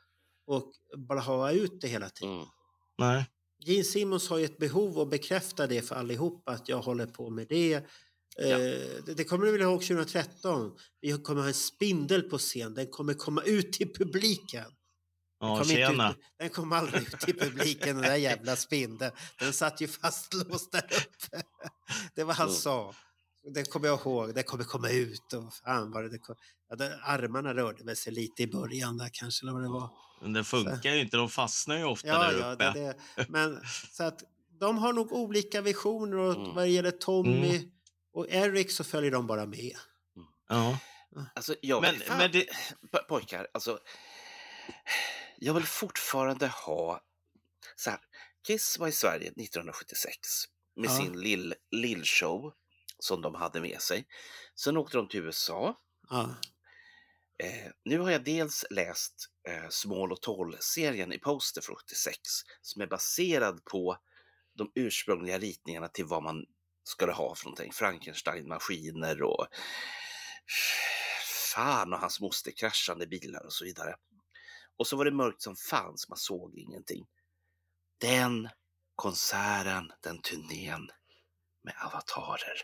att 0.51 0.99
bara 1.07 1.19
ha 1.19 1.51
ut 1.51 1.81
det 1.81 1.87
hela 1.87 2.09
tiden. 2.09 2.33
Mm. 2.33 2.47
nej. 2.97 3.25
Gene 3.59 3.83
Simmons 3.83 4.29
har 4.29 4.37
ju 4.37 4.45
ett 4.45 4.57
behov 4.57 4.99
att 4.99 5.09
bekräfta 5.09 5.67
det 5.67 5.81
för 5.81 5.95
allihopa 5.95 6.51
att 6.51 6.69
jag 6.69 6.81
håller 6.81 7.05
på 7.05 7.29
med 7.29 7.47
det. 7.49 7.85
Eh, 8.41 9.15
det, 9.15 9.23
kommer 9.23 9.45
du 9.45 9.51
väl 9.51 9.61
ihåg 9.61 9.81
2013? 9.81 10.71
Vi 11.01 11.11
kommer 11.11 11.41
ha 11.41 11.47
en 11.47 11.53
spindel 11.53 12.21
på 12.21 12.37
scen. 12.37 12.73
Den 12.73 12.87
kommer 12.87 13.13
komma 13.13 13.41
ut 13.41 13.73
till 13.73 13.93
publiken. 13.93 14.63
Den 15.39 15.49
Ja, 15.49 15.57
kom 15.57 15.69
inte 15.71 15.75
tjena. 15.75 16.11
ut, 16.11 16.17
den 16.39 16.49
kom 16.49 16.71
aldrig 16.71 17.01
ut 17.01 17.19
till 17.19 17.39
publiken, 17.39 17.95
den 17.95 18.05
där 18.05 18.15
jävla 18.15 18.55
spindeln. 18.55 19.11
Den 19.39 19.53
satt 19.53 19.81
ju 19.81 19.87
fastlåst 19.87 20.71
där 20.71 20.83
uppe. 20.85 21.43
Det 22.15 22.23
var 22.23 22.33
han 22.33 22.51
sa. 22.51 22.93
Det 23.53 23.63
kommer 23.71 23.87
jag 23.87 23.99
ihåg. 23.99 24.35
Det 24.35 24.43
kommer 24.43 24.63
komma 24.63 24.89
ut. 24.89 25.33
Och 25.33 25.53
fan 25.53 25.91
var 25.91 26.03
det, 26.03 26.17
kom, 26.19 26.35
ja, 26.69 26.75
det, 26.75 26.99
armarna 27.03 27.53
rörde 27.53 27.83
väl 27.83 27.95
sig 27.95 28.13
lite 28.13 28.43
i 28.43 28.47
början 28.47 28.97
där 28.97 29.09
kanske. 29.13 29.45
Eller 29.45 29.53
vad 29.53 29.61
det 29.63 29.69
var. 29.69 29.89
Men 30.21 30.33
det 30.33 30.43
funkar 30.43 30.93
ju 30.95 31.01
inte. 31.01 31.17
De 31.17 31.29
fastnar 31.29 31.77
ju 31.77 31.83
ofta 31.83 32.07
Ja, 32.07 32.19
där 32.31 32.39
ja, 32.39 32.53
uppe. 32.53 32.71
det, 32.71 32.97
det, 33.15 33.25
men 33.29 33.59
så 33.91 34.03
att 34.03 34.23
de 34.59 34.77
har 34.77 34.93
nog 34.93 35.11
olika 35.13 35.61
visioner 35.61 36.17
och 36.17 36.35
Mm. 36.35 36.55
vad 36.55 36.63
det 36.63 36.69
gäller 36.69 36.91
Tommy 36.91 37.55
Mm. 37.57 37.69
Och 38.15 38.29
Eric 38.29 38.71
så 38.71 38.83
följer 38.83 39.11
de 39.11 39.27
bara 39.27 39.45
med. 39.45 39.75
Ja. 40.49 40.79
Alltså, 41.35 41.55
jag 41.61 41.81
Men- 41.81 41.99
fan, 41.99 42.17
men 42.17 42.31
det- 42.31 42.49
po- 42.91 43.03
pojkar, 43.07 43.47
alltså. 43.53 43.79
Jag 45.37 45.53
vill 45.53 45.63
fortfarande 45.65 46.47
ha... 46.47 47.01
Så 47.75 47.89
här, 47.89 47.99
Kiss 48.47 48.77
var 48.79 48.87
i 48.87 48.91
Sverige 48.91 49.27
1976 49.27 50.17
med 50.75 50.89
Ja. 50.89 50.97
sin 50.97 51.19
lill, 51.21 51.55
lill-show 51.71 52.53
som 52.99 53.21
de 53.21 53.35
hade 53.35 53.61
med 53.61 53.81
sig. 53.81 54.07
Sen 54.55 54.77
åkte 54.77 54.97
de 54.97 55.07
till 55.07 55.19
USA. 55.23 55.79
Ja, 56.09 56.35
Eh, 57.37 57.71
nu 57.85 57.99
har 57.99 58.11
jag 58.11 58.23
dels 58.23 58.65
läst 58.69 59.29
eh, 59.47 59.69
Small 59.69 60.11
och 60.11 60.21
Tall-serien 60.21 61.13
i 61.13 61.19
Poster 61.19 61.61
från 61.61 61.75
76 61.75 62.17
som 62.61 62.81
är 62.81 62.87
baserad 62.87 63.63
på 63.65 63.97
de 64.53 64.71
ursprungliga 64.75 65.39
ritningarna 65.39 65.87
till 65.87 66.05
vad 66.05 66.23
man 66.23 66.45
skulle 66.87 67.11
ha 67.11 67.35
för 67.35 67.45
någonting. 67.45 67.71
Frankenstein-maskiner 67.71 69.21
och 69.21 69.47
fan 71.51 71.93
och 71.93 71.99
hans 71.99 72.19
moster 72.19 72.51
kraschande 72.51 73.07
bilar 73.07 73.45
och 73.45 73.53
så 73.53 73.65
vidare. 73.65 73.95
Och 74.77 74.87
så 74.87 74.97
var 74.97 75.05
det 75.05 75.11
mörkt 75.11 75.41
som 75.41 75.55
fan 75.55 75.97
så 75.97 76.09
man 76.09 76.17
såg 76.17 76.55
ingenting. 76.55 77.05
Den 77.97 78.49
konserten, 78.95 79.91
den 80.01 80.21
turnén 80.21 80.89
med 81.63 81.73
avatarer. 81.85 82.61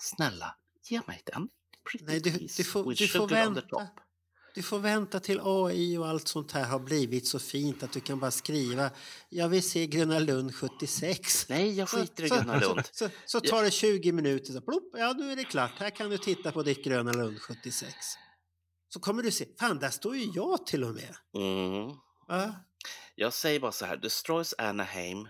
Snälla, 0.00 0.56
ge 0.88 1.00
mig 1.06 1.22
den. 1.24 1.48
Pretty 1.90 2.04
Nej, 2.04 2.20
du, 2.20 2.30
du, 2.30 2.64
får, 2.64 2.94
du, 2.94 3.08
får 3.08 3.28
vänta. 3.28 3.88
Du 4.54 4.62
får 4.62 4.78
vänta 4.78 5.20
till 5.20 5.40
AI 5.42 5.96
och 5.98 6.08
allt 6.08 6.28
sånt 6.28 6.52
här 6.52 6.64
har 6.64 6.78
blivit 6.78 7.26
så 7.26 7.38
fint 7.38 7.82
att 7.82 7.92
du 7.92 8.00
kan 8.00 8.20
bara 8.20 8.30
skriva 8.30 8.90
jag 9.28 9.48
vill 9.48 9.62
se 9.70 9.86
Gröna 9.86 10.18
Lund 10.18 10.54
76. 10.54 11.48
Nej, 11.48 11.72
jag 11.78 11.88
skiter 11.88 12.24
i 12.24 12.28
Så- 12.28 12.34
Gröna 12.34 12.60
Lund. 12.60 12.80
Så, 12.92 13.04
så, 13.08 13.10
så 13.26 13.40
tar 13.40 13.62
det 13.62 13.70
20 13.70 14.12
minuter, 14.12 14.52
så 14.52 14.60
plopp, 14.60 14.90
ja 14.92 15.12
nu 15.18 15.32
är 15.32 15.36
det 15.36 15.44
klart, 15.44 15.72
här 15.78 15.90
kan 15.90 16.10
du 16.10 16.18
titta 16.18 16.52
på 16.52 16.62
ditt 16.62 16.84
Gröna 16.84 17.12
Lund 17.12 17.40
76. 17.40 17.94
Så 18.92 19.00
kommer 19.00 19.22
du 19.22 19.30
se, 19.30 19.46
fan 19.60 19.78
där 19.78 19.90
står 19.90 20.16
ju 20.16 20.30
jag 20.34 20.66
till 20.66 20.84
och 20.84 20.94
med. 20.94 21.14
Mm. 21.36 21.96
Va? 22.28 22.54
Jag 23.14 23.32
säger 23.32 23.60
bara 23.60 23.72
så 23.72 23.84
här, 23.86 23.96
Destroys 23.96 24.54
Anaheim. 24.58 25.28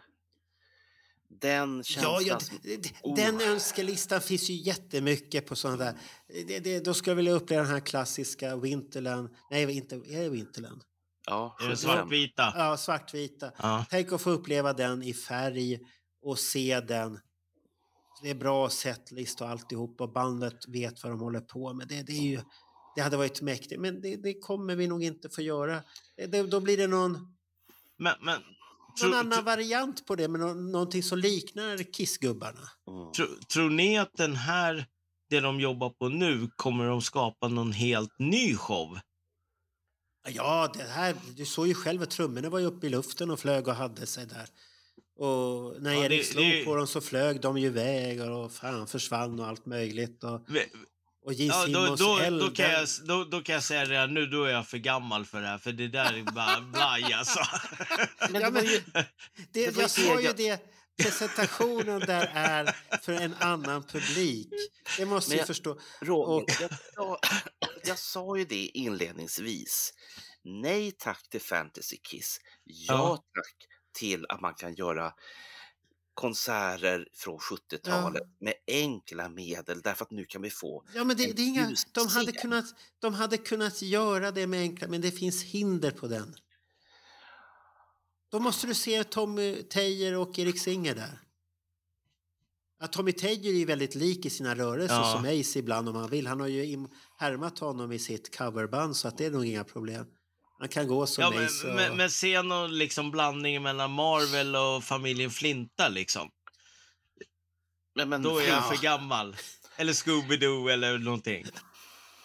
Den 1.31 1.85
känslan 1.85 2.13
Ja, 2.25 2.39
ja, 2.65 2.79
Oh. 3.03 3.17
den 3.17 3.41
önskelistan 3.41 4.21
finns 4.21 4.51
ju 4.51 4.55
jättemycket 4.55 5.47
på 5.47 5.57
sådana 5.57 5.85
där. 5.85 5.95
Det, 6.47 6.59
det, 6.59 6.81
då 6.85 6.95
skulle 6.95 7.11
jag 7.11 7.17
vilja 7.17 7.33
uppleva 7.33 7.63
den 7.63 7.73
här 7.73 7.81
klassiska 7.81 8.57
Winterland. 8.57 9.29
Nej, 9.51 9.71
inte, 9.77 9.95
är 9.97 10.23
det 10.23 10.29
Winterland? 10.29 10.83
ja, 11.27 11.57
Är 11.61 11.69
det 11.69 11.77
75. 11.77 11.77
svartvita? 11.97 12.53
Ja, 12.57 12.77
svartvita. 12.77 13.53
Ja. 13.57 13.85
Tänk 13.91 14.13
att 14.13 14.21
få 14.21 14.31
uppleva 14.31 14.73
den 14.73 15.03
i 15.03 15.15
färg 15.15 15.79
och 16.23 16.39
se 16.39 16.81
den. 16.81 17.21
Det 18.23 18.31
är 18.31 18.35
bra 18.35 18.69
setlist 18.71 19.41
och 19.41 19.49
alltihop 19.49 20.01
och 20.01 20.13
bandet 20.13 20.69
vet 20.69 21.03
vad 21.03 21.13
de 21.13 21.21
håller 21.21 21.41
på 21.41 21.73
med. 21.73 21.89
Det, 21.89 22.03
det, 22.03 22.13
är 22.13 22.23
ju, 22.23 22.41
det 22.97 23.03
hade 23.03 23.17
varit 23.17 23.41
mäktigt, 23.43 23.81
men 23.81 24.01
det, 24.01 24.17
det 24.17 24.35
kommer 24.41 24.77
vi 24.77 24.87
nog 24.87 25.05
inte 25.05 25.29
få 25.29 25.43
göra. 25.43 25.83
Det, 26.17 26.27
det, 26.27 26.43
då 26.43 26.61
blir 26.61 26.77
det 26.77 26.87
någon, 26.87 27.37
Men, 27.97 28.15
men 28.21 28.41
någon 29.03 29.15
annan 29.15 29.45
variant 29.45 30.07
på 30.07 30.17
det, 30.17 30.29
men 30.29 30.41
nå, 30.41 30.55
någonting 30.55 31.03
som 31.03 31.19
liknar 31.19 31.93
Kissgubbarna. 31.93 32.69
Mm. 32.91 33.13
tro, 33.13 33.27
tror 33.53 33.71
ni 33.71 33.99
att 33.99 34.13
den 34.17 34.37
här, 34.37 34.87
det 35.31 35.41
de 35.41 35.61
jobbar 35.61 35.91
på 35.91 36.09
nu, 36.09 36.51
kommer 36.57 36.87
de 36.87 37.03
skapa 37.03 37.49
någon 37.49 37.73
helt 37.73 38.19
ny 38.19 38.57
show? 38.57 38.99
Ja, 40.29 40.73
det 40.75 40.83
här, 40.83 41.15
du 41.37 41.45
såg 41.47 41.67
ju 41.67 41.75
själv 41.75 42.03
att 42.03 42.11
trummorna 42.11 42.49
var 42.51 42.59
ju 42.59 42.67
uppe 42.67 42.87
i 42.87 42.91
luften 42.91 43.31
och 43.31 43.41
flög 43.41 43.69
och 43.69 43.75
hade 43.75 44.07
sig 44.07 44.27
där. 44.27 44.49
Och 45.19 45.83
när 45.83 45.93
Ja, 45.95 46.05
Erik 46.05 46.21
det- 46.21 46.25
slog 46.33 46.45
det- 46.45 46.65
på 46.65 46.75
dem 46.77 46.87
så 46.87 47.01
flög 47.01 47.41
de 47.41 47.59
ju 47.59 47.67
iväg 47.67 48.21
och 48.21 48.53
fan 48.53 48.87
försvann 48.87 49.41
och 49.41 49.47
allt 49.47 49.67
möjligt. 49.67 50.25
Och, 50.25 50.41
och 51.25 51.33
J. 51.33 51.47
Ja, 51.47 51.67
då, 51.67 51.87
då, 51.87 51.97
då, 51.97 52.51
kan 52.51 52.53
den- 52.71 52.71
jag, 52.73 52.89
då, 53.05 53.25
då 53.25 53.43
kan 53.43 53.55
jag 53.55 53.65
säga 53.65 53.85
redan 53.85 54.15
nu, 54.15 54.27
då 54.27 54.45
är 54.45 54.51
jag 54.53 54.69
för 54.69 54.79
gammal 54.79 55.25
för 55.27 55.41
det 55.41 55.47
här. 55.47 55.59
För 55.59 55.73
det 55.73 55.89
där 55.89 56.15
är 56.19 56.23
bara 56.23 56.61
blaj 56.73 57.13
alltså. 57.13 57.41
Men 58.21 58.33
det 58.33 58.41
Ja, 58.41 58.51
var 58.51 58.63
men- 58.63 58.65
ju, 58.65 58.81
det, 58.93 59.05
det 59.53 59.71
var 59.77 59.83
jag 59.83 59.91
sa 59.91 60.21
ju 60.21 60.27
jag- 60.27 60.37
det, 60.37 60.61
presentationen 61.03 62.01
där 62.01 62.31
är 62.35 62.77
för 63.03 63.13
en 63.13 63.35
annan 63.39 63.83
publik. 63.83 64.49
Det 64.97 65.05
måste 65.07 65.37
jag- 65.37 65.47
förstå. 65.47 65.81
Roger, 66.01 66.45
Och- 66.45 66.51
jag, 66.61 66.71
sa, 66.95 67.19
jag 67.85 67.99
sa 67.99 68.37
ju 68.37 68.45
det 68.45 68.67
inledningsvis. 68.67 69.93
Nej 70.45 70.93
tack 70.99 71.29
till 71.31 71.41
Fantasy 71.41 71.97
Kiss. 72.11 72.39
Ja, 72.65 72.95
Ja. 72.95 73.17
tack 73.35 73.55
till 73.99 74.27
att 74.29 74.41
man 74.41 74.55
kan 74.55 74.75
göra 74.75 75.13
konserter 76.21 77.09
från 77.13 77.39
70-talet 77.39 78.23
med 78.41 78.55
enkla 78.67 79.29
medel 79.29 79.81
därför 79.83 80.05
att 80.05 80.11
nu 80.11 80.25
kan 80.25 80.43
vi 80.43 80.51
få 80.51 80.85
Ja, 80.95 81.05
men 81.05 81.17
det, 81.17 81.33
det 81.33 81.43
är 81.43 81.47
inga, 81.47 81.75
de, 81.93 82.09
hade 82.09 82.33
kunnat, 82.33 82.65
de 82.99 83.15
hade 83.15 83.37
kunnat 83.37 83.83
göra 83.83 84.31
det 84.31 84.47
med 84.47 84.61
enkla, 84.61 84.89
men 84.89 85.01
det 85.01 85.11
finns 85.11 85.43
hinder 85.43 85.91
på 85.91 86.07
den. 86.07 86.35
Då 88.31 88.39
måste 88.39 88.67
du 88.67 88.75
se 88.75 89.05
Tommy 89.05 89.63
Tejer 89.63 90.17
och 90.17 90.39
Erik 90.39 90.61
Singer 90.61 90.95
där. 90.95 91.21
Ja, 92.81 92.87
Tommy 92.87 93.13
Tejer 93.13 93.63
är 93.63 93.67
väldigt 93.67 93.95
lik 93.95 94.27
i 94.27 94.31
sina 94.31 94.55
rörelser 94.55 94.95
Ja. 94.95 95.13
som 95.17 95.41
Ace 95.41 95.59
ibland 95.59 95.89
om 95.89 95.97
han 95.97 96.11
vill. 96.11 96.27
Han 96.27 96.41
har 96.41 96.47
ju 96.49 96.87
härmat 97.19 97.59
honom 97.59 97.93
i 97.93 97.99
sitt 97.99 98.37
coverband 98.39 98.97
så 98.97 99.09
att 99.09 99.19
det 99.19 99.27
är 99.27 99.31
nog 99.31 99.47
inga 99.47 99.65
problem. 99.65 100.07
Han 100.61 100.69
kan 100.69 100.87
gå 100.87 101.07
som 101.07 101.23
Ja, 101.23 101.31
men, 101.31 101.47
Ace. 101.47 101.69
Och... 101.69 101.75
men, 101.75 101.97
men 101.97 102.11
se 102.11 102.43
någon 102.43 102.79
liksom 102.79 103.11
blandning 103.11 103.63
mellan 103.63 103.91
Marvel 103.91 104.57
och 104.57 104.85
familjen 104.85 105.31
Flinta 105.31 105.89
liksom. 105.89 106.31
Men, 107.95 108.09
men, 108.09 108.23
Då 108.23 108.39
är 108.39 108.49
jag 108.49 108.59
Ja. 108.59 108.63
för 108.63 108.77
gammal. 108.83 109.37
Eller 109.77 109.93
Scooby-Doo 109.93 110.71
eller 110.71 110.99
någonting. 110.99 111.47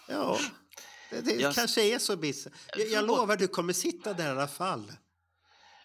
Ja, 0.08 0.40
det, 1.10 1.22
det 1.22 1.34
Jag- 1.36 1.56
kanske 1.56 1.84
är 1.96 2.00
så 2.00 2.18
Bisse. 2.18 2.52
Jag, 2.78 2.88
jag 2.90 3.06
lovar, 3.06 3.38
du 3.38 3.48
kommer 3.48 3.74
sitta 3.74 4.14
där 4.14 4.26
i 4.26 4.30
alla 4.30 4.48
fall. 4.48 4.92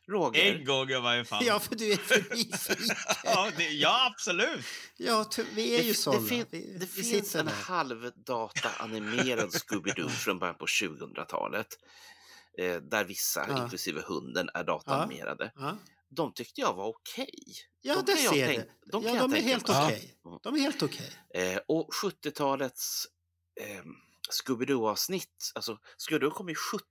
Roger, 0.09 0.55
En 0.55 0.65
gång 0.65 0.91
i 0.91 1.01
varje 1.01 1.25
fall. 1.25 1.45
Ja, 1.47 1.61
för 1.61 1.75
du 1.75 1.93
är 1.93 1.97
för 1.97 2.35
nyfiken. 2.37 2.97
ja, 3.25 3.51
det, 3.57 3.69
ja 3.69 4.07
absolut. 4.13 4.65
Ja, 4.97 5.31
vi 5.55 5.75
är 5.79 5.83
ju 5.83 5.89
det, 5.89 5.95
såna. 5.95 6.19
det, 6.21 6.27
fin, 6.29 6.47
vi, 6.51 6.77
det 6.81 6.87
finns 6.87 7.35
en 7.37 7.49
halvdata-animerad 7.49 9.49
Scooby-Doo 9.51 10.09
från 10.25 10.39
början 10.39 10.55
på 10.59 10.67
2000-talet. 10.67 11.67
Eh, 12.61 12.77
där 12.77 13.05
vissa, 13.05 13.47
Ja. 13.49 13.63
inklusive 13.63 14.01
hunden, 14.07 14.51
är 14.55 14.65
dataanimerade. 14.65 15.53
Ja, 15.57 15.77
De 16.09 16.33
tyckte 16.35 16.61
jag 16.61 16.75
var 16.75 16.87
okej. 16.89 17.35
ja 17.81 17.95
De 17.95 18.13
det 18.13 18.17
ser 18.17 18.47
tänk- 18.47 18.69
de 18.93 19.03
kan 19.03 19.15
ja, 19.15 19.21
jag 19.21 19.31
de 19.31 19.37
är 19.37 19.43
helt 19.43 19.69
okej. 19.71 20.15
Ja. 20.25 20.41
De 20.43 20.55
är 20.55 20.59
helt 20.61 20.83
okej. 20.83 21.13
Eh, 21.35 21.61
och 21.69 21.89
70-talets 21.95 23.07
eh, 23.61 23.83
Scooby-Doo-avsnitt, 24.31 25.53
alltså 25.55 25.79
Scooby-Doo 25.99 26.31
kom 26.31 26.49
ju 26.49 26.55
70. 26.55 26.85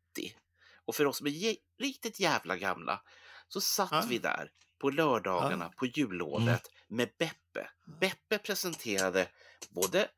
Och 0.86 0.96
för 0.96 1.06
oss 1.06 1.18
som 1.18 1.28
är 1.28 1.56
riktigt 1.80 2.20
jävla 2.20 2.58
gamla 2.58 3.02
så 3.48 3.62
satt 3.62 3.90
Ja. 3.92 4.04
vi 4.10 4.18
där 4.18 4.52
på 4.82 4.90
lördagarna 4.90 5.70
på 5.78 5.86
jullovet 5.86 6.64
med 6.88 7.10
Beppe. 7.20 7.70
Beppe 8.00 8.38
presenterade 8.38 9.28
både 9.70 10.10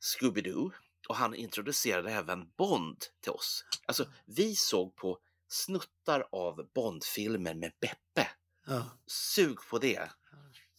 Scooby-Doo 0.00 0.70
och 1.08 1.16
han 1.16 1.34
introducerade 1.34 2.10
även 2.12 2.50
Bond 2.58 2.96
till 3.22 3.32
oss. 3.32 3.64
Alltså, 3.86 4.06
vi 4.26 4.54
såg 4.54 4.96
på 4.96 5.18
snuttar 5.48 6.24
av 6.32 6.68
Bond-filmer 6.74 7.54
med 7.54 7.72
Beppe. 7.80 8.28
Ja. 8.66 8.84
Sug 9.06 9.58
på 9.70 9.78
det! 9.78 10.10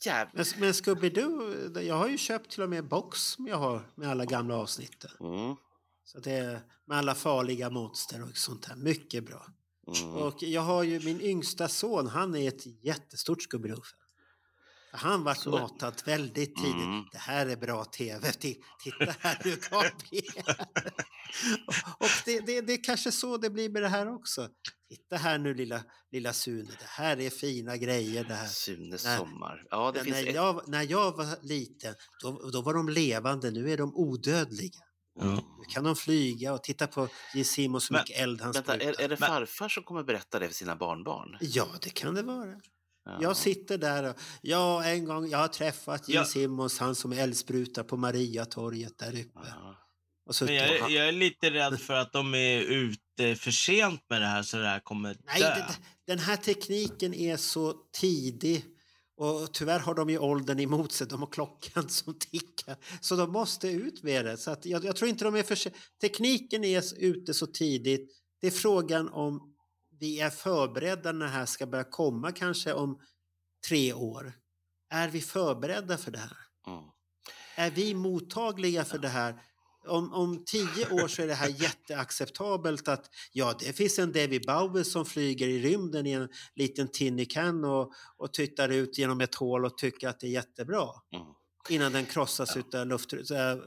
Jävlar! 0.05 0.31
Men, 0.33 0.45
men 0.59 0.71
Scooby-Doo, 0.71 1.79
jag 1.81 1.95
har 1.95 2.07
ju 2.09 2.17
köpt 2.17 2.51
till 2.51 2.61
och 2.63 2.69
med 2.69 2.87
box 2.87 3.19
som 3.21 3.47
jag 3.47 3.57
har 3.57 3.91
med 3.95 4.09
alla 4.09 4.25
gamla 4.25 4.55
avsnitten. 4.55 5.11
Mm, 5.19 5.55
Så 6.03 6.19
det 6.19 6.31
är 6.31 6.61
med 6.85 6.97
alla 6.97 7.15
farliga 7.15 7.69
monster 7.69 8.23
och 8.23 8.37
sånt 8.37 8.65
här. 8.65 8.75
Mycket 8.75 9.25
bra. 9.25 9.45
mm. 9.87 10.15
Och 10.15 10.43
jag 10.43 10.61
har 10.61 10.83
ju 10.83 10.99
min 10.99 11.21
yngsta 11.21 11.67
son, 11.67 12.07
han 12.07 12.35
är 12.35 12.47
ett 12.47 12.65
jättestort 12.85 13.37
Scooby-Doo-fan. 13.41 13.95
Han 14.91 15.23
vart 15.23 15.37
Så- 15.37 15.49
matad 15.51 16.01
väldigt 16.05 16.55
tidigt. 16.55 16.73
Mm. 16.75 17.05
Det 17.11 17.17
här 17.17 17.45
är 17.45 17.55
bra 17.55 17.85
tv. 17.85 18.31
Ti- 18.31 18.57
Titta 18.83 19.15
här 19.19 19.41
nu 19.45 19.51
Gabriel. 19.71 20.65
Och 21.99 22.07
det, 22.25 22.39
det, 22.39 22.61
det 22.61 22.73
är 22.73 22.83
kanske 22.83 23.11
så 23.11 23.37
det 23.37 23.49
blir 23.49 23.69
med 23.69 23.81
det 23.81 23.87
här 23.89 24.13
också. 24.13 24.47
Titta 24.89 25.15
här 25.15 25.37
nu 25.37 25.53
lilla, 25.53 25.83
lilla 26.11 26.33
Sune. 26.33 26.63
Det 26.79 26.85
här 26.87 27.19
är 27.19 27.29
fina 27.29 27.77
grejer 27.77 28.23
det 28.23 28.33
här. 28.33 28.47
Sunes 28.47 29.05
Nej. 29.05 29.17
sommar. 29.17 29.63
Ja, 29.69 29.91
det 29.91 30.03
finns 30.03 30.15
när, 30.15 30.27
ett... 30.27 30.35
jag, 30.35 30.67
när 30.67 30.83
jag 30.91 31.17
var 31.17 31.45
liten, 31.47 31.95
då, 32.23 32.49
då 32.53 32.61
var 32.61 32.73
de 32.73 32.89
levande. 32.89 33.51
Nu 33.51 33.71
är 33.71 33.77
de 33.77 33.95
odödliga. 33.95 34.79
Mm. 35.21 35.35
Nu 35.35 35.63
kan 35.69 35.83
de 35.83 35.95
flyga 35.95 36.53
och 36.53 36.63
titta 36.63 36.87
på 36.87 37.07
J. 37.35 37.43
Simon 37.43 37.81
så 37.81 37.93
Men- 37.93 38.01
mycket 38.01 38.19
eld 38.21 38.41
han 38.41 38.51
Vänta, 38.51 38.75
är, 38.75 39.01
är 39.01 39.09
det 39.09 39.17
farfar 39.17 39.69
som 39.69 39.83
kommer 39.83 40.03
berätta 40.03 40.39
det 40.39 40.47
för 40.47 40.55
sina 40.55 40.75
barnbarn? 40.75 41.37
Ja, 41.41 41.67
det 41.81 41.89
kan 41.89 42.15
det 42.15 42.21
vara. 42.23 42.53
Ja. 43.09 43.17
Jag 43.21 43.37
sitter 43.37 43.77
där 43.77 44.09
och 44.09 44.15
ja, 44.41 44.83
en 44.83 45.05
gång 45.05 45.29
jag 45.29 45.37
har 45.37 45.47
träffat 45.47 46.09
J. 46.09 46.15
Ja. 46.15 46.25
Simmons, 46.25 46.79
han 46.79 46.95
som 46.95 47.11
eldsprutar 47.11 47.83
på 47.83 47.97
Mariatorget 47.97 48.97
där 48.97 49.19
uppe. 49.19 49.39
Men 50.45 50.55
jag, 50.55 50.67
är- 50.69 50.89
jag 50.89 51.07
är 51.07 51.11
lite 51.11 51.49
rädd 51.51 51.79
för 51.79 51.93
att 51.93 52.13
de 52.13 52.35
är 52.35 52.61
ute 52.61 53.35
för 53.35 53.51
sent 53.51 54.01
med 54.09 54.21
det 54.21 54.27
här 54.27 54.43
så 54.43 54.57
det 54.57 54.67
här 54.67 54.79
kommer 54.79 55.13
dö. 55.13 55.19
Nej, 55.25 55.41
det, 55.41 55.77
den 56.07 56.19
här 56.19 56.35
tekniken 56.37 57.13
är 57.13 57.37
så 57.37 57.73
tidig 57.99 58.65
och 59.17 59.53
tyvärr 59.53 59.79
har 59.79 59.95
de 59.95 60.09
ju 60.09 60.17
åldern 60.17 60.59
emot 60.59 60.91
sig. 60.91 61.07
De 61.07 61.19
har 61.19 61.27
klockan 61.27 61.89
som 61.89 62.19
tickar. 62.19 62.75
Så 63.01 63.15
de 63.15 63.31
måste 63.31 63.67
ut 63.67 64.03
med 64.03 64.25
det. 64.25 64.37
Så 64.37 64.51
att 64.51 64.65
jag, 64.65 64.85
jag 64.85 64.95
tror 64.95 65.09
inte 65.09 65.23
de 65.23 65.35
är 65.35 65.43
för 65.43 65.57
Tekniken 66.01 66.63
är 66.63 66.83
ute 66.97 67.33
så 67.33 67.47
tidigt. 67.47 68.09
Det 68.41 68.47
är 68.47 68.51
frågan 68.51 69.09
om 69.09 69.53
vi 69.99 70.19
är 70.19 70.29
förberedda 70.29 71.11
när 71.11 71.25
det 71.25 71.31
här 71.31 71.45
ska 71.45 71.65
börja 71.65 71.83
komma 71.83 72.31
kanske 72.31 72.73
om 72.73 72.99
tre 73.67 73.93
år. 73.93 74.33
Är 74.89 75.09
vi 75.09 75.21
förberedda 75.21 75.97
för 75.97 76.11
det 76.11 76.17
här? 76.17 76.37
Mm. 76.67 76.83
Är 77.55 77.71
vi 77.71 77.93
mottagliga 77.93 78.85
för 78.85 78.97
det 78.97 79.07
här? 79.07 79.41
Om, 79.87 80.13
om 80.13 80.45
tio 80.45 81.03
år 81.03 81.07
så 81.07 81.21
är 81.21 81.27
det 81.27 81.33
här 81.33 81.49
jätteacceptabelt 81.61 82.87
att 82.87 83.09
ja, 83.31 83.55
det 83.59 83.73
finns 83.73 83.99
en 83.99 84.11
David 84.11 84.45
Bowie 84.47 84.83
som 84.83 85.05
flyger 85.05 85.47
i 85.47 85.59
rymden 85.59 86.07
i 86.07 86.11
en 86.11 86.29
liten 86.55 86.87
tinny 86.87 87.25
can 87.25 87.65
och, 87.65 87.93
och 88.17 88.33
tittar 88.33 88.69
ut 88.69 88.97
genom 88.97 89.21
ett 89.21 89.35
hål 89.35 89.65
och 89.65 89.77
tycker 89.77 90.07
att 90.07 90.19
det 90.19 90.27
är 90.27 90.31
jättebra. 90.31 90.89
Mm. 91.15 91.27
Innan 91.69 91.91
den 91.91 92.05
krossas 92.05 92.57
utav 92.57 92.87
luft... 92.87 93.09
Så 93.23 93.61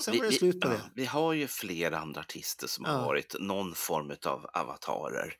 sen 0.00 0.12
Vi, 0.12 0.18
var 0.18 0.24
det 0.24 0.30
vi, 0.30 0.36
slut 0.38 0.60
på 0.60 0.68
det. 0.68 0.80
vi 0.94 1.04
har 1.04 1.32
ju 1.32 1.46
flera 1.48 1.98
andra 1.98 2.20
artister 2.20 2.66
som 2.66 2.84
Ja. 2.84 2.90
har 2.92 3.04
varit 3.04 3.34
någon 3.40 3.74
form 3.74 4.12
av 4.26 4.46
avatarer. 4.54 5.36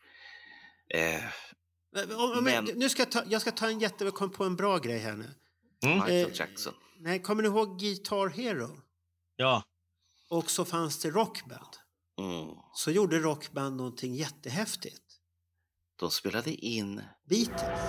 Eh, 0.95 1.23
Om, 2.17 2.39
om, 2.39 2.45
men- 2.45 2.65
Nu 2.65 2.89
ska 2.89 3.03
jag, 3.03 3.11
ta, 3.13 3.23
jag 3.27 3.41
ska 3.41 3.51
ta 3.51 3.67
en 3.69 3.79
jätte... 3.81 4.05
Jag 4.05 4.15
kom 4.15 4.31
på 4.31 4.45
en 4.45 4.57
bra 4.57 4.79
grej 4.79 4.99
här 4.99 5.17
nu. 5.17 5.35
Mm. 5.85 5.95
Michael 5.99 6.31
Eh, 6.31 6.37
Jackson. 6.39 6.75
Nej, 7.01 7.23
kommer 7.23 7.43
ni 7.43 7.49
ihåg 7.49 7.79
Guitar 7.81 8.29
Hero? 8.29 8.81
Ja. 9.37 9.63
Och 10.31 10.51
så 10.51 10.65
fanns 10.65 10.99
det 10.99 11.11
Rockband. 11.11 11.77
Mm. 12.21 12.49
Så 12.75 12.91
gjorde 12.91 13.19
Rockband 13.19 13.77
någonting 13.77 14.15
jättehäftigt. 14.15 15.03
De 16.01 16.11
spelade 16.11 16.51
in 16.51 17.03
Beatles. 17.29 17.81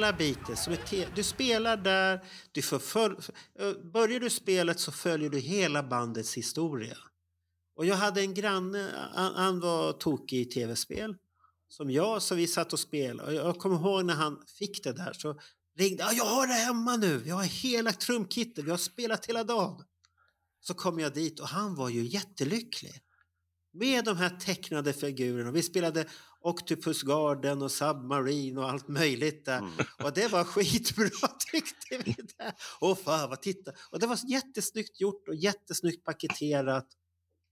Hela 0.00 0.12
biten. 0.12 0.56
Som 0.56 0.72
ett 0.72 1.14
du 1.14 1.22
spelar 1.22 1.76
där, 1.76 2.20
du 2.52 2.60
eh, 3.58 3.72
börjar 3.92 4.20
du 4.20 4.30
spelet 4.30 4.80
så 4.80 4.92
följer 4.92 5.30
du 5.30 5.38
hela 5.38 5.82
bandets 5.82 6.34
historia. 6.34 6.96
Och 7.76 7.86
jag 7.86 7.96
hade 7.96 8.20
en 8.20 8.34
granne, 8.34 9.10
han, 9.14 9.34
han 9.34 9.60
var 9.60 9.92
tokig 9.92 10.40
i 10.40 10.44
tv-spel. 10.44 11.16
Som 11.68 11.90
jag, 11.90 12.22
så 12.22 12.34
vi 12.34 12.46
satt 12.46 12.72
och 12.72 12.78
spelade. 12.78 13.28
Och 13.28 13.34
jag 13.34 13.58
kommer 13.58 13.76
ihåg 13.76 14.04
när 14.04 14.14
han 14.14 14.42
fick 14.58 14.84
det 14.84 14.92
där 14.92 15.12
så 15.12 15.40
ringde 15.78 16.02
jag 16.12 16.24
har 16.24 16.46
det 16.46 16.52
hemma 16.52 16.96
nu, 16.96 17.22
jag 17.26 17.34
har 17.34 17.44
hela 17.44 17.92
trumkittet, 17.92 18.64
vi 18.64 18.70
har 18.70 18.78
spelat 18.78 19.26
hela 19.26 19.44
dagen. 19.44 19.84
Så 20.60 20.74
kom 20.74 20.98
jag 20.98 21.14
dit 21.14 21.40
och 21.40 21.48
han 21.48 21.74
var 21.74 21.88
ju 21.88 22.06
jättelycklig. 22.06 23.00
Med 23.72 24.04
de 24.04 24.16
här 24.16 24.30
tecknade 24.30 24.92
figurerna. 24.92 25.50
Vi 25.50 25.62
spelade 25.62 26.06
Octopus 26.42 27.02
Garden 27.02 27.62
och 27.62 27.72
Submarine 27.72 28.60
och 28.60 28.70
allt 28.70 28.88
möjligt 28.88 29.44
där. 29.44 29.58
Mm. 29.58 29.72
Och 30.02 30.12
det 30.12 30.28
var 30.28 30.44
skitbra 30.44 31.28
tyckte 31.52 31.98
vi. 32.04 32.16
Där. 32.38 32.52
Och 32.80 32.98
fan 32.98 33.30
vad 33.30 33.42
titta. 33.42 33.72
Och 33.90 33.98
det 33.98 34.06
var 34.06 34.18
jättesnyggt 34.26 35.00
gjort 35.00 35.28
och 35.28 35.34
jättesnyggt 35.34 36.04
paketerat. 36.04 36.86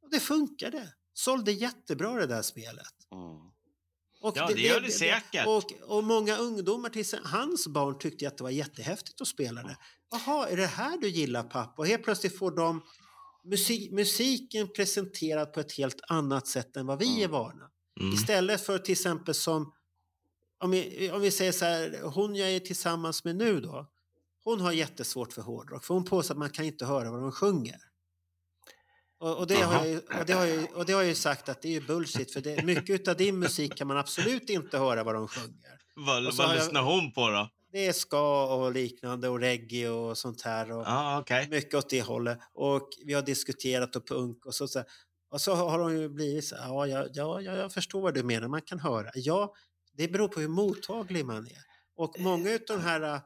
Och 0.03 0.11
det 0.11 0.21
funkade. 0.21 0.95
Sålde 1.15 1.53
jättebra 1.53 2.15
det 2.15 2.27
där 2.27 2.43
spelet. 2.43 2.95
Mm. 3.13 3.37
Och 4.21 4.37
Ja, 4.37 4.47
det 4.47 4.61
gör 4.61 4.81
det 4.81 4.91
säkert. 4.91 5.47
Och, 5.47 5.73
och 5.83 6.05
många 6.05 6.37
ungdomar, 6.37 6.89
till 6.89 7.05
hans 7.25 7.69
barn 7.69 7.99
tyckte 7.99 8.29
att 8.29 8.37
det 8.37 8.43
var 8.45 8.51
jättehäftigt 8.51 9.21
att 9.21 9.29
spela 9.29 9.63
det. 9.63 9.77
Jaha, 10.11 10.49
är 10.49 10.57
det 10.57 10.67
här 10.67 10.99
du 10.99 11.09
gillar 11.09 11.43
pappa? 11.43 11.83
Och 11.83 11.87
helt 11.87 12.05
plötsligt 12.05 12.39
får 12.39 12.51
de 12.51 12.83
musik, 13.45 13.93
musiken 13.93 14.69
presenterad 14.69 15.53
på 15.53 15.61
ett 15.61 15.73
helt 15.73 16.01
annat 16.09 16.47
sätt 16.47 16.77
än 16.77 16.87
vad 16.87 16.99
vi 16.99 17.23
är 17.23 17.29
vana. 17.29 17.71
Mm. 18.01 18.15
Istället 18.15 18.67
för 18.67 18.79
till 18.79 18.93
exempel 18.93 19.35
som, 19.35 19.73
om 20.61 20.71
vi, 20.71 21.11
om 21.11 21.21
vi 21.21 21.31
säger 21.31 21.53
så 21.53 21.65
här, 21.65 22.01
hon 22.03 22.35
jag 22.35 22.51
är 22.51 22.61
tillsammans 22.61 23.25
med 23.25 23.37
nu 23.37 23.61
då. 23.61 23.87
Hon 24.45 24.61
har 24.61 24.73
jättesvårt 24.73 25.33
för 25.33 25.43
hårdrock 25.43 25.85
för 25.85 25.95
hon 25.95 26.05
påstår 26.05 26.35
att 26.35 26.39
man 26.39 26.51
kan 26.51 26.65
inte 26.65 26.85
höra 26.87 27.11
vad 27.11 27.21
de 27.21 27.33
sjunger. 27.33 27.77
Och, 29.21 29.37
och, 29.39 29.47
det 29.47 29.55
har 29.61 29.75
jag, 29.75 29.89
ju- 29.89 29.99
och, 29.99 30.27
det 30.27 30.33
har 30.33 30.47
jag, 30.47 30.57
ju- 30.57 30.67
och 30.75 30.87
det 30.87 30.93
har 30.93 31.01
jag 31.01 31.09
ju 31.09 31.15
sagt 31.15 31.49
att 31.49 31.63
det 31.63 31.77
är 31.77 31.81
bullshit 31.81 32.33
för 32.33 32.41
det, 32.41 32.65
mycket 32.65 33.09
av 33.09 33.17
din 33.17 33.39
musik 33.39 33.77
kan 33.77 33.87
man 33.89 33.97
absolut 33.97 34.51
inte 34.51 34.79
höra 34.79 35.05
vad 35.05 35.15
de 35.15 35.29
sjunger. 35.29 35.79
Vad, 35.95 36.37
vad 36.37 36.55
lyssnar 36.55 36.83
hon 36.83 37.13
på 37.13 37.29
då? 37.31 37.49
Det 37.73 37.87
är 37.87 37.93
ska 37.93 38.55
och 38.55 38.73
liknande 38.73 39.29
och 39.29 39.41
reggae 39.41 39.89
och 39.89 40.19
sånt 40.19 40.43
här. 40.43 40.73
Och 40.73 40.83
Ja, 40.87 41.19
okej. 41.21 41.49
Mycket 41.51 41.75
åt 41.75 41.91
det 41.91 42.03
hållet. 42.03 42.39
Och 42.55 42.89
vi 43.05 43.15
har 43.15 43.23
diskuterat 43.23 43.97
och 43.97 44.07
punk 44.09 44.47
och 44.47 44.55
så. 44.55 44.69
så 44.69 44.79
här. 44.79 44.89
Och 45.31 45.41
så 45.41 45.55
har 45.55 45.79
de 45.79 45.97
ju 45.97 46.09
blivit 46.09 46.45
så 46.45 46.57
här, 46.57 46.69
ja, 46.69 46.87
ja, 46.87 47.07
ja, 47.13 47.41
ja, 47.41 47.57
jag 47.57 47.73
förstår 47.73 48.01
vad 48.01 48.15
du 48.15 48.23
menar, 48.23 48.49
man 48.49 48.63
kan 48.63 48.79
höra. 48.81 49.11
Ja, 49.15 49.55
det 49.93 50.09
beror 50.09 50.29
på 50.29 50.41
hur 50.41 50.49
mottaglig 50.49 51.27
man 51.27 51.47
är. 51.47 51.65
Och 51.97 52.21
många 52.21 52.55
av 52.55 52.61
de 52.67 52.81
här 52.81 53.01
äh, 53.15 53.21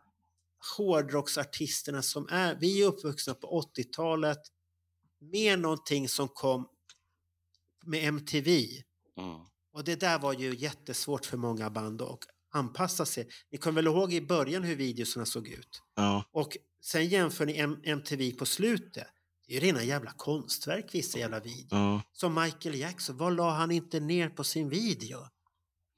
hårdrocksartisterna 0.76 2.02
som 2.02 2.28
är, 2.30 2.54
vi 2.60 2.82
är 2.82 2.86
uppvuxna 2.86 3.34
på 3.34 3.62
80-talet 3.76 4.38
med 5.20 5.58
någonting 5.58 6.08
som 6.08 6.28
kom 6.28 6.68
med 7.84 8.04
MTV. 8.04 8.66
Mm. 9.18 9.40
Och 9.72 9.84
det 9.84 10.00
där 10.00 10.18
var 10.18 10.32
ju 10.32 10.54
jättesvårt 10.54 11.26
för 11.26 11.36
många 11.36 11.70
band 11.70 12.02
att 12.02 12.18
anpassa 12.54 13.06
sig. 13.06 13.28
Ni 13.50 13.58
kommer 13.58 13.74
väl 13.82 13.86
ihåg 13.86 14.12
i 14.12 14.20
början 14.20 14.62
hur 14.62 14.76
videorna 14.76 15.26
såg 15.26 15.48
ut? 15.48 15.82
Ja. 15.96 16.24
Och 16.32 16.56
sen 16.80 17.08
jämför 17.08 17.46
ni 17.46 17.58
M- 17.58 17.80
MTV 17.84 18.32
på 18.32 18.46
slutet. 18.46 19.06
Det 19.52 19.56
är 19.58 19.60
ju 19.60 19.66
rena 19.66 19.82
jävla 19.82 20.12
konstverk 20.12 20.94
vissa 20.94 21.18
jävla 21.18 21.40
videor. 21.40 21.80
ja. 21.80 22.02
Som 22.12 22.34
Michael 22.34 22.74
Jackson, 22.74 23.16
vad 23.16 23.36
la 23.36 23.50
han 23.50 23.70
inte 23.70 24.00
ner 24.00 24.28
på 24.28 24.44
sin 24.44 24.68
video? 24.68 25.18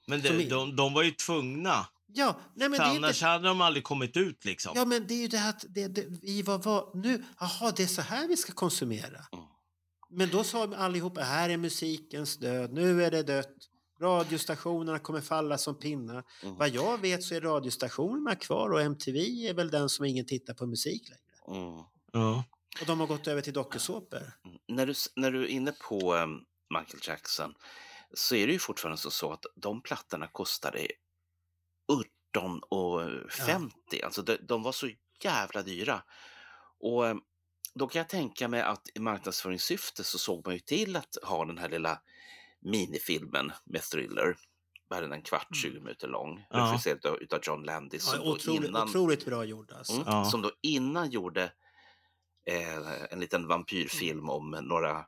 Men 0.06 0.22
Som 0.22 0.48
de, 0.48 0.76
de, 0.76 0.94
var 0.94 1.02
ju 1.02 1.10
tvungna. 1.10 1.86
Ja, 2.06 2.40
nej 2.54 2.68
men 2.68 2.76
För 2.76 2.84
det 2.84 2.90
annars 2.90 3.16
inte... 3.16 3.26
hade 3.26 3.48
de 3.48 3.60
aldrig 3.60 3.84
kommit 3.84 4.16
ut 4.16 4.44
liksom. 4.44 4.72
Ja 4.76 4.84
men 4.84 5.06
det 5.06 5.14
är 5.14 5.18
ju 5.18 5.28
det 5.28 5.48
att 5.48 5.64
det, 5.68 5.88
det, 5.88 6.06
vi 6.22 6.42
var, 6.42 6.58
var 6.58 6.90
nu, 6.94 7.24
jaha 7.40 7.72
det 7.76 7.82
är 7.82 7.86
så 7.86 8.02
här 8.02 8.28
vi 8.28 8.36
ska 8.36 8.52
konsumera. 8.52 9.26
Mm. 9.32 9.44
Men 10.10 10.30
då 10.30 10.44
sa 10.44 10.74
allihopa, 10.76 11.20
här 11.20 11.50
är 11.50 11.56
musikens 11.56 12.36
död, 12.36 12.72
nu 12.72 13.04
är 13.04 13.10
det 13.10 13.22
dött. 13.22 13.56
Radiostationerna 14.00 14.98
kommer 14.98 15.20
falla 15.20 15.58
som 15.58 15.78
pinnar. 15.78 16.24
Mm. 16.42 16.56
Vad 16.56 16.68
jag 16.68 17.00
vet 17.00 17.22
så 17.22 17.34
är 17.34 17.40
radiostationerna 17.40 18.34
kvar 18.34 18.70
och 18.70 18.80
MTV 18.80 19.48
är 19.48 19.54
väl 19.54 19.70
den 19.70 19.88
som 19.88 20.04
ingen 20.04 20.26
tittar 20.26 20.54
på 20.54 20.66
musik 20.66 21.08
längre. 21.08 21.60
Mm. 21.60 21.84
Ja. 22.12 22.44
Och 22.80 22.86
de 22.86 23.00
har 23.00 23.06
gått 23.06 23.26
över 23.26 23.42
till 23.42 23.52
dokusåpor. 23.52 24.32
När, 24.68 24.86
du, 24.86 24.94
när 25.16 25.30
du 25.30 25.42
är 25.42 25.48
inne 25.48 25.72
på 25.72 26.14
em, 26.14 26.40
Michael 26.78 27.00
Jackson 27.02 27.54
så 28.14 28.34
är 28.34 28.46
det 28.46 28.52
ju 28.52 28.58
fortfarande 28.58 28.98
så, 28.98 29.10
så 29.10 29.32
att 29.32 29.44
de 29.56 29.82
plattorna 29.82 30.26
kostade 30.26 30.86
18 32.36 32.60
och 32.68 33.00
50. 33.46 34.02
Alltså 34.04 34.22
de, 34.22 34.36
de 34.36 34.62
var 34.62 34.72
så 34.72 34.90
jävla 35.22 35.62
dyra. 35.62 36.02
Och 36.80 37.06
em, 37.06 37.20
då 37.74 37.86
kan 37.88 37.98
jag 38.00 38.08
tänka 38.08 38.48
mig 38.48 38.60
att 38.62 38.82
i 38.94 38.98
marknadsföringssyfte 39.00 40.04
så 40.04 40.18
såg 40.18 40.46
man 40.46 40.54
ju 40.54 40.60
till 40.60 40.96
att 40.96 41.16
ha 41.22 41.44
den 41.44 41.58
här 41.58 41.68
lilla 41.68 42.00
minifilmen 42.60 43.52
med 43.64 43.82
thriller. 43.82 44.36
Den, 44.90 45.12
en 45.12 45.22
kvart, 45.22 45.56
20 45.56 45.80
minuter 45.80 46.08
lång. 46.08 46.46
Ja. 46.50 46.58
Regisserad 46.72 47.06
av- 47.06 47.22
utav 47.22 47.40
John 47.42 47.62
Landis. 47.62 48.10
Ja, 48.14 48.20
otroligt, 48.22 48.68
innan- 48.68 48.88
otroligt 48.88 49.24
bra 49.24 49.44
gjord 49.44 49.72
alltså. 49.72 49.92
Mm, 49.92 50.04
Ja. 50.06 50.24
Som 50.24 50.42
då 50.42 50.50
innan 50.62 51.10
gjorde 51.10 51.52
eh, 52.46 53.02
en 53.12 53.20
liten 53.20 53.46
vampyrfilm 53.46 54.28
om 54.28 54.50
några 54.50 55.06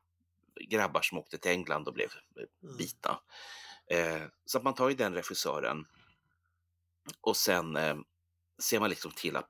grabbar 0.70 1.02
som 1.02 1.18
åkte 1.18 1.38
till 1.38 1.50
England 1.50 1.88
och 1.88 1.94
blev 1.94 2.10
eh, 2.36 2.42
Mm. 2.62 2.76
bitna. 2.76 3.20
Eh, 3.90 4.22
så 4.44 4.58
att 4.58 4.64
man 4.64 4.74
tar 4.74 4.88
ju 4.88 4.94
den 4.94 5.14
regissören 5.14 5.84
och 7.20 7.36
sen 7.36 7.76
eh, 7.76 7.96
ser 8.62 8.80
man 8.80 8.90
liksom 8.90 9.10
till 9.10 9.36
att 9.36 9.48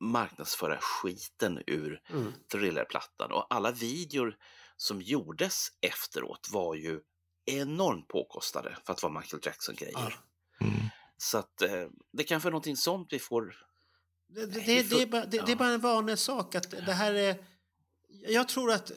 marknadsföra 0.00 0.78
skiten 0.80 1.62
ur 1.66 2.02
Mm. 2.10 2.32
thrillerplattan. 2.52 3.32
Och 3.32 3.46
alla 3.54 3.70
videor 3.70 4.36
som 4.76 5.02
gjordes 5.02 5.68
efteråt 5.80 6.48
var 6.52 6.74
ju 6.74 7.00
enormt 7.44 8.08
påkostade 8.08 8.76
för 8.86 8.92
att 8.92 9.02
vara 9.02 9.20
Michael 9.20 9.42
Jackson-grejer. 9.44 9.92
Ja. 10.58 10.66
Mm. 10.66 10.80
Så 11.16 11.38
att 11.38 11.62
eh, 11.62 11.88
det 12.12 12.24
kanske 12.24 12.48
är 12.48 12.50
någonting 12.50 12.76
sånt 12.76 13.12
vi 13.12 13.18
får 13.18 13.66
Det, 14.34 14.46
det, 14.46 14.60
det, 14.60 14.82
det 14.82 15.02
är 15.02 15.06
bara, 15.06 15.26
det, 15.26 15.42
det 15.46 15.52
är 15.52 15.56
bara 15.56 15.68
en 15.68 15.80
vanlig 15.80 16.18
sak 16.18 16.54
att 16.54 16.70
det 16.70 16.92
här 16.92 17.14
är... 17.14 17.36
Jag 18.28 18.48
tror 18.48 18.72
att 18.72 18.92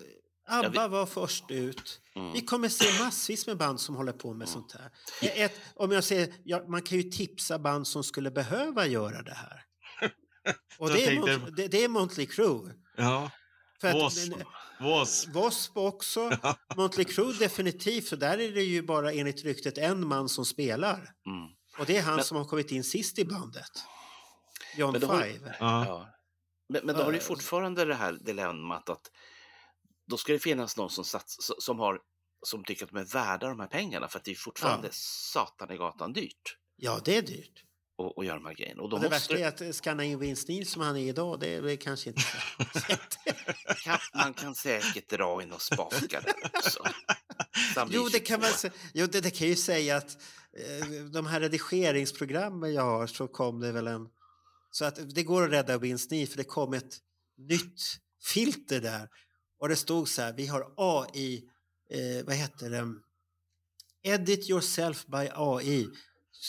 ABBA 0.48 0.88
var 0.88 1.06
först 1.06 1.52
ut. 1.52 2.00
Mm. 2.16 2.34
Vi 2.34 2.42
kommer 2.42 2.70
se 2.70 3.04
massvis 3.04 3.48
med 3.48 3.58
band 3.58 3.80
som 3.82 3.96
håller 3.96 4.12
på 4.12 4.34
med 4.34 4.50
sånt 4.50 4.72
här. 4.72 4.90
Ett, 5.22 5.60
om 5.76 5.92
jag 5.92 6.04
säger, 6.04 6.34
ja, 6.44 6.66
man 6.68 6.82
kan 6.82 6.98
ju 6.98 7.04
tipsa 7.04 7.60
band 7.60 7.88
som 7.88 8.04
skulle 8.04 8.32
behöva 8.32 8.88
göra 8.88 9.22
det 9.22 9.34
här. 9.34 9.64
Och 10.78 10.90
det 10.90 11.04
är, 11.04 11.08
tänkte- 11.08 11.52
det, 11.56 11.68
det 11.68 11.84
är 11.84 11.88
Motley 11.88 12.26
Crue. 12.26 12.74
Ja. 12.98 13.32
Wasp. 15.34 15.78
Också. 15.78 16.32
Motley 16.76 17.06
Crue 17.06 17.34
definitivt, 17.40 18.10
för 18.10 18.18
där 18.18 18.38
är 18.38 18.52
det 18.52 18.64
ju 18.64 18.82
bara 18.82 19.12
enligt 19.14 19.44
ryktet 19.44 19.78
en 19.78 20.08
man 20.08 20.30
som 20.30 20.46
spelar. 20.46 20.96
Mm. 20.96 21.50
Och 21.78 21.86
det 21.86 21.98
är 21.98 22.02
han 22.02 22.16
Men- 22.16 22.24
som 22.26 22.38
har 22.38 22.46
kommit 22.46 22.72
in 22.72 22.84
sist 22.84 23.20
i 23.20 23.26
bandet. 23.26 23.72
John 24.78 24.92
Men 24.92 25.02
då 25.02 25.08
har- 25.08 25.22
Five. 25.24 25.56
Ja. 25.60 25.86
Ja. 25.86 26.10
Men, 26.70 26.86
men 26.86 26.96
då 26.96 27.02
har 27.04 27.12
du 27.12 27.18
ju 27.18 27.22
Eh. 27.22 27.28
fortfarande 27.28 27.86
det 27.86 27.96
här 27.96 28.14
dilemmat 28.14 28.90
att 28.90 29.12
då 30.08 30.18
ska 30.18 30.34
det 30.34 30.40
finnas 30.40 30.78
någon 30.78 30.90
som, 30.90 31.04
sats, 31.06 31.38
som, 31.60 31.80
har, 31.80 32.00
som 32.46 32.64
tycker 32.64 32.86
att 32.86 32.92
de 32.92 33.00
är 33.00 33.06
värda 33.14 33.48
de 33.48 33.60
här 33.60 33.68
pengarna 33.68 34.08
för 34.08 34.20
att 34.20 34.26
det 34.26 34.32
är 34.32 34.36
fortfarande 34.36 34.88
Ja. 34.88 34.92
satan 34.94 35.72
i 35.72 35.78
gatan 35.78 36.14
dyrt 36.14 36.58
Ja, 36.76 37.00
det 37.06 37.18
är 37.18 37.22
dyrt. 37.22 37.64
att, 37.98 38.18
att 38.18 38.26
göra 38.26 38.36
de 38.36 38.46
här 38.46 38.54
grejerna. 38.54 38.82
Och 38.82 38.90
då 38.90 38.96
Och 38.96 39.04
det 39.04 39.10
måste 39.10 39.34
värsta 39.36 39.64
är 39.64 39.70
att 39.70 39.76
skanna 39.76 40.04
in 40.04 40.20
Vince 40.20 40.46
Neil 40.48 40.68
som 40.70 40.82
han 40.82 40.98
är 40.98 41.02
idag, 41.10 41.40
det 41.40 41.48
är 41.56 41.76
kanske 41.76 42.10
inte 42.10 42.22
så. 42.22 42.96
kan, 43.84 43.98
man 44.14 44.34
kan 44.34 44.56
säkert 44.56 45.10
dra 45.10 45.44
in 45.44 45.52
och 45.52 45.62
spaka 45.62 46.22
där 46.22 46.34
också. 46.54 46.84
Jo, 47.90 48.08
det 48.12 48.20
kan 48.20 48.40
man 48.40 48.50
22. 48.50 48.58
säga. 48.60 48.74
Jo, 48.94 49.06
det, 49.08 49.22
det 49.22 49.32
kan 49.32 49.48
ju 49.48 49.56
säga 49.56 49.98
att 49.98 50.18
eh, 50.58 50.88
de 51.12 51.26
här 51.26 51.40
redigeringsprogrammen 51.40 52.74
jag 52.74 52.84
har 52.84 53.08
så 53.08 53.28
kom 53.28 53.60
det 53.60 53.72
väl 53.72 53.88
en 53.88 54.08
så 54.74 54.86
att 54.86 55.16
det 55.16 55.24
går 55.24 55.44
att 55.44 55.52
rädda 55.52 55.78
Win's 55.78 56.26
för 56.26 56.38
det 56.38 56.44
kom 56.44 56.74
ett 56.74 56.98
nytt 57.38 57.82
filter 58.34 58.82
där. 58.82 59.10
Och 59.60 59.70
det 59.70 59.76
stod 59.76 60.10
så 60.10 60.22
här, 60.22 60.34
vi 60.34 60.48
har 60.48 60.74
AI, 60.78 61.44
eh, 61.90 62.26
vad 62.26 62.36
heter 62.36 62.70
det? 62.70 62.94
Edit 64.04 64.50
yourself 64.50 65.06
by 65.06 65.30
AI. 65.34 65.88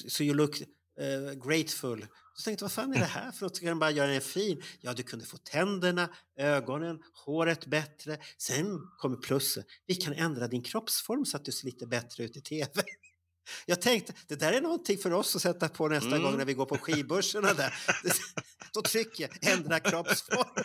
So 0.09 0.23
you 0.23 0.35
look 0.35 0.61
eh, 1.01 1.33
grateful. 1.49 2.07
Så 2.35 2.43
tänkte 2.45 2.63
jag, 2.63 2.69
vad 2.69 2.73
fan 2.73 2.95
är 2.95 2.99
det 2.99 3.05
här 3.05 3.33
för 3.33 3.47
något? 3.47 3.57
Ska 3.57 3.67
den 3.67 3.79
bara 3.79 3.91
göra 3.91 4.11
den 4.11 4.21
fin? 4.21 4.63
Ja, 4.81 4.93
du 4.93 5.03
kunde 5.03 5.25
få 5.25 5.37
tänderna, 5.37 6.09
ögonen, 6.37 6.99
håret 7.25 7.67
bättre. 7.67 8.19
Sen 8.39 8.81
kommer 8.99 9.17
plusset. 9.17 9.67
Vi 9.87 9.95
kan 9.95 10.13
ändra 10.13 10.49
din 10.49 10.63
kroppsform 10.63 11.25
så 11.25 11.37
att 11.37 11.45
du 11.45 11.53
ser 11.53 11.67
lite 11.67 11.87
bättre 11.87 12.25
ut 12.25 12.37
i 12.37 12.41
tv. 12.41 12.83
Jag 13.67 13.83
tänkte, 13.83 14.13
det 14.29 14.35
där 14.35 14.53
är 14.53 14.61
någonting 14.61 14.99
för 14.99 15.13
oss 15.13 15.37
att 15.37 15.43
sätta 15.43 15.69
på 15.69 15.89
nästa 15.89 16.09
Mm. 16.09 16.23
gång 16.23 16.37
när 16.39 16.45
vi 16.45 16.55
går 16.55 16.67
på 16.67 16.79
skibörserna 16.79 17.55
där. 17.55 17.75
Då 18.73 18.83
trycker 18.83 19.23
jag 19.23 19.53
ändra 19.53 19.81
kroppsform. 19.81 20.65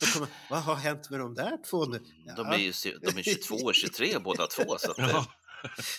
Då 0.00 0.06
kommer, 0.06 0.28
vad 0.50 0.62
har 0.62 0.74
hänt 0.74 1.10
med 1.10 1.20
de 1.20 1.34
där 1.34 1.58
två 1.70 1.84
nu? 1.84 2.00
De 2.36 2.46
är 2.46 2.56
ju 2.56 2.72
de 3.00 3.18
är 3.18 3.22
22 3.22 3.54
och 3.54 3.74
23 3.74 4.18
båda 4.18 4.46
två. 4.46 4.78
Så 4.78 4.90
att, 4.90 4.98
eh, 4.98 5.08
Ja. 5.10 5.26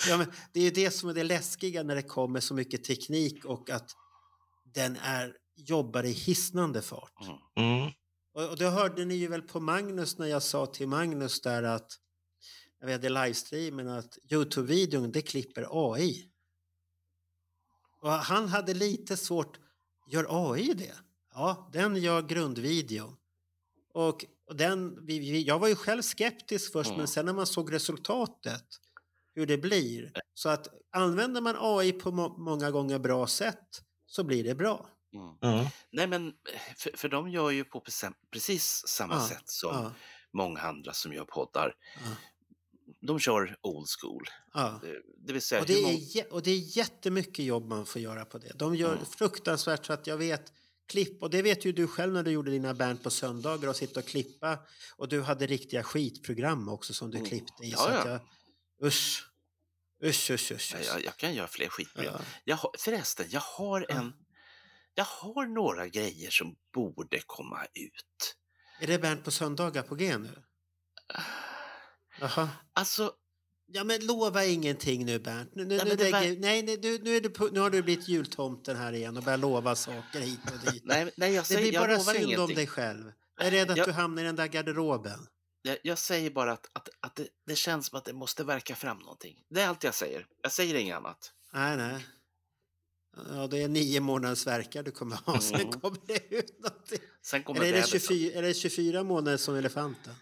Ja, 0.07 0.17
men 0.17 0.31
det 0.53 0.59
är 0.59 0.63
ju 0.63 0.69
det 0.71 0.91
som 0.91 1.09
är 1.09 1.13
det 1.13 1.23
läskiga 1.23 1.83
när 1.83 1.95
det 1.95 2.01
kommer 2.03 2.39
så 2.39 2.53
mycket 2.53 2.83
teknik 2.83 3.45
och 3.45 3.69
att 3.69 3.91
den 4.73 4.95
är, 4.95 5.33
jobbar 5.55 6.03
i 6.03 6.11
hisnande 6.11 6.81
fart. 6.81 7.13
Mm. 7.57 7.91
Och, 8.33 8.49
och 8.49 8.57
det 8.57 8.69
hörde 8.69 9.05
ni 9.05 9.15
ju 9.15 9.27
väl 9.27 9.41
på 9.41 9.59
Magnus 9.59 10.17
när 10.17 10.27
jag 10.27 10.43
sa 10.43 10.65
till 10.65 10.87
Magnus 10.87 11.41
där 11.41 11.63
att 11.63 11.91
när 12.79 12.87
vi 12.87 12.91
hade 12.93 13.09
livestreamen 13.09 13.87
att 13.87 14.17
Youtube-videon 14.29 15.11
det 15.11 15.21
klipper 15.21 15.67
AI. 15.93 16.29
Och 18.01 18.11
han 18.11 18.47
hade 18.47 18.73
lite 18.73 19.17
svårt, 19.17 19.59
gör 20.07 20.25
AI 20.53 20.73
det? 20.73 20.95
Ja, 21.33 21.69
den 21.73 21.95
gör 21.95 22.21
grundvideon. 22.21 23.17
Och, 23.93 24.25
och 24.47 24.55
den, 24.55 25.05
vi, 25.05 25.19
vi, 25.19 25.41
jag 25.43 25.59
var 25.59 25.67
ju 25.67 25.75
själv 25.75 26.01
skeptisk 26.01 26.71
först 26.71 26.87
Mm. 26.87 26.97
men 26.97 27.07
sen 27.07 27.25
när 27.25 27.33
man 27.33 27.47
såg 27.47 27.73
resultatet 27.73 28.65
hur 29.35 29.45
det 29.45 29.57
blir. 29.57 30.11
Så 30.33 30.49
att 30.49 30.67
använder 30.91 31.41
man 31.41 31.55
AI 31.59 31.91
på 31.91 32.11
må, 32.11 32.37
många 32.37 32.71
gånger 32.71 32.99
bra 32.99 33.27
sätt 33.27 33.83
så 34.05 34.23
blir 34.23 34.43
det 34.43 34.55
bra. 34.55 34.89
mm. 35.13 35.35
Ja. 35.41 35.71
Nej, 35.91 36.07
men 36.07 36.33
för, 36.77 36.97
för 36.97 37.09
de 37.09 37.29
gör 37.29 37.49
ju 37.49 37.63
på 37.63 37.83
precis- 38.31 38.83
samma 38.87 39.13
Ja, 39.15 39.27
sätt 39.29 39.49
som 39.49 39.69
Ja, 39.75 39.91
många 40.33 40.59
andra 40.61 40.93
som 40.93 41.13
gör 41.13 41.25
poddar. 41.25 41.73
De 43.01 43.19
kör 43.19 43.57
old 43.61 43.87
school. 44.01 44.23
ja. 44.53 44.81
Det 45.17 45.33
vill 45.33 45.41
säga, 45.41 45.61
Och 45.61 45.67
det, 45.67 45.73
är, 46.19 46.33
och 46.33 46.41
det 46.43 46.51
är 46.51 46.77
jättemycket 46.77 47.45
jobb 47.45 47.65
man 47.67 47.85
får 47.85 48.01
göra 48.01 48.25
på 48.25 48.37
det. 48.37 48.51
De 48.55 48.75
gör 48.75 48.93
Mm. 48.93 49.05
fruktansvärt 49.05 49.85
så 49.85 49.93
att 49.93 50.07
jag 50.07 50.17
vet 50.17 50.53
klipp 50.87 51.23
och 51.23 51.29
det 51.29 51.41
vet 51.41 51.65
ju 51.65 51.71
du 51.71 51.87
själv 51.87 52.13
när 52.13 52.23
du 52.23 52.31
gjorde 52.31 52.51
dina 52.51 52.73
band 52.73 53.03
på 53.03 53.09
söndagar 53.09 53.69
och 53.69 53.75
sitta 53.75 53.99
och 53.99 54.05
klippa 54.05 54.59
och 54.97 55.07
du 55.09 55.21
hade 55.21 55.47
riktiga 55.47 55.83
skitprogram 55.83 56.69
också 56.69 56.93
som 56.93 57.11
du 57.11 57.17
Mm. 57.17 57.29
klippte 57.29 57.63
i. 57.63 57.69
Ja, 57.69 57.77
så 57.77 57.87
att 57.87 58.05
ja. 58.05 58.11
jag, 58.11 58.87
usch, 58.87 59.23
usch, 60.03 60.31
usch, 60.31 60.51
usch. 60.51 60.73
Ja, 60.75 60.79
jag, 60.93 61.03
jag 61.05 61.17
kan 61.17 61.33
göra 61.35 61.47
fler 61.47 61.67
skitprogram. 61.69 62.15
Ja. 62.19 62.25
Jag 62.43 62.59
förresten, 62.79 63.25
jag 63.29 63.41
har 63.41 63.85
en... 63.91 64.13
Jag 64.93 65.05
har 65.05 65.45
några 65.45 65.87
grejer 65.87 66.29
som 66.29 66.55
borde 66.73 67.21
komma 67.25 67.65
ut. 67.65 68.35
Är 68.79 68.87
det 68.87 68.99
band 68.99 69.23
på 69.23 69.31
söndagar 69.31 69.83
på 69.83 69.95
G 69.95 70.17
nu? 70.17 70.43
Jaha. 72.19 72.49
Alltså, 72.73 73.11
Ja 73.69 73.83
men 73.83 74.05
lova 74.05 74.45
ingenting 74.45 75.05
nu 75.05 75.19
Bernt. 75.19 75.55
Nu, 75.55 75.65
nu, 75.65 75.75
Nej, 75.77 75.85
nu, 75.85 75.95
det 75.95 76.03
lägger, 76.03 76.11
var- 76.13 76.41
nej, 76.41 76.63
nej, 76.63 76.77
nu, 76.81 76.99
nu, 77.03 77.15
är 77.17 77.21
du, 77.21 77.49
nu 77.51 77.59
har 77.59 77.69
du 77.69 77.81
blivit 77.81 78.07
jultomten 78.07 78.77
här 78.77 78.93
igen 78.93 79.17
och 79.17 79.23
börjar 79.23 79.37
lova 79.37 79.75
saker 79.75 80.19
hit 80.19 80.39
och 80.53 80.71
dit. 80.71 80.81
nej, 80.85 81.11
nej 81.17 81.33
jag, 81.33 81.43
Det 81.43 81.47
säger, 81.47 81.61
blir 81.61 81.73
jag 81.73 81.83
bara 81.87 81.97
lovar 81.97 82.13
synd 82.13 82.25
om 82.25 82.31
ingenting. 82.31 82.55
dig 82.55 82.67
själv. 82.67 83.11
Jag 83.37 83.47
är 83.47 83.51
rädd 83.51 83.71
att 83.71 83.77
Jag- 83.77 83.87
du 83.87 83.91
hamnar 83.91 84.21
i 84.21 84.25
den 84.25 84.35
där 84.35 84.47
garderoben. 84.47 85.27
Jag, 85.61 85.77
jag 85.83 85.97
säger 85.97 86.29
bara 86.29 86.51
att, 86.51 86.69
att, 86.73 86.89
att 86.99 87.15
det, 87.15 87.27
det 87.47 87.55
känns 87.55 87.87
som 87.87 87.97
att 87.97 88.05
det 88.05 88.13
måste 88.13 88.43
verka 88.43 88.75
fram 88.75 88.97
någonting. 88.99 89.43
Det 89.49 89.61
är 89.61 89.67
allt 89.67 89.83
jag 89.83 89.95
säger. 89.95 90.25
Jag 90.43 90.51
säger 90.51 90.75
inget 90.75 90.95
annat. 90.97 91.31
Nej, 91.53 91.77
nej. 91.77 92.05
Ja, 93.29 93.47
det 93.47 93.61
är 93.63 93.67
nio 93.67 93.99
månaders 93.99 94.47
verkar 94.47 94.83
du 94.83 94.91
kommer 94.91 95.15
ha, 95.15 95.39
sen 95.41 95.61
Mm. 95.61 95.79
kommer 95.79 95.97
det 96.07 96.35
ut 96.35 96.59
någonting. 96.59 96.99
Sen 97.21 97.43
kommer 97.43 97.59
Eller 97.59 97.69
är 97.69 97.73
det, 97.73 97.77
vädret. 97.81 98.01
24, 98.07 98.37
är 98.37 98.41
det 98.41 98.53
24 98.53 99.03
månader 99.03 99.37
som 99.37 99.55
elefanten? 99.55 100.13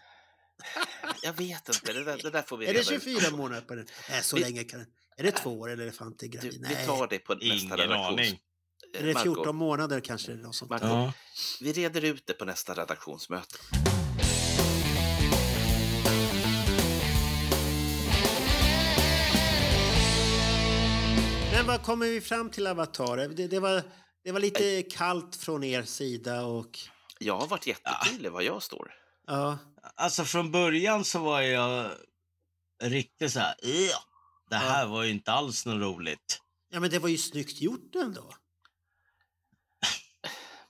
Jag 1.23 1.33
vet 1.33 1.69
inte, 1.69 1.93
det 1.93 2.03
där, 2.03 2.17
det 2.23 2.29
där 2.29 2.41
får 2.41 2.57
vi 2.57 2.65
Är 2.65 2.73
det 2.73 2.79
reda 2.79 2.95
ut. 2.95 3.03
24 3.03 3.37
månader 3.37 3.61
på 3.61 3.75
den? 3.75 3.87
Nej, 4.09 4.23
så 4.23 4.35
Vi- 4.35 4.41
länge 4.41 4.63
kan 4.63 4.79
den. 4.79 4.87
Är 5.17 5.23
det 5.23 5.31
två 5.31 5.59
år 5.59 5.69
eller 5.71 5.85
är 5.87 5.93
Du, 6.17 6.27
gravid? 6.27 6.51
vi 6.53 6.59
Nej. 6.59 6.85
tar 6.85 7.07
det 7.07 7.19
på 7.19 7.33
nästa 7.33 7.45
Ingen 7.47 7.77
redaktions... 7.77 8.07
aning. 8.19 8.39
Är 8.93 9.03
det 9.03 9.13
Marco, 9.13 9.35
14 9.35 9.55
månader 9.55 9.99
kanske? 9.99 10.31
Eller 10.31 10.43
något 10.43 10.55
sånt? 10.55 10.71
Marco, 10.71 10.85
Ja. 10.85 11.13
Vi 11.61 11.73
reder 11.73 12.03
ut 12.05 12.23
det 12.27 12.33
på 12.33 12.45
nästa 12.45 12.73
redaktionsmöte. 12.73 13.57
Men 21.51 21.67
vad 21.67 21.83
kommer 21.83 22.05
vi 22.07 22.21
fram 22.21 22.49
till 22.49 22.67
Avatar? 22.67 23.17
Det, 23.17 23.47
det, 23.47 23.59
var, 23.59 23.83
det 24.23 24.31
var 24.31 24.39
lite 24.39 24.81
kallt 24.83 25.35
från 25.35 25.63
er 25.63 25.83
sida 25.83 26.45
och... 26.45 26.79
Jag 27.19 27.37
har 27.37 27.47
varit 27.47 27.67
jättetydlig 27.67 28.31
var 28.31 28.41
jag 28.41 28.63
står. 28.63 28.93
Ja, 29.27 29.57
Alltså 29.95 30.23
från 30.25 30.51
början 30.51 31.05
så 31.05 31.19
var 31.19 31.41
jag 31.41 31.91
riktigt 32.83 33.31
så 33.33 33.39
här, 33.39 33.55
"Ja, 33.63 33.97
det 34.49 34.55
här 34.55 34.81
Ja. 34.81 34.87
var 34.87 35.03
ju 35.03 35.11
inte 35.11 35.31
alls 35.31 35.65
något 35.65 35.81
roligt. 35.81 36.41
ja 36.69 36.79
men 36.79 36.89
det 36.89 36.99
var 36.99 37.09
ju 37.09 37.17
snyggt 37.17 37.61
gjort 37.61 37.95
ändå. 37.95 38.33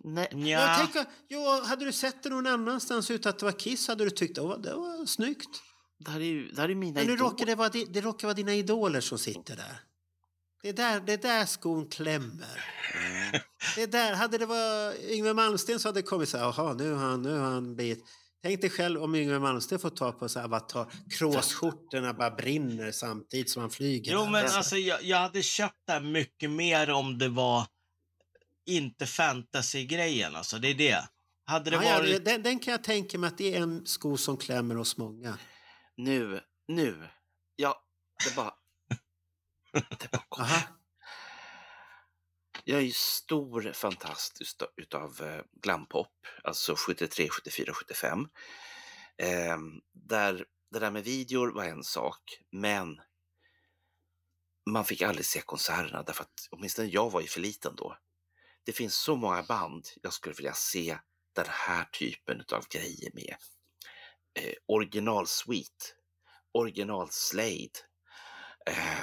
Nej, 0.04 0.28
Jag 0.32 0.50
Ja, 0.70 0.78
tänker, 0.78 1.06
jo, 1.30 1.62
hade 1.66 1.86
du 1.86 1.92
sett 1.94 2.24
det 2.24 2.30
någon 2.30 2.48
annanstans 2.48 3.12
ut 3.12 3.26
att 3.26 3.40
det 3.40 3.46
var 3.46 3.52
Kiss 3.60 3.88
hade 3.88 4.04
du 4.04 4.10
tyckt 4.10 4.38
att 4.38 4.64
det 4.64 4.74
var 4.74 5.06
snyggt. 5.06 5.62
det 6.00 6.12
här 6.12 6.20
är 6.20 6.24
ju 6.26 6.52
det 6.52 6.62
här 6.62 6.70
är 6.70 6.76
mina 6.76 7.00
Men 7.00 7.08
nu 7.08 7.18
råkar 7.18 7.46
det, 7.46 7.56
vara, 7.56 7.70
det 7.70 8.02
råkar 8.02 8.28
vara 8.28 8.36
dina 8.36 8.54
idoler 8.54 9.02
som 9.02 9.18
sitter 9.20 9.56
där. 9.56 9.80
Det 10.62 10.70
är 10.70 10.74
där, 10.74 11.00
det 11.00 11.14
är 11.14 11.18
där 11.18 11.46
skon 11.46 11.88
klämmer. 11.90 12.66
Mm. 12.94 13.42
Det 13.76 13.82
är 13.84 13.88
där, 13.88 14.14
hade 14.14 14.38
det 14.38 14.46
varit 14.46 15.00
Yngwie 15.04 15.34
Malmsteen 15.34 15.80
så 15.80 15.88
hade 15.88 16.00
det 16.02 16.08
kommit 16.08 16.30
så 16.30 16.38
här, 16.38 16.46
jaha 16.46 16.74
nu 16.74 16.92
har 16.94 17.06
han, 17.06 17.22
nu 17.22 17.38
har 17.38 17.52
han 17.52 17.76
blivit... 17.76 18.06
Tänk 18.46 18.62
dig 18.62 18.70
själv 18.70 19.04
om 19.04 19.16
Yngwie 19.16 19.40
Malmsteen 19.40 19.80
får 19.80 19.90
ta 19.90 20.12
på 20.12 20.30
sig 20.30 20.44
avatar, 20.44 20.92
kråsskjortorna 21.10 22.14
bara 22.14 22.32
brinner 22.32 22.92
samtidigt 22.92 23.50
som 23.50 23.62
han 23.62 23.72
flyger. 23.72 24.14
jo 24.14 24.26
men 24.26 24.36
Alltså, 24.36 24.58
alltså 24.58 24.78
jag, 24.78 25.04
jag 25.04 25.18
hade 25.18 25.44
köpt 25.44 25.82
det 25.86 25.94
här 25.94 26.02
mycket 26.02 26.50
mer 26.52 26.90
om 26.90 27.18
det 27.18 27.30
var 27.30 27.68
inte 28.66 29.06
fantasy-grejen 29.06 30.36
alltså, 30.36 30.58
det 30.58 30.68
är 30.68 30.74
det. 30.74 31.10
Hade 31.46 31.70
det 31.70 31.76
ja, 31.76 31.84
ja, 31.84 31.98
varit... 31.98 32.26
den, 32.26 32.44
den 32.44 32.60
kan 32.60 32.72
jag 32.72 32.84
tänka 32.84 33.18
mig 33.18 33.28
att 33.28 33.38
det 33.38 33.56
är 33.56 33.62
en 33.62 33.86
sko 33.86 34.18
som 34.18 34.38
klämmer 34.38 34.76
hos 34.76 34.98
många. 34.98 35.38
Nu, 35.98 36.40
nu. 36.68 37.08
Ja, 37.56 37.84
det 38.26 38.36
bara... 38.36 38.54
Det 39.72 40.12
bara 40.12 40.24
kom. 40.30 40.44
Aha. 40.44 40.62
Jag 42.68 42.80
är 42.80 42.84
ju 42.84 42.92
stor 42.92 43.74
fantast 43.74 44.42
utav, 44.78 45.22
eh, 45.22 45.44
glampop, 45.62 46.12
alltså 46.44 46.76
73, 46.76 47.30
74, 47.30 47.74
75. 47.74 48.28
Eh, 49.18 49.58
där 49.94 50.46
det 50.72 50.80
där 50.80 50.92
med 50.92 51.04
videor 51.04 51.52
var 51.52 51.64
en 51.64 51.84
sak, 51.84 52.40
men 52.52 53.02
man 54.70 54.86
fick 54.86 55.02
aldrig 55.02 55.26
se 55.26 55.42
konserterna 55.42 56.04
därför 56.04 56.24
att 56.24 56.48
åtminstone 56.52 56.88
jag 56.88 57.12
var 57.12 57.22
ju 57.22 57.28
för 57.28 57.40
liten 57.40 57.76
då. 57.76 57.98
Det 58.64 58.72
finns 58.72 58.96
så 58.96 59.16
många 59.16 59.44
band 59.44 59.88
jag 60.02 60.14
skulle 60.14 60.36
vilja 60.36 60.54
se 60.54 60.98
den 61.34 61.46
här 61.50 61.86
typen 61.86 62.44
av 62.52 62.68
grejer 62.70 63.12
med. 63.14 63.36
Eh, 64.40 64.54
original 64.68 65.28
Sweet, 65.28 65.96
original 66.52 67.12
Slade. 67.12 67.78
Eh, 68.66 69.00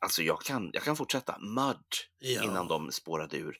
alltså 0.00 0.22
jag 0.22 0.40
kan, 0.42 0.70
jag 0.72 0.82
kan 0.82 0.96
fortsätta. 0.96 1.38
Mud 1.38 1.76
Ja. 2.18 2.44
innan 2.44 2.68
de 2.68 2.92
spårade 2.92 3.36
ur. 3.36 3.56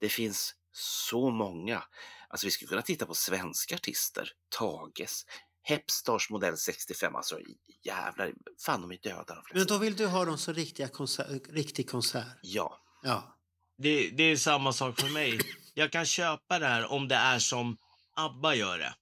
Det 0.00 0.08
finns 0.08 0.54
så 0.72 1.30
många. 1.30 1.82
Alltså 2.28 2.46
vi 2.46 2.50
skulle 2.50 2.68
kunna 2.68 2.82
titta 2.82 3.06
på 3.06 3.14
svenska 3.14 3.74
artister. 3.74 4.28
Tages, 4.58 5.24
Hepstars 5.62 6.30
modell 6.30 6.56
65. 6.56 7.16
Alltså 7.16 7.38
jävlar, 7.84 8.32
fan 8.66 8.80
de 8.80 8.92
är 8.92 8.98
döda 9.02 9.24
de 9.26 9.34
Men 9.34 9.44
flesta. 9.44 9.74
då 9.74 9.80
vill 9.80 9.96
du 9.96 10.06
ha 10.06 10.24
dem 10.24 10.38
som 10.38 10.54
riktiga 10.54 10.88
konser- 10.88 11.52
riktig 11.52 11.90
konsert? 11.90 12.38
Ja, 12.42 12.80
Ja. 13.02 13.32
Det, 13.78 14.10
det 14.10 14.22
är 14.22 14.36
samma 14.36 14.72
sak 14.72 15.00
för 15.00 15.08
mig. 15.08 15.38
Jag 15.74 15.92
kan 15.92 16.06
köpa 16.06 16.58
det 16.58 16.66
här 16.66 16.92
om 16.92 17.08
det 17.08 17.14
är 17.14 17.38
som 17.38 17.76
ABBA 18.16 18.54
gör 18.54 18.78
det. 18.78 18.94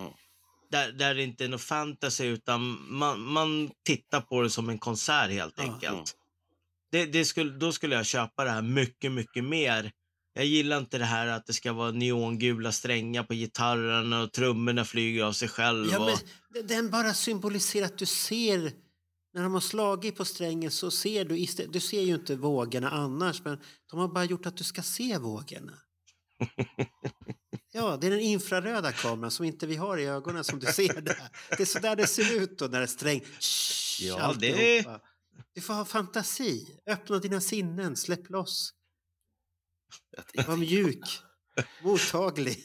Mm. 0.00 0.12
Där, 0.70 0.92
där 0.92 1.14
det 1.14 1.22
inte 1.22 1.44
är 1.44 1.48
något 1.48 1.62
fantasy 1.62 2.24
utan 2.26 2.86
man, 2.92 3.20
man 3.20 3.70
tittar 3.84 4.20
på 4.20 4.42
det 4.42 4.50
som 4.50 4.68
en 4.68 4.78
konsert 4.78 5.30
helt 5.30 5.58
enkelt. 5.60 5.92
Mm. 5.92 6.04
Det, 6.92 7.06
det 7.06 7.24
skulle, 7.24 7.50
då 7.58 7.72
skulle 7.72 7.94
jag 7.94 8.06
köpa 8.06 8.44
det 8.44 8.50
här 8.50 8.62
mycket, 8.62 9.12
mycket 9.12 9.44
mer. 9.44 9.92
Jag 10.34 10.44
gillar 10.44 10.78
inte 10.78 10.98
det 10.98 11.04
här 11.04 11.26
att 11.26 11.46
det 11.46 11.52
ska 11.52 11.72
vara 11.72 11.90
neongula 11.90 12.72
strängar 12.72 13.22
på 13.22 13.34
gitarrerna 13.34 14.22
och 14.22 14.32
trummorna 14.32 14.84
flyger 14.84 15.24
av 15.24 15.32
sig 15.32 15.48
själv. 15.48 15.88
Ja, 15.92 16.12
och, 16.12 16.18
men 16.54 16.66
den 16.66 16.90
bara 16.90 17.14
symboliserar 17.14 17.86
att 17.86 17.98
du 17.98 18.06
ser 18.06 18.72
när 19.34 19.42
de 19.42 19.54
har 19.54 19.60
slagit 19.60 20.16
på 20.16 20.24
strängen 20.24 20.70
så 20.70 20.90
ser 20.90 21.24
du, 21.24 21.46
du 21.68 21.80
ser 21.80 22.02
ju 22.02 22.14
inte 22.14 22.36
vågorna 22.36 22.90
annars, 22.90 23.44
men 23.44 23.58
de 23.90 23.98
har 24.00 24.08
bara 24.08 24.24
gjort 24.24 24.46
att 24.46 24.56
du 24.56 24.64
ska 24.64 24.82
se 24.82 25.18
vågorna. 25.18 25.72
Ja, 27.74 27.98
det 28.00 28.06
är 28.06 28.10
den 28.10 28.20
infraröda 28.20 28.92
kameran 28.92 29.30
som 29.30 29.44
inte 29.44 29.66
vi 29.66 29.76
har 29.76 29.98
i 29.98 30.04
ögonen 30.06 30.44
som 30.44 30.58
du 30.58 30.66
ser 30.66 31.00
där. 31.00 31.16
Det 31.48 31.60
är 31.60 31.64
så 31.64 31.78
där 31.78 31.96
det 31.96 32.06
ser 32.06 32.36
ut 32.42 32.58
då 32.58 32.64
när 32.64 32.78
det 32.78 32.84
är 32.84 32.86
sträng. 32.86 33.20
Shh, 33.40 34.04
Ja, 34.06 34.34
det- 34.38 34.52
alltihopa. 34.52 35.00
Du 35.54 35.60
får 35.60 35.74
ha 35.74 35.84
fantasi. 35.84 36.78
Öppna 36.86 37.18
dina 37.18 37.40
sinnen. 37.40 37.96
Släpp 37.96 38.30
loss. 38.30 38.72
Var 40.46 40.56
mjuk. 40.56 41.04
Mottaglig. 41.82 42.58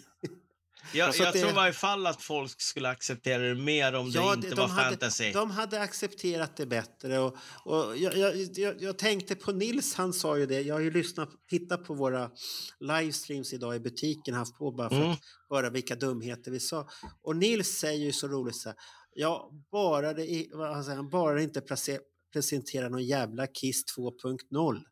Jag, 0.93 1.15
jag 1.15 1.33
det- 1.33 1.39
tror 1.39 1.51
i 1.51 1.53
varje 1.55 1.73
fall 1.73 2.07
att 2.07 2.21
folk 2.21 2.61
skulle 2.61 2.89
acceptera 2.89 3.43
det 3.43 3.55
mer 3.55 3.93
om 3.93 4.11
det 4.11 4.19
inte 4.33 4.55
var 4.55 4.67
fantasy. 4.67 5.23
hade, 5.23 5.39
de 5.39 5.51
hade 5.51 5.81
accepterat 5.81 6.55
det 6.57 6.65
bättre. 6.65 7.19
Och, 7.19 7.37
och 7.65 7.97
jag, 7.97 8.17
jag, 8.57 8.81
jag, 8.81 8.97
tänkte 8.97 9.35
på 9.35 9.51
Nils, 9.51 9.95
han 9.95 10.13
sa 10.13 10.37
ju 10.37 10.45
det. 10.45 10.61
Jag 10.61 10.75
har 10.75 10.79
ju 10.81 10.91
lyssnat, 10.91 11.29
tittat 11.49 11.83
på 11.85 11.93
våra 11.93 12.31
livestreams 12.79 13.53
idag 13.53 13.75
i 13.75 13.79
butiken, 13.79 14.33
haft 14.33 14.57
på 14.57 14.71
bara 14.71 14.89
för 14.89 14.95
Mm. 14.95 15.11
att 15.11 15.19
höra 15.49 15.69
vilka 15.69 15.95
dumheter 15.95 16.51
vi 16.51 16.59
sa. 16.59 16.89
Och 17.21 17.35
Nils 17.35 17.67
säger 17.79 18.05
ju 18.05 18.11
så 18.11 18.27
roligt 18.27 18.55
så 18.55 18.69
här, 18.69 18.77
ja, 19.13 19.51
bara 19.71 20.13
det, 20.13 20.47
han, 20.57 21.09
bara 21.09 21.35
det 21.35 21.43
inte 21.43 21.61
place, 21.61 21.99
presentera 22.33 22.89
någon 22.89 23.03
jävla 23.05 23.47
Kiss 23.47 23.83
2.0. 23.97 24.83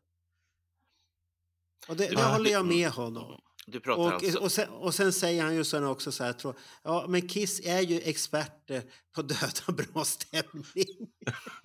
Och 1.88 1.96
det, 1.96 2.08
det 2.08 2.22
håller 2.22 2.50
jag 2.50 2.66
med 2.66 2.90
honom. 2.90 3.40
Du 3.66 3.80
pratar 3.80 4.02
Och, 4.02 4.12
alltså... 4.12 4.38
och, 4.38 4.52
sen, 4.52 4.68
och 4.68 4.94
sen 4.94 5.12
säger 5.12 5.42
han 5.42 5.54
ju 5.54 5.64
sen 5.64 5.84
också 5.84 6.12
så 6.12 6.24
här, 6.24 6.32
tror, 6.32 6.58
ja 6.82 7.06
men 7.08 7.28
Kiss 7.28 7.60
är 7.64 7.80
ju 7.80 8.00
experter 8.00 8.82
på 9.14 9.22
döda 9.22 9.72
bra 9.92 10.04
stämning. 10.04 11.12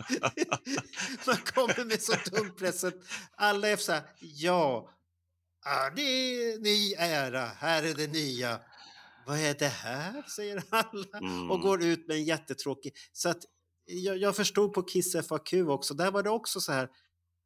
Man 1.27 1.37
kommer 1.37 1.85
med 1.85 2.01
så 2.01 2.13
dum 2.31 2.55
present. 2.55 2.95
Alla 3.35 3.67
är 3.67 3.77
så 3.77 3.91
här, 3.91 4.03
ja, 4.19 4.89
ja, 5.65 5.91
det 5.95 6.01
är 6.01 6.59
ny 6.59 6.93
era, 6.97 7.45
här 7.45 7.83
är 7.83 7.93
det 7.93 8.07
nya. 8.07 8.59
Vad 9.25 9.39
är 9.39 9.53
det 9.53 9.67
här, 9.67 10.23
säger 10.35 10.63
alla 10.69 11.17
Mm. 11.19 11.51
och 11.51 11.61
går 11.61 11.83
ut 11.83 12.07
med 12.07 12.17
en 12.17 12.23
jättetråkig. 12.23 12.93
Så 13.11 13.29
att 13.29 13.45
jag, 13.91 14.17
jag 14.17 14.35
förstod 14.35 14.73
på 14.73 14.83
Kiss 14.83 15.15
FAQ 15.27 15.53
också, 15.53 15.93
där 15.93 16.11
var 16.11 16.23
det 16.23 16.29
också 16.29 16.61
så 16.61 16.71
här. 16.71 16.89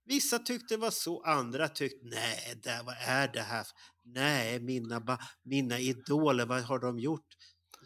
Vissa 0.05 0.39
tyckte 0.39 0.73
det 0.73 0.77
var 0.77 0.91
så, 0.91 1.21
andra 1.23 1.67
tyckte 1.67 2.05
nej, 2.05 2.59
det, 2.63 2.81
vad 2.85 2.95
är 2.99 3.27
det 3.27 3.41
här? 3.41 3.67
Nej, 4.03 4.59
mina, 4.59 5.17
mina 5.43 5.79
idoler, 5.79 6.45
vad 6.45 6.61
har 6.61 6.79
de 6.79 6.99
gjort? 6.99 7.27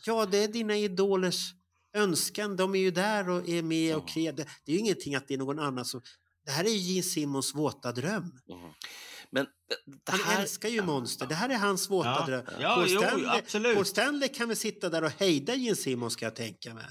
Ja, 0.06 0.26
det 0.26 0.38
är 0.38 0.48
dina 0.48 0.78
idolers 0.78 1.54
önskan. 1.94 2.56
De 2.56 2.76
är 2.76 2.80
ju 2.80 2.92
där 2.92 3.30
och 3.30 3.50
är 3.50 3.62
med 3.62 3.96
och 3.96 4.10
kreerar. 4.10 4.36
Det, 4.36 4.48
det 4.66 4.72
är 4.72 4.74
ju 4.74 4.80
ingenting 4.80 5.16
att 5.16 5.28
det 5.28 5.34
är 5.34 5.38
någon 5.38 5.60
annan 5.60 5.86
som... 5.86 6.02
Det 6.46 6.52
här 6.52 6.64
är 6.64 6.70
ju 6.70 6.78
Gene 6.78 7.04
Simmons 7.04 7.56
våta 7.56 7.92
dröm. 7.92 8.32
Mm. 8.50 8.72
Men 9.32 9.46
eh, 9.46 9.48
det 10.06 10.12
Han 10.12 10.20
här... 10.20 10.42
älskar 10.42 10.70
ju 10.70 10.82
Monster. 10.82 11.28
Det 11.28 11.36
här 11.36 11.50
är 11.50 11.58
hans 11.58 11.90
våta 11.90 12.10
Ja. 12.10 12.26
dröm. 12.26 12.46
Ja, 12.60 12.76
Paul, 12.76 12.86
jo, 12.90 13.02
Stanley, 13.02 13.28
absolut. 13.28 13.76
Paul 13.76 13.86
Stanley 13.86 14.30
kan 14.30 14.48
väl 14.48 14.58
sitta 14.58 14.90
där 14.90 15.04
och 15.04 15.12
hejda 15.12 15.56
Gene 15.56 15.76
Simmons, 15.76 16.14
ska 16.14 16.26
jag 16.26 16.36
tänka 16.36 16.74
mig 16.74 16.86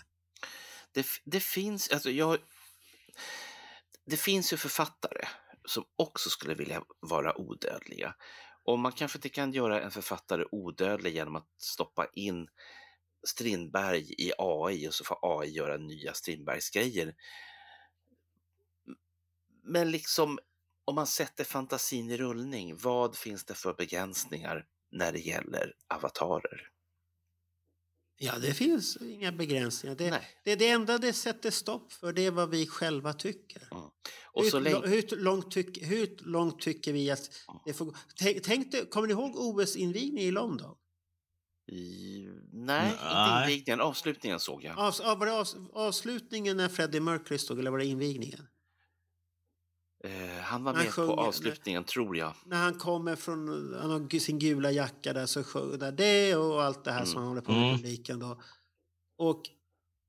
det, 0.93 1.07
det 1.25 1.41
finns, 1.41 1.91
alltså 1.91 2.11
jag, 2.11 2.39
det 4.07 4.17
finns 4.17 4.53
ju 4.53 4.57
författare 4.57 5.29
som 5.65 5.85
också 5.97 6.31
skulle 6.31 6.55
vilja 6.55 6.83
vara 7.01 7.41
odödliga. 7.41 8.15
Och 8.65 8.79
man 8.79 8.93
kanske 8.93 9.19
inte 9.19 9.29
kan 9.29 9.53
göra 9.53 9.81
en 9.81 9.91
författare 9.91 10.45
odödlig 10.51 11.15
genom 11.15 11.37
att 11.37 11.49
stoppa 11.59 12.07
in 12.13 12.49
Strindberg 13.27 14.15
i 14.19 14.33
AI 14.39 14.89
och 14.89 14.95
så 14.95 15.05
får 15.05 15.19
AI 15.23 15.49
göra 15.49 15.77
nya 15.77 16.15
Strindbergsgrejer. 16.15 17.15
Men 19.63 19.91
liksom 19.91 20.39
om 20.85 20.95
man 20.95 21.07
sätter 21.07 21.45
fantasin 21.45 22.11
i 22.11 22.17
rullning, 22.17 22.77
vad 22.77 23.17
finns 23.17 23.45
det 23.45 23.55
för 23.55 23.75
begränsningar 23.75 24.67
när 24.91 25.13
det 25.13 25.19
gäller 25.19 25.75
avatarer? 25.95 26.69
Ja, 28.21 28.39
det 28.39 28.55
finns 28.55 28.97
inga 28.97 29.33
begränsningar. 29.33 29.97
Det, 29.97 30.11
Nej. 30.11 30.29
det, 30.45 30.57
det 30.57 30.69
enda 30.69 30.99
det 30.99 31.13
sätter 31.13 31.51
stopp 31.51 31.93
för 31.93 32.13
det 32.13 32.27
är 32.27 32.31
vad 32.31 32.51
vi 32.51 32.67
själva 32.67 33.13
tycker. 33.13 33.69
Och 34.25 34.45
så 34.45 34.57
hur, 34.57 34.65
länge... 34.65 34.87
hur, 34.87 35.17
långt 35.17 35.51
tyck, 35.51 35.83
hur 35.83 36.17
långt 36.19 36.61
tycker 36.61 36.93
vi 36.93 37.11
att 37.11 37.31
det 37.65 37.73
får 37.73 37.85
gå? 37.85 37.95
Tänk, 38.17 38.43
tänk 38.43 38.91
kommer 38.91 39.07
ni 39.07 39.13
ihåg 39.13 39.37
OS-invigningen 39.37 40.29
i 40.29 40.31
London? 40.31 40.77
I... 41.73 42.29
Nej, 42.53 42.91
inte 42.93 43.05
Nej. 43.05 43.43
invigningen, 43.43 43.81
avslutningen 43.81 44.41
såg 44.41 44.65
jag. 44.65 44.79
Av, 44.79 44.95
av, 45.03 45.19
var 45.19 45.27
det 45.27 45.69
avslutningen 45.73 46.57
när 46.57 46.69
Freddie 46.69 47.01
Mercury 47.01 47.39
stod 47.39 47.59
eller 47.59 47.71
var 47.71 47.79
det 47.79 47.87
invigningen? 47.87 48.47
Eh, 50.05 50.41
han 50.43 50.65
var 50.65 50.75
Han 50.75 50.85
med 50.85 50.93
sjunger- 50.95 51.15
på 51.17 51.21
avslutningen, 51.21 51.85
tror 51.85 52.17
jag. 52.17 52.35
När 52.47 52.57
han 52.63 52.75
kommer 52.75 53.17
från 53.17 53.75
han 53.81 53.91
har 53.91 54.19
sin 54.19 54.39
gula 54.39 54.71
jacka 54.71 55.13
där 55.13 55.27
så 55.27 55.45
sjunger 55.45 55.79
där 55.79 55.93
det 55.93 56.37
och 56.37 56.63
allt 56.63 56.85
det 56.85 56.93
här 56.93 57.05
som 57.05 57.19
han 57.19 57.29
håller 57.29 57.41
på 57.41 57.53
med 57.53 57.63
Mm. 57.63 57.77
publiken 57.77 58.19
då. 58.19 58.41
Och 59.19 59.43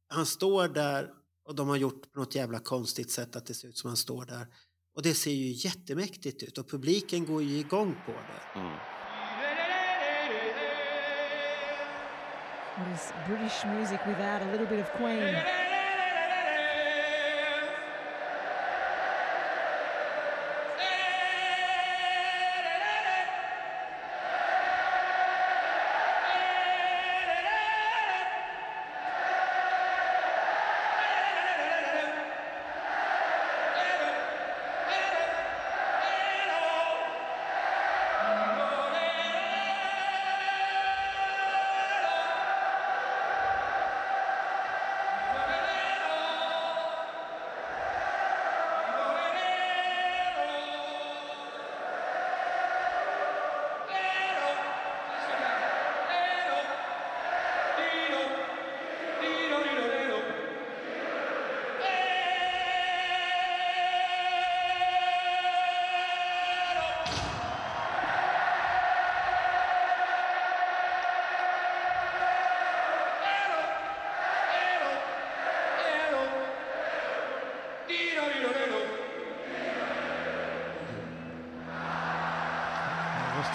han 0.09 0.25
står 0.25 0.67
där 0.67 1.09
och 1.45 1.55
de 1.55 1.69
har 1.69 1.75
gjort 1.77 2.11
på 2.13 2.19
något 2.19 2.35
jävla 2.35 2.59
konstigt 2.59 3.11
sätt 3.11 3.35
att 3.35 3.45
det 3.45 3.53
ser 3.53 3.67
ut 3.67 3.77
som 3.77 3.87
han 3.87 3.97
står 3.97 4.25
där. 4.25 4.47
Och 4.95 5.01
det 5.01 5.13
ser 5.13 5.31
ju 5.31 5.51
jättemäktigt 5.51 6.43
ut 6.43 6.57
och 6.57 6.69
publiken 6.69 7.25
går 7.25 7.43
ju 7.43 7.57
igång 7.57 7.95
på 8.05 8.11
det. 8.11 8.59
Mm. 8.59 8.71
What 12.77 12.87
is 12.95 13.13
British 13.27 13.65
music 13.65 13.99
without 14.07 14.41
a 14.41 14.51
little 14.51 14.67
bit 14.67 14.79
of 14.85 14.97
Queen? 14.97 15.35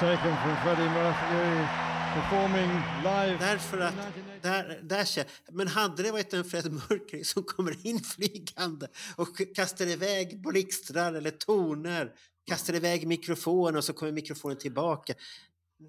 Taken 0.05 0.37
from 0.43 0.57
Freddie 0.63 0.91
Mercury 0.91 1.67
performing 2.15 2.71
live. 3.05 3.37
Därför 3.41 3.79
att 3.79 3.95
där, 4.43 4.81
där 4.83 5.05
känner, 5.05 5.31
men 5.53 5.69
hade 5.69 6.03
det 6.03 6.13
varit 6.13 6.35
en 6.35 6.45
Fred 6.45 6.73
Mercury 6.73 7.25
som 7.25 7.43
kommer 7.43 7.87
in 7.87 8.01
flygande 8.01 8.89
och 9.17 9.29
kastar 9.55 9.87
iväg 9.87 10.41
blixtrar 10.43 11.15
eller 11.15 11.31
toner, 11.31 12.13
kastar 12.47 12.75
iväg 12.75 13.07
mikrofonen 13.07 13.77
och 13.77 13.85
så 13.85 13.93
kommer 13.93 14.13
mikrofonen 14.13 14.59
tillbaka. 14.59 15.15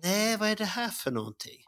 Nej, 0.03 0.37
vad 0.37 0.49
är 0.49 0.55
det 0.55 0.65
här 0.65 0.89
för 0.89 1.11
någonting? 1.11 1.63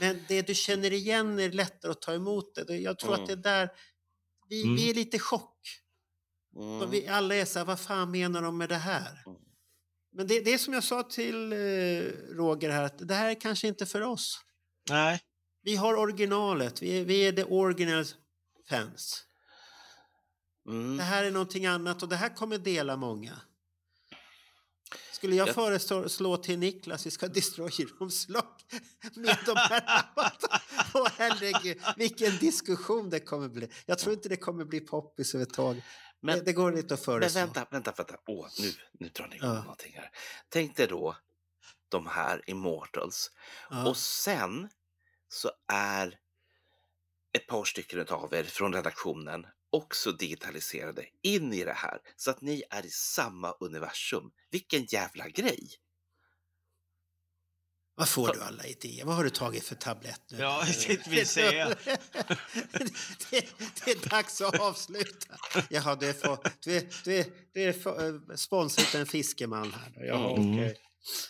Men 0.00 0.24
det 0.28 0.42
du 0.42 0.54
känner 0.54 0.92
igen 0.92 1.38
är 1.38 1.50
lättare 1.50 1.92
att 1.92 2.02
ta 2.02 2.14
emot 2.14 2.54
det. 2.54 2.76
Jag 2.76 2.98
tror 2.98 3.10
Mm. 3.14 3.20
att 3.22 3.26
det 3.26 3.32
är 3.32 3.36
där, 3.56 3.68
vi, 4.48 4.62
Mm. 4.62 4.76
vi 4.76 4.90
är 4.90 4.94
lite 4.94 5.18
chock. 5.18 5.58
Mm. 6.56 6.80
Och 6.82 6.94
vi 6.94 7.08
alla 7.08 7.34
är 7.34 7.44
så 7.44 7.58
här, 7.58 7.66
vad 7.66 7.80
fan 7.80 8.10
menar 8.10 8.42
de 8.42 8.58
med 8.58 8.68
det 8.68 8.74
här? 8.76 9.22
Men 10.18 10.26
det, 10.26 10.40
det 10.40 10.54
är 10.54 10.58
som 10.58 10.74
jag 10.74 10.84
sa 10.84 11.02
till 11.02 11.52
eh, 11.52 11.56
Roger 12.36 12.70
här, 12.70 12.82
att 12.82 13.08
det 13.08 13.14
här 13.14 13.30
är 13.30 13.40
kanske 13.40 13.68
inte 13.68 13.86
för 13.86 14.00
oss. 14.00 14.40
Nej. 14.90 15.20
Vi 15.62 15.76
har 15.76 15.94
originalet, 15.96 16.82
vi 16.82 17.00
är, 17.00 17.04
vi 17.04 17.26
är 17.26 17.32
the 17.32 17.44
original 17.44 18.04
fans. 18.68 19.24
Mm. 20.68 20.96
Det 20.96 21.02
här 21.02 21.24
är 21.24 21.30
någonting 21.30 21.66
annat 21.66 22.02
och 22.02 22.08
det 22.08 22.16
här 22.16 22.36
kommer 22.36 22.58
dela 22.58 22.96
många. 22.96 23.40
Skulle 25.12 25.36
jag 25.36 25.48
Jag- 25.48 25.54
föreslå 25.54 26.36
till 26.36 26.58
Niklas, 26.58 27.06
vi 27.06 27.10
ska 27.10 27.28
destroy-omslag 27.28 28.44
med 29.14 29.38
de 29.46 29.56
här 29.56 30.04
Åh 30.94 31.08
herregud, 31.16 31.78
vilken 31.96 32.36
diskussion 32.36 33.10
det 33.10 33.20
kommer 33.20 33.48
bli. 33.48 33.68
Jag 33.86 33.98
tror 33.98 34.14
inte 34.14 34.28
det 34.28 34.36
kommer 34.36 34.64
bli 34.64 34.80
poppis 34.80 35.34
överhuvudtaget. 35.34 35.84
Men- 36.20 36.38
det, 36.38 36.44
det 36.44 36.52
går 36.52 36.78
inte 36.78 36.94
att 36.94 37.00
Men 37.00 37.04
föreslå. 37.04 37.40
vänta, 37.40 37.66
vänta, 37.70 37.92
vänta. 37.96 38.16
Åh, 38.26 38.48
nu, 38.58 38.72
nu 38.92 39.08
drar 39.08 39.26
ni 39.28 39.36
igång 39.36 39.48
Ja. 39.54 39.62
någonting 39.62 39.92
här. 39.96 40.10
Tänk 40.48 40.76
dig 40.76 40.86
då 40.86 41.16
de 41.88 42.06
här 42.06 42.42
Immortals. 42.46 43.30
Ja. 43.70 43.88
Och 43.88 43.96
sen 43.96 44.68
så 45.28 45.50
är 45.72 46.18
ett 47.32 47.46
par 47.46 47.64
stycken 47.64 48.06
av 48.08 48.34
er 48.34 48.44
från 48.44 48.74
redaktionen 48.74 49.46
också 49.70 50.12
digitaliserade 50.12 51.06
in 51.22 51.52
i 51.52 51.64
det 51.64 51.72
här 51.72 52.00
så 52.16 52.30
att 52.30 52.40
ni 52.40 52.62
är 52.70 52.86
i 52.86 52.90
samma 52.90 53.52
universum. 53.60 54.30
Vilken 54.50 54.84
jävla 54.84 55.28
grej! 55.28 55.68
Vad 57.98 58.08
får 58.08 58.32
du 58.32 58.40
alla 58.42 58.64
idéer? 58.66 59.04
Vad 59.04 59.16
har 59.16 59.24
du 59.24 59.30
tagit 59.30 59.64
för 59.64 59.74
tablett 59.74 60.20
nu? 60.30 60.38
Ja, 60.38 60.62
jag 60.66 60.80
tänkte 60.80 61.10
vi 61.10 61.24
säga. 61.24 61.68
det, 63.30 63.46
det 63.84 63.90
är 63.90 64.08
dags 64.10 64.40
att 64.40 64.60
avsluta. 64.60 65.38
Jaha, 65.70 65.94
du 65.96 66.08
är, 66.08 66.12
för, 66.12 66.38
du 66.64 66.76
är, 66.76 66.84
du 67.04 67.18
är, 67.18 67.26
du 67.54 67.62
är 67.64 68.36
sponsrat 68.36 68.94
en 68.94 69.06
fiskeman 69.06 69.72
här. 69.72 70.06
Jaha, 70.06 70.36
Mm. 70.36 70.54
okej. 70.54 70.76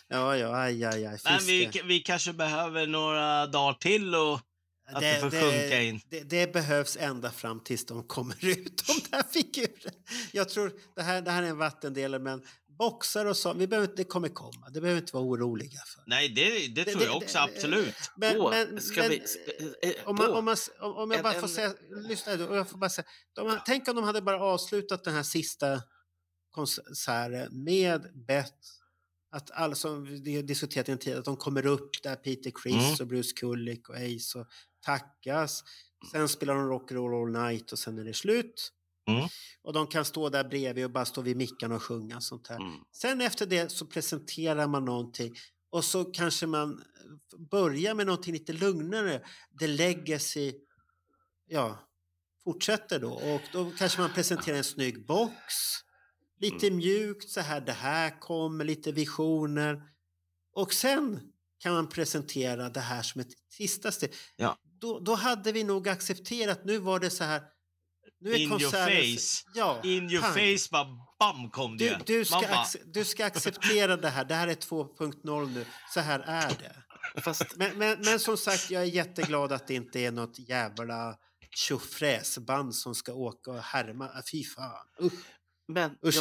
Ja, 0.07 0.37
ja, 0.37 0.55
aj, 0.55 0.85
aj, 0.85 1.05
aj. 1.05 1.17
Fiske. 1.17 1.29
Men 1.31 1.45
vi, 1.45 1.81
vi 1.85 1.99
kanske 1.99 2.33
behöver 2.33 2.87
några 2.87 3.47
dagar 3.47 3.73
till 3.73 4.15
och 4.15 4.39
att 4.91 5.01
det, 5.01 5.19
får 5.19 5.29
sjunka 5.29 5.81
in. 5.81 6.01
Det, 6.09 6.23
det 6.23 6.53
behövs 6.53 6.97
ända 6.99 7.31
fram 7.31 7.59
tills 7.59 7.85
de 7.85 8.03
kommer 8.03 8.45
ut, 8.45 8.83
de 8.87 8.93
där 9.11 9.23
figurerna. 9.33 9.97
Jag 10.31 10.49
tror 10.49 10.71
det 10.95 11.01
här, 11.01 11.21
det 11.21 11.31
här 11.31 11.43
är 11.43 11.47
en 11.47 11.57
vattendelare, 11.57 12.21
men 12.21 12.41
boxar 12.79 13.25
och 13.25 13.37
så, 13.37 13.53
vi 13.53 13.67
behöver, 13.67 13.87
inte- 13.89 14.01
det 14.03 14.09
kommer 14.09 14.29
komma. 14.29 14.69
Det 14.69 14.81
behöver 14.81 15.01
inte 15.01 15.13
vara 15.15 15.23
oroliga 15.25 15.79
för. 15.95 16.03
Nej, 16.07 16.29
det, 16.29 16.67
det 16.67 16.85
tror 16.85 16.99
det- 16.99 17.05
jag 17.05 17.17
också, 17.17 17.37
det- 17.37 17.43
absolut. 17.43 17.95
Men, 18.17 18.37
Åh, 18.41 18.49
men, 18.51 18.81
ska 18.81 19.01
men, 19.01 19.09
vi- 19.09 19.27
ska- 19.27 19.87
eh, 19.87 19.93
om, 20.09 20.15
man, 20.15 20.29
om, 20.33 20.45
man, 20.45 20.57
om, 20.79 21.11
jag 21.11 21.23
bara 21.23 21.33
en- 21.33 21.41
får 21.41 21.47
säga, 21.47 21.73
lyssna 22.09 22.31
jag 22.33 22.69
får 22.69 22.77
bara 22.77 22.89
säga, 22.89 23.07
de, 23.33 23.59
tänk 23.65 23.87
om 23.87 23.95
de 23.95 24.03
hade 24.03 24.21
bara 24.21 24.41
avslutat 24.43 25.03
den 25.03 25.13
här 25.13 25.23
sista 25.23 25.81
konserten 26.51 27.63
med 27.63 28.25
bett 28.27 28.55
att 29.31 29.51
alla 29.51 29.75
som 29.75 30.05
vi 30.23 30.41
diskuterat 30.41 30.89
i 30.89 30.91
en 30.91 30.97
tid, 30.97 31.15
att 31.17 31.25
de 31.25 31.37
kommer 31.37 31.65
upp 31.65 32.03
där, 32.03 32.15
Peter 32.15 32.51
Criss 32.63 32.73
Mm. 32.75 32.95
och 32.99 33.07
Bruce 33.07 33.31
Kulick 33.35 33.89
och 33.89 33.95
Ace 33.95 34.39
och 34.39 34.47
tackas. 34.85 35.63
Sen 36.11 36.29
spelar 36.29 36.53
de 36.55 36.71
Rock'n'Roll 36.71 37.21
All 37.41 37.49
Night 37.51 37.71
och 37.71 37.79
sen 37.79 37.97
är 37.99 38.03
det 38.03 38.13
slut. 38.13 38.71
Mm. 39.09 39.27
Och 39.61 39.73
de 39.73 39.87
kan 39.87 40.05
stå 40.05 40.29
där 40.29 40.43
bredvid 40.43 40.85
och 40.85 40.91
bara 40.91 41.05
stå 41.05 41.21
vid 41.21 41.37
mickarna 41.37 41.75
och 41.75 41.83
sjunga 41.83 42.21
sånt 42.21 42.47
här. 42.47 42.55
Mm. 42.55 42.79
Sen 42.91 43.21
efter 43.21 43.45
det 43.45 43.71
så 43.71 43.85
presenterar 43.85 44.67
man 44.67 44.85
någonting 44.85 45.33
och 45.69 45.85
så 45.85 46.05
kanske 46.05 46.47
man 46.47 46.83
börjar 47.51 47.93
med 47.93 48.05
någonting 48.05 48.33
lite 48.33 48.53
lugnare. 48.53 49.21
The 49.59 49.67
Legacy, 49.67 50.53
ja, 51.47 51.89
fortsätter 52.43 52.99
då. 52.99 53.11
Och 53.11 53.41
då 53.51 53.71
kanske 53.77 54.01
man 54.01 54.13
presenterar 54.13 54.57
en 54.57 54.63
snygg 54.63 55.05
box. 55.05 55.33
Lite 56.39 56.71
mjukt 56.71 57.29
så 57.29 57.41
här, 57.41 57.61
det 57.61 57.71
här 57.71 58.19
kommer, 58.19 58.65
lite 58.65 58.91
visioner. 58.91 59.81
Och 60.53 60.73
sen 60.73 61.19
kan 61.59 61.73
man 61.73 61.89
presentera 61.89 62.69
det 62.69 62.79
här 62.79 63.01
som 63.01 63.21
ett 63.21 63.31
sista 63.49 63.91
steg. 63.91 64.13
Ja. 64.35 64.57
Då, 64.63 64.99
då 64.99 65.15
hade 65.15 65.51
vi 65.51 65.63
nog 65.63 65.89
accepterat, 65.89 66.65
nu 66.65 66.77
var 66.77 66.99
det 66.99 67.09
så 67.09 67.23
här. 67.23 67.41
Nu 68.21 68.31
är 68.33 68.37
In 68.37 68.49
your 68.49 68.59
konserten- 68.59 69.15
face. 69.17 69.43
Ja, 69.53 69.81
In 69.83 70.09
your 70.09 70.21
pang. 70.21 70.33
face, 70.33 70.67
bara 70.71 70.87
bam 71.19 71.49
kom 71.51 71.77
det. 71.77 71.89
Du, 72.05 72.17
du, 72.17 72.25
ska 72.25 72.41
bara, 72.41 72.65
du 72.85 73.05
ska 73.05 73.25
acceptera 73.25 73.97
det 73.97 74.09
här. 74.09 74.25
Det 74.25 74.35
här 74.35 74.47
är 74.47 74.55
2.0 74.55 75.53
nu. 75.53 75.65
Så 75.93 75.99
här 75.99 76.19
är 76.19 76.49
det. 76.49 76.75
Fast 77.21 77.55
Men, 77.55 77.77
men, 77.77 77.97
men 78.01 78.19
som 78.19 78.37
sagt, 78.37 78.71
jag 78.71 78.81
är 78.81 78.85
jätteglad 78.87 79.51
att 79.51 79.67
det 79.67 79.73
inte 79.73 79.99
är 79.99 80.11
något 80.11 80.39
jävla 80.39 81.15
tjofräsband 81.55 82.75
som 82.75 82.95
ska 82.95 83.13
åka 83.13 83.51
och 83.51 83.61
härma. 83.61 84.09
Fy 84.31 84.43
fan. 84.43 84.85
Usch. 85.01 85.13
Men 85.67 85.91
Usch. 86.05 86.15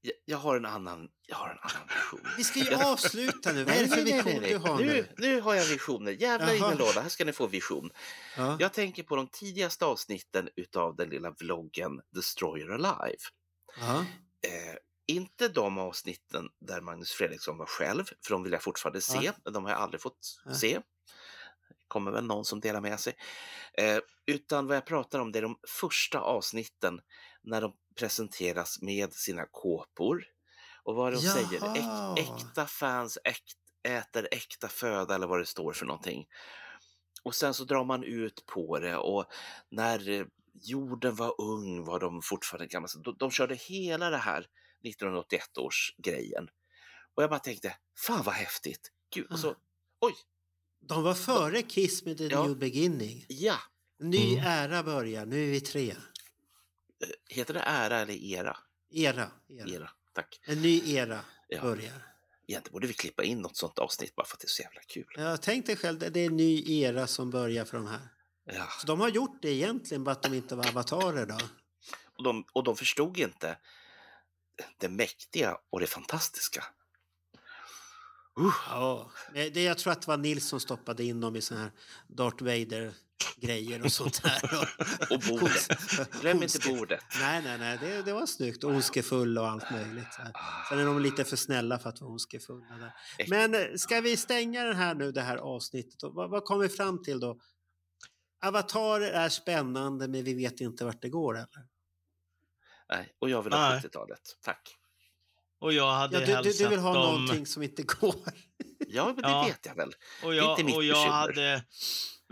jag, 0.00 0.12
jag 0.24 0.38
har 0.38 0.56
en 0.56 0.66
annan, 0.66 1.08
jag 1.32 1.38
har 1.38 1.48
en 1.48 1.58
annan 1.60 1.88
vision. 1.88 2.20
Vi 2.36 2.44
ska 2.44 2.58
ju 2.58 2.74
avsluta 2.74 3.52
nu. 3.52 3.64
Vad 3.64 3.74
är 3.74 3.82
det 3.82 3.88
för 3.88 4.04
vision 4.04 4.42
du 4.42 4.56
har 4.56 4.78
nu, 4.78 4.86
nu? 4.86 5.08
nu 5.16 5.40
har 5.40 5.54
jag 5.54 5.64
visioner. 5.64 6.12
Jävlar 6.12 6.52
i 6.52 6.58
Jaha. 6.58 6.68
min 6.68 6.78
låda, 6.78 7.00
här 7.00 7.08
ska 7.08 7.24
ni 7.24 7.32
få 7.32 7.46
vision. 7.46 7.90
Ja. 8.36 8.56
Jag 8.60 8.72
tänker 8.72 9.02
på 9.02 9.16
de 9.16 9.26
tidigaste 9.26 9.84
avsnitten 9.84 10.48
utav 10.56 10.96
den 10.96 11.08
lilla 11.08 11.30
vloggen 11.30 12.00
Destroyer 12.14 12.70
Alive. 12.70 13.22
Ja. 13.80 13.98
Eh, 14.48 14.76
inte 15.06 15.48
de 15.48 15.78
avsnitten 15.78 16.48
där 16.60 16.80
Magnus 16.80 17.12
Fredriksson 17.12 17.58
var 17.58 17.66
själv, 17.66 18.04
för 18.04 18.30
de 18.30 18.42
vill 18.42 18.52
jag 18.52 18.62
fortfarande 18.62 19.00
se. 19.00 19.32
Ja. 19.44 19.50
De 19.50 19.64
har 19.64 19.70
jag 19.70 19.80
aldrig 19.80 20.00
fått 20.00 20.40
se. 20.54 20.80
kommer 21.88 22.10
väl 22.10 22.24
någon 22.24 22.44
som 22.44 22.60
delar 22.60 22.80
med 22.80 23.00
sig. 23.00 23.16
Eh, 23.78 23.98
utan 24.26 24.66
vad 24.66 24.76
jag 24.76 24.86
pratar 24.86 25.18
om 25.18 25.32
det 25.32 25.38
är 25.38 25.42
de 25.42 25.58
första 25.68 26.20
avsnitten 26.20 27.00
när 27.42 27.60
de 27.60 27.72
presenteras 27.96 28.82
med 28.82 29.12
sina 29.12 29.46
kåpor. 29.50 30.24
Och 30.82 30.94
vad 30.94 31.12
de 31.12 31.18
säger, 31.18 31.76
äk, 31.76 32.18
äkta 32.28 32.66
fans 32.66 33.18
äkt, 33.24 33.52
äter 33.88 34.28
äkta 34.30 34.68
föda 34.68 35.14
eller 35.14 35.26
vad 35.26 35.38
det 35.40 35.46
står 35.46 35.72
för 35.72 35.86
någonting. 35.86 36.26
Och 37.22 37.34
sen 37.34 37.54
så 37.54 37.64
drar 37.64 37.84
man 37.84 38.04
ut 38.04 38.46
på 38.46 38.78
det 38.78 38.96
och 38.96 39.26
när 39.70 40.08
eh, 40.08 40.26
jorden 40.62 41.14
var 41.14 41.40
ung 41.40 41.84
var 41.84 42.00
de 42.00 42.22
fortfarande 42.22 42.66
gamla. 42.66 42.88
Så 42.88 42.98
De, 42.98 43.16
de 43.18 43.30
körde 43.30 43.54
hela 43.54 44.10
det 44.10 44.16
här 44.16 44.38
1981 44.84 45.58
års 45.58 45.94
grejen. 45.98 46.48
Och 47.14 47.22
jag 47.22 47.30
bara 47.30 47.38
tänkte, 47.40 47.76
fan 48.06 48.22
vad 48.24 48.34
häftigt! 48.34 48.92
Gud, 49.14 49.32
och 49.32 49.38
så, 49.38 49.54
oj, 50.00 50.14
De 50.80 51.02
var 51.02 51.14
före 51.14 51.62
Kiss 51.62 52.04
med 52.04 52.18
The 52.18 52.26
Ja. 52.26 52.46
New 52.46 52.58
Beginning. 52.58 53.24
ja! 53.28 53.56
Ny 53.98 54.32
Mm. 54.32 54.46
ära 54.46 54.82
börjar. 54.82 55.26
Nu 55.26 55.42
är 55.46 55.50
vi 55.50 55.60
tre. 55.60 55.90
Eh, 55.90 55.96
Heter 57.28 57.54
det 57.54 57.60
ära 57.60 57.98
eller 58.00 58.14
era? 58.14 58.56
Era. 58.90 59.30
era. 59.48 59.68
Era, 59.68 59.90
tack. 60.12 60.40
En 60.44 60.62
ny 60.62 60.94
era 60.94 61.20
Ja. 61.48 61.62
börjar. 61.62 62.06
Egentligen 62.46 62.72
borde 62.72 62.86
vi 62.86 62.92
klippa 62.94 63.24
in 63.24 63.38
något 63.38 63.56
sånt 63.56 63.78
avsnitt 63.78 64.14
bara 64.14 64.26
för 64.26 64.36
att 64.36 64.40
det 64.40 64.46
är 64.46 64.48
så 64.48 64.62
jävla 64.62 64.80
kul. 64.80 65.06
Ja, 65.16 65.36
tänk 65.36 65.66
dig 65.66 65.76
själv, 65.76 65.98
det 65.98 66.20
är 66.20 66.26
en 66.26 66.36
ny 66.36 66.80
era 66.82 67.06
som 67.06 67.30
börjar 67.30 67.64
för 67.64 67.76
de 67.76 67.86
här. 67.86 68.08
Ja. 68.44 68.66
Så 68.80 68.86
de 68.86 69.00
har 69.00 69.08
gjort 69.08 69.38
det 69.42 69.50
egentligen, 69.50 70.04
bara 70.04 70.10
att 70.12 70.22
de 70.22 70.34
inte 70.34 70.54
var 70.54 70.68
avatarer 70.68 71.26
då. 71.26 71.38
Och, 72.16 72.22
de, 72.24 72.44
och 72.52 72.64
de 72.64 72.76
förstod 72.76 73.18
inte 73.18 73.58
det 74.78 74.88
mäktiga 74.88 75.58
och 75.70 75.80
det 75.80 75.86
fantastiska. 75.86 76.64
Uh, 78.40 78.54
Ja, 78.68 79.10
det, 79.34 79.62
jag 79.62 79.78
tror 79.78 79.92
att 79.92 80.00
det 80.02 80.08
var 80.08 80.16
Nils 80.16 80.48
som 80.48 80.60
stoppade 80.60 81.04
in 81.04 81.20
dem 81.20 81.36
i 81.36 81.40
såna 81.40 81.60
här 81.60 81.70
Darth 82.08 82.44
Vader-grejer 83.36 83.84
och 83.84 83.92
sånt 83.92 84.22
där. 84.22 84.68
och 85.10 85.20
bordet. 85.28 85.68
Glöm 86.20 86.42
inte 86.42 86.58
bordet. 86.68 87.04
Nej, 87.20 87.42
nej, 87.44 87.58
nej, 87.58 87.78
det, 87.80 88.02
det 88.02 88.12
var 88.12 88.26
snyggt. 88.26 88.64
Och 88.64 88.70
Ondskefull 88.70 89.38
och 89.38 89.48
allt 89.48 89.70
möjligt. 89.70 90.12
Så 90.14 90.22
här. 90.22 90.32
Sen 90.68 90.78
är 90.78 90.84
de 90.86 91.00
lite 91.02 91.24
för 91.24 91.36
snälla 91.36 91.78
för 91.78 91.88
att 91.88 92.00
vara 92.00 92.10
ondskefulla. 92.10 92.66
Där. 92.78 92.92
Men 93.28 93.54
eh, 93.54 93.66
ska 93.76 94.00
vi 94.00 94.16
stänga 94.16 94.64
den 94.64 94.76
här 94.76 94.94
nu, 94.94 95.12
det 95.12 95.20
här 95.22 95.36
avsnittet? 95.36 96.02
Och 96.02 96.14
vad, 96.14 96.30
vad 96.30 96.44
kommer 96.44 96.62
vi 96.62 96.68
fram 96.68 97.02
till 97.02 97.20
då? 97.20 97.38
Avatarer 98.44 99.10
är 99.10 99.28
spännande, 99.28 100.08
men 100.08 100.24
vi 100.24 100.34
vet 100.34 100.60
inte 100.60 100.84
vart 100.84 101.02
det 101.02 101.08
går. 101.08 101.34
Eller? 101.36 101.48
Nej, 102.92 103.12
och 103.18 103.30
jag 103.30 103.42
vill 103.42 103.52
ha 103.52 103.68
Nej. 103.70 103.80
70-talet. 103.80 104.20
Tack. 104.44 104.76
Och 105.60 105.72
jag 105.72 105.92
hade 105.92 106.14
Ja, 106.14 106.20
du, 106.20 106.26
du, 106.26 106.32
helst 106.32 106.58
du 106.58 106.68
vill 106.68 106.78
ha 106.78 106.94
dem... 106.94 107.02
någonting 107.02 107.46
som 107.46 107.62
inte 107.62 107.82
går. 107.82 108.14
Ja, 108.88 109.06
men 109.06 109.16
det 109.16 109.22
Ja. 109.28 109.44
vet 109.46 109.66
jag 109.66 109.74
väl. 109.74 109.92
Och 110.22 110.32
är 110.32 110.36
jag, 110.36 110.50
inte 110.52 110.64
mitt 110.64 110.76
och 110.76 110.84
jag 110.84 110.94
bekymmer. 110.96 111.12
hade 111.12 111.64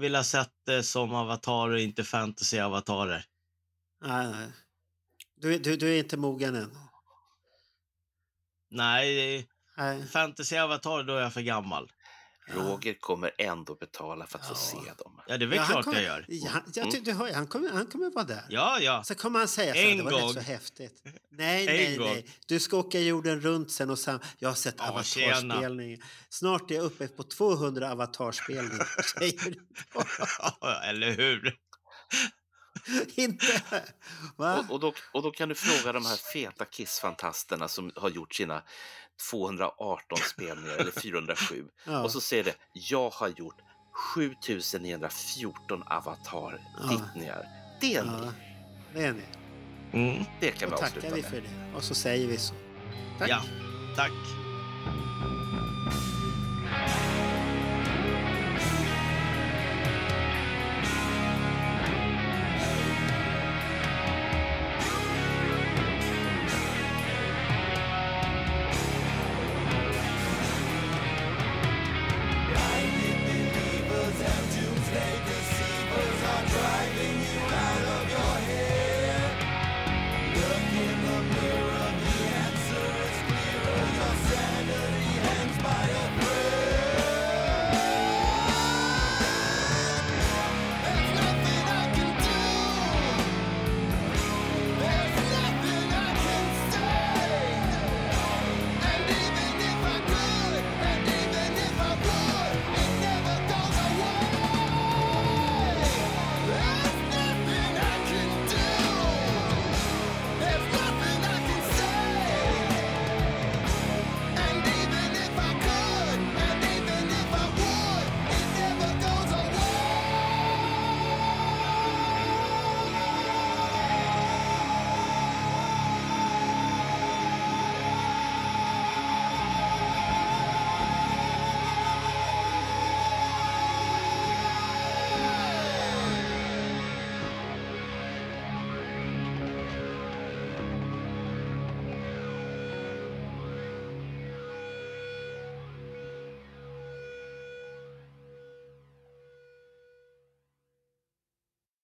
velat 0.00 0.26
sett 0.26 0.52
det 0.66 0.82
som 0.82 1.14
avatarer, 1.14 1.76
inte 1.76 2.04
fantasy-avatarer. 2.04 3.24
Nej, 4.04 4.30
nej. 4.30 4.48
Du, 5.36 5.58
du, 5.58 5.76
du 5.76 5.94
är 5.94 5.98
inte 5.98 6.16
mogen 6.16 6.56
än. 6.56 6.78
Nej, 8.70 9.48
Nej. 9.76 10.06
fantasy-avatar, 10.06 11.02
då 11.02 11.16
är 11.16 11.20
jag 11.22 11.32
för 11.32 11.40
gammal. 11.40 11.90
Roger 12.54 12.94
kommer 13.00 13.30
ändå 13.38 13.74
betala 13.74 14.26
för 14.26 14.38
att 14.38 14.48
få 14.48 14.54
se 14.54 14.76
dem. 14.76 15.20
Ja, 15.26 15.36
det 15.36 15.44
är 15.44 15.46
väl 15.46 15.56
Ja, 15.56 15.62
han 15.62 15.72
klart 15.72 15.84
kommer, 15.84 15.96
jag 16.00 16.04
gör. 16.06 16.24
Ja, 16.28 16.50
jag, 16.74 16.90
ty- 16.90 17.00
du 17.00 17.12
hör, 17.12 17.32
han, 17.32 17.46
kommer, 17.46 17.70
han 17.70 17.86
kommer 17.86 18.10
vara 18.10 18.24
där. 18.24 18.44
Ja, 18.48 18.78
ja. 18.80 19.04
Så 19.04 19.14
kommer 19.14 19.38
han 19.38 19.48
säga 19.48 19.74
så 19.74 19.80
här, 19.80 19.90
En 19.90 19.96
det 19.98 20.02
var 20.04 20.10
gång. 20.10 20.20
rätt 20.28 20.34
så 20.34 20.40
häftigt. 20.40 21.02
Nej, 21.30 21.60
En 21.68 21.74
nej, 21.76 21.96
gång. 21.96 22.06
nej. 22.06 22.26
Du 22.46 22.60
ska 22.60 22.76
åka 22.76 23.00
jorden 23.00 23.40
runt 23.40 23.70
sen 23.70 23.90
och 23.90 23.98
sam- 23.98 24.20
Jag 24.38 24.48
har 24.48 24.56
sett 24.56 24.74
Ja, 24.78 24.88
avatarspelningar. 24.88 25.98
Snart 26.28 26.70
är 26.70 26.74
jag 26.74 26.84
uppe 26.84 27.08
på 27.08 27.22
200 27.22 27.92
avatarspelningar. 27.92 29.02
säger 29.18 29.50
du. 29.50 29.66
Eller 30.88 31.10
hur? 31.16 31.56
Inte? 33.14 33.46
Va? 34.36 34.58
Och, 34.68 34.74
och, 34.74 34.80
då, 34.80 34.92
och 35.12 35.22
då 35.22 35.30
kan 35.30 35.48
du 35.48 35.54
fråga 35.54 35.92
de 35.92 36.06
här 36.06 36.16
feta 36.16 36.64
Kiss-fantasterna 36.64 37.68
som 37.68 37.92
har 37.96 38.10
gjort 38.10 38.34
sina 38.34 38.62
218 39.30 40.18
spelningar, 40.18 40.76
eller 40.76 40.90
407. 41.00 41.64
Ja. 41.84 42.02
Och 42.02 42.12
så 42.12 42.20
säger 42.20 42.44
det, 42.44 42.54
jag 42.72 43.10
har 43.10 43.28
gjort 43.28 43.56
7914 44.14 45.82
avatar-tittningar. 45.86 47.46
Det 47.80 47.94
är 47.94 48.04
Ja, 48.04 48.20
ni. 48.20 48.30
det 48.94 49.04
är 49.06 49.12
ni. 49.12 49.22
Mm, 49.92 50.24
det 50.40 50.50
kan 50.50 50.70
vi 50.70 50.76
tackar 50.76 50.86
avsluta 50.86 51.14
vi 51.14 51.22
med. 51.22 51.30
för 51.30 51.40
det. 51.40 51.76
Och 51.76 51.84
så 51.84 51.94
säger 51.94 52.26
vi 52.26 52.38
så. 52.38 52.54
Tack. 53.18 53.28
Ja, 53.30 53.42
tack. 53.96 54.12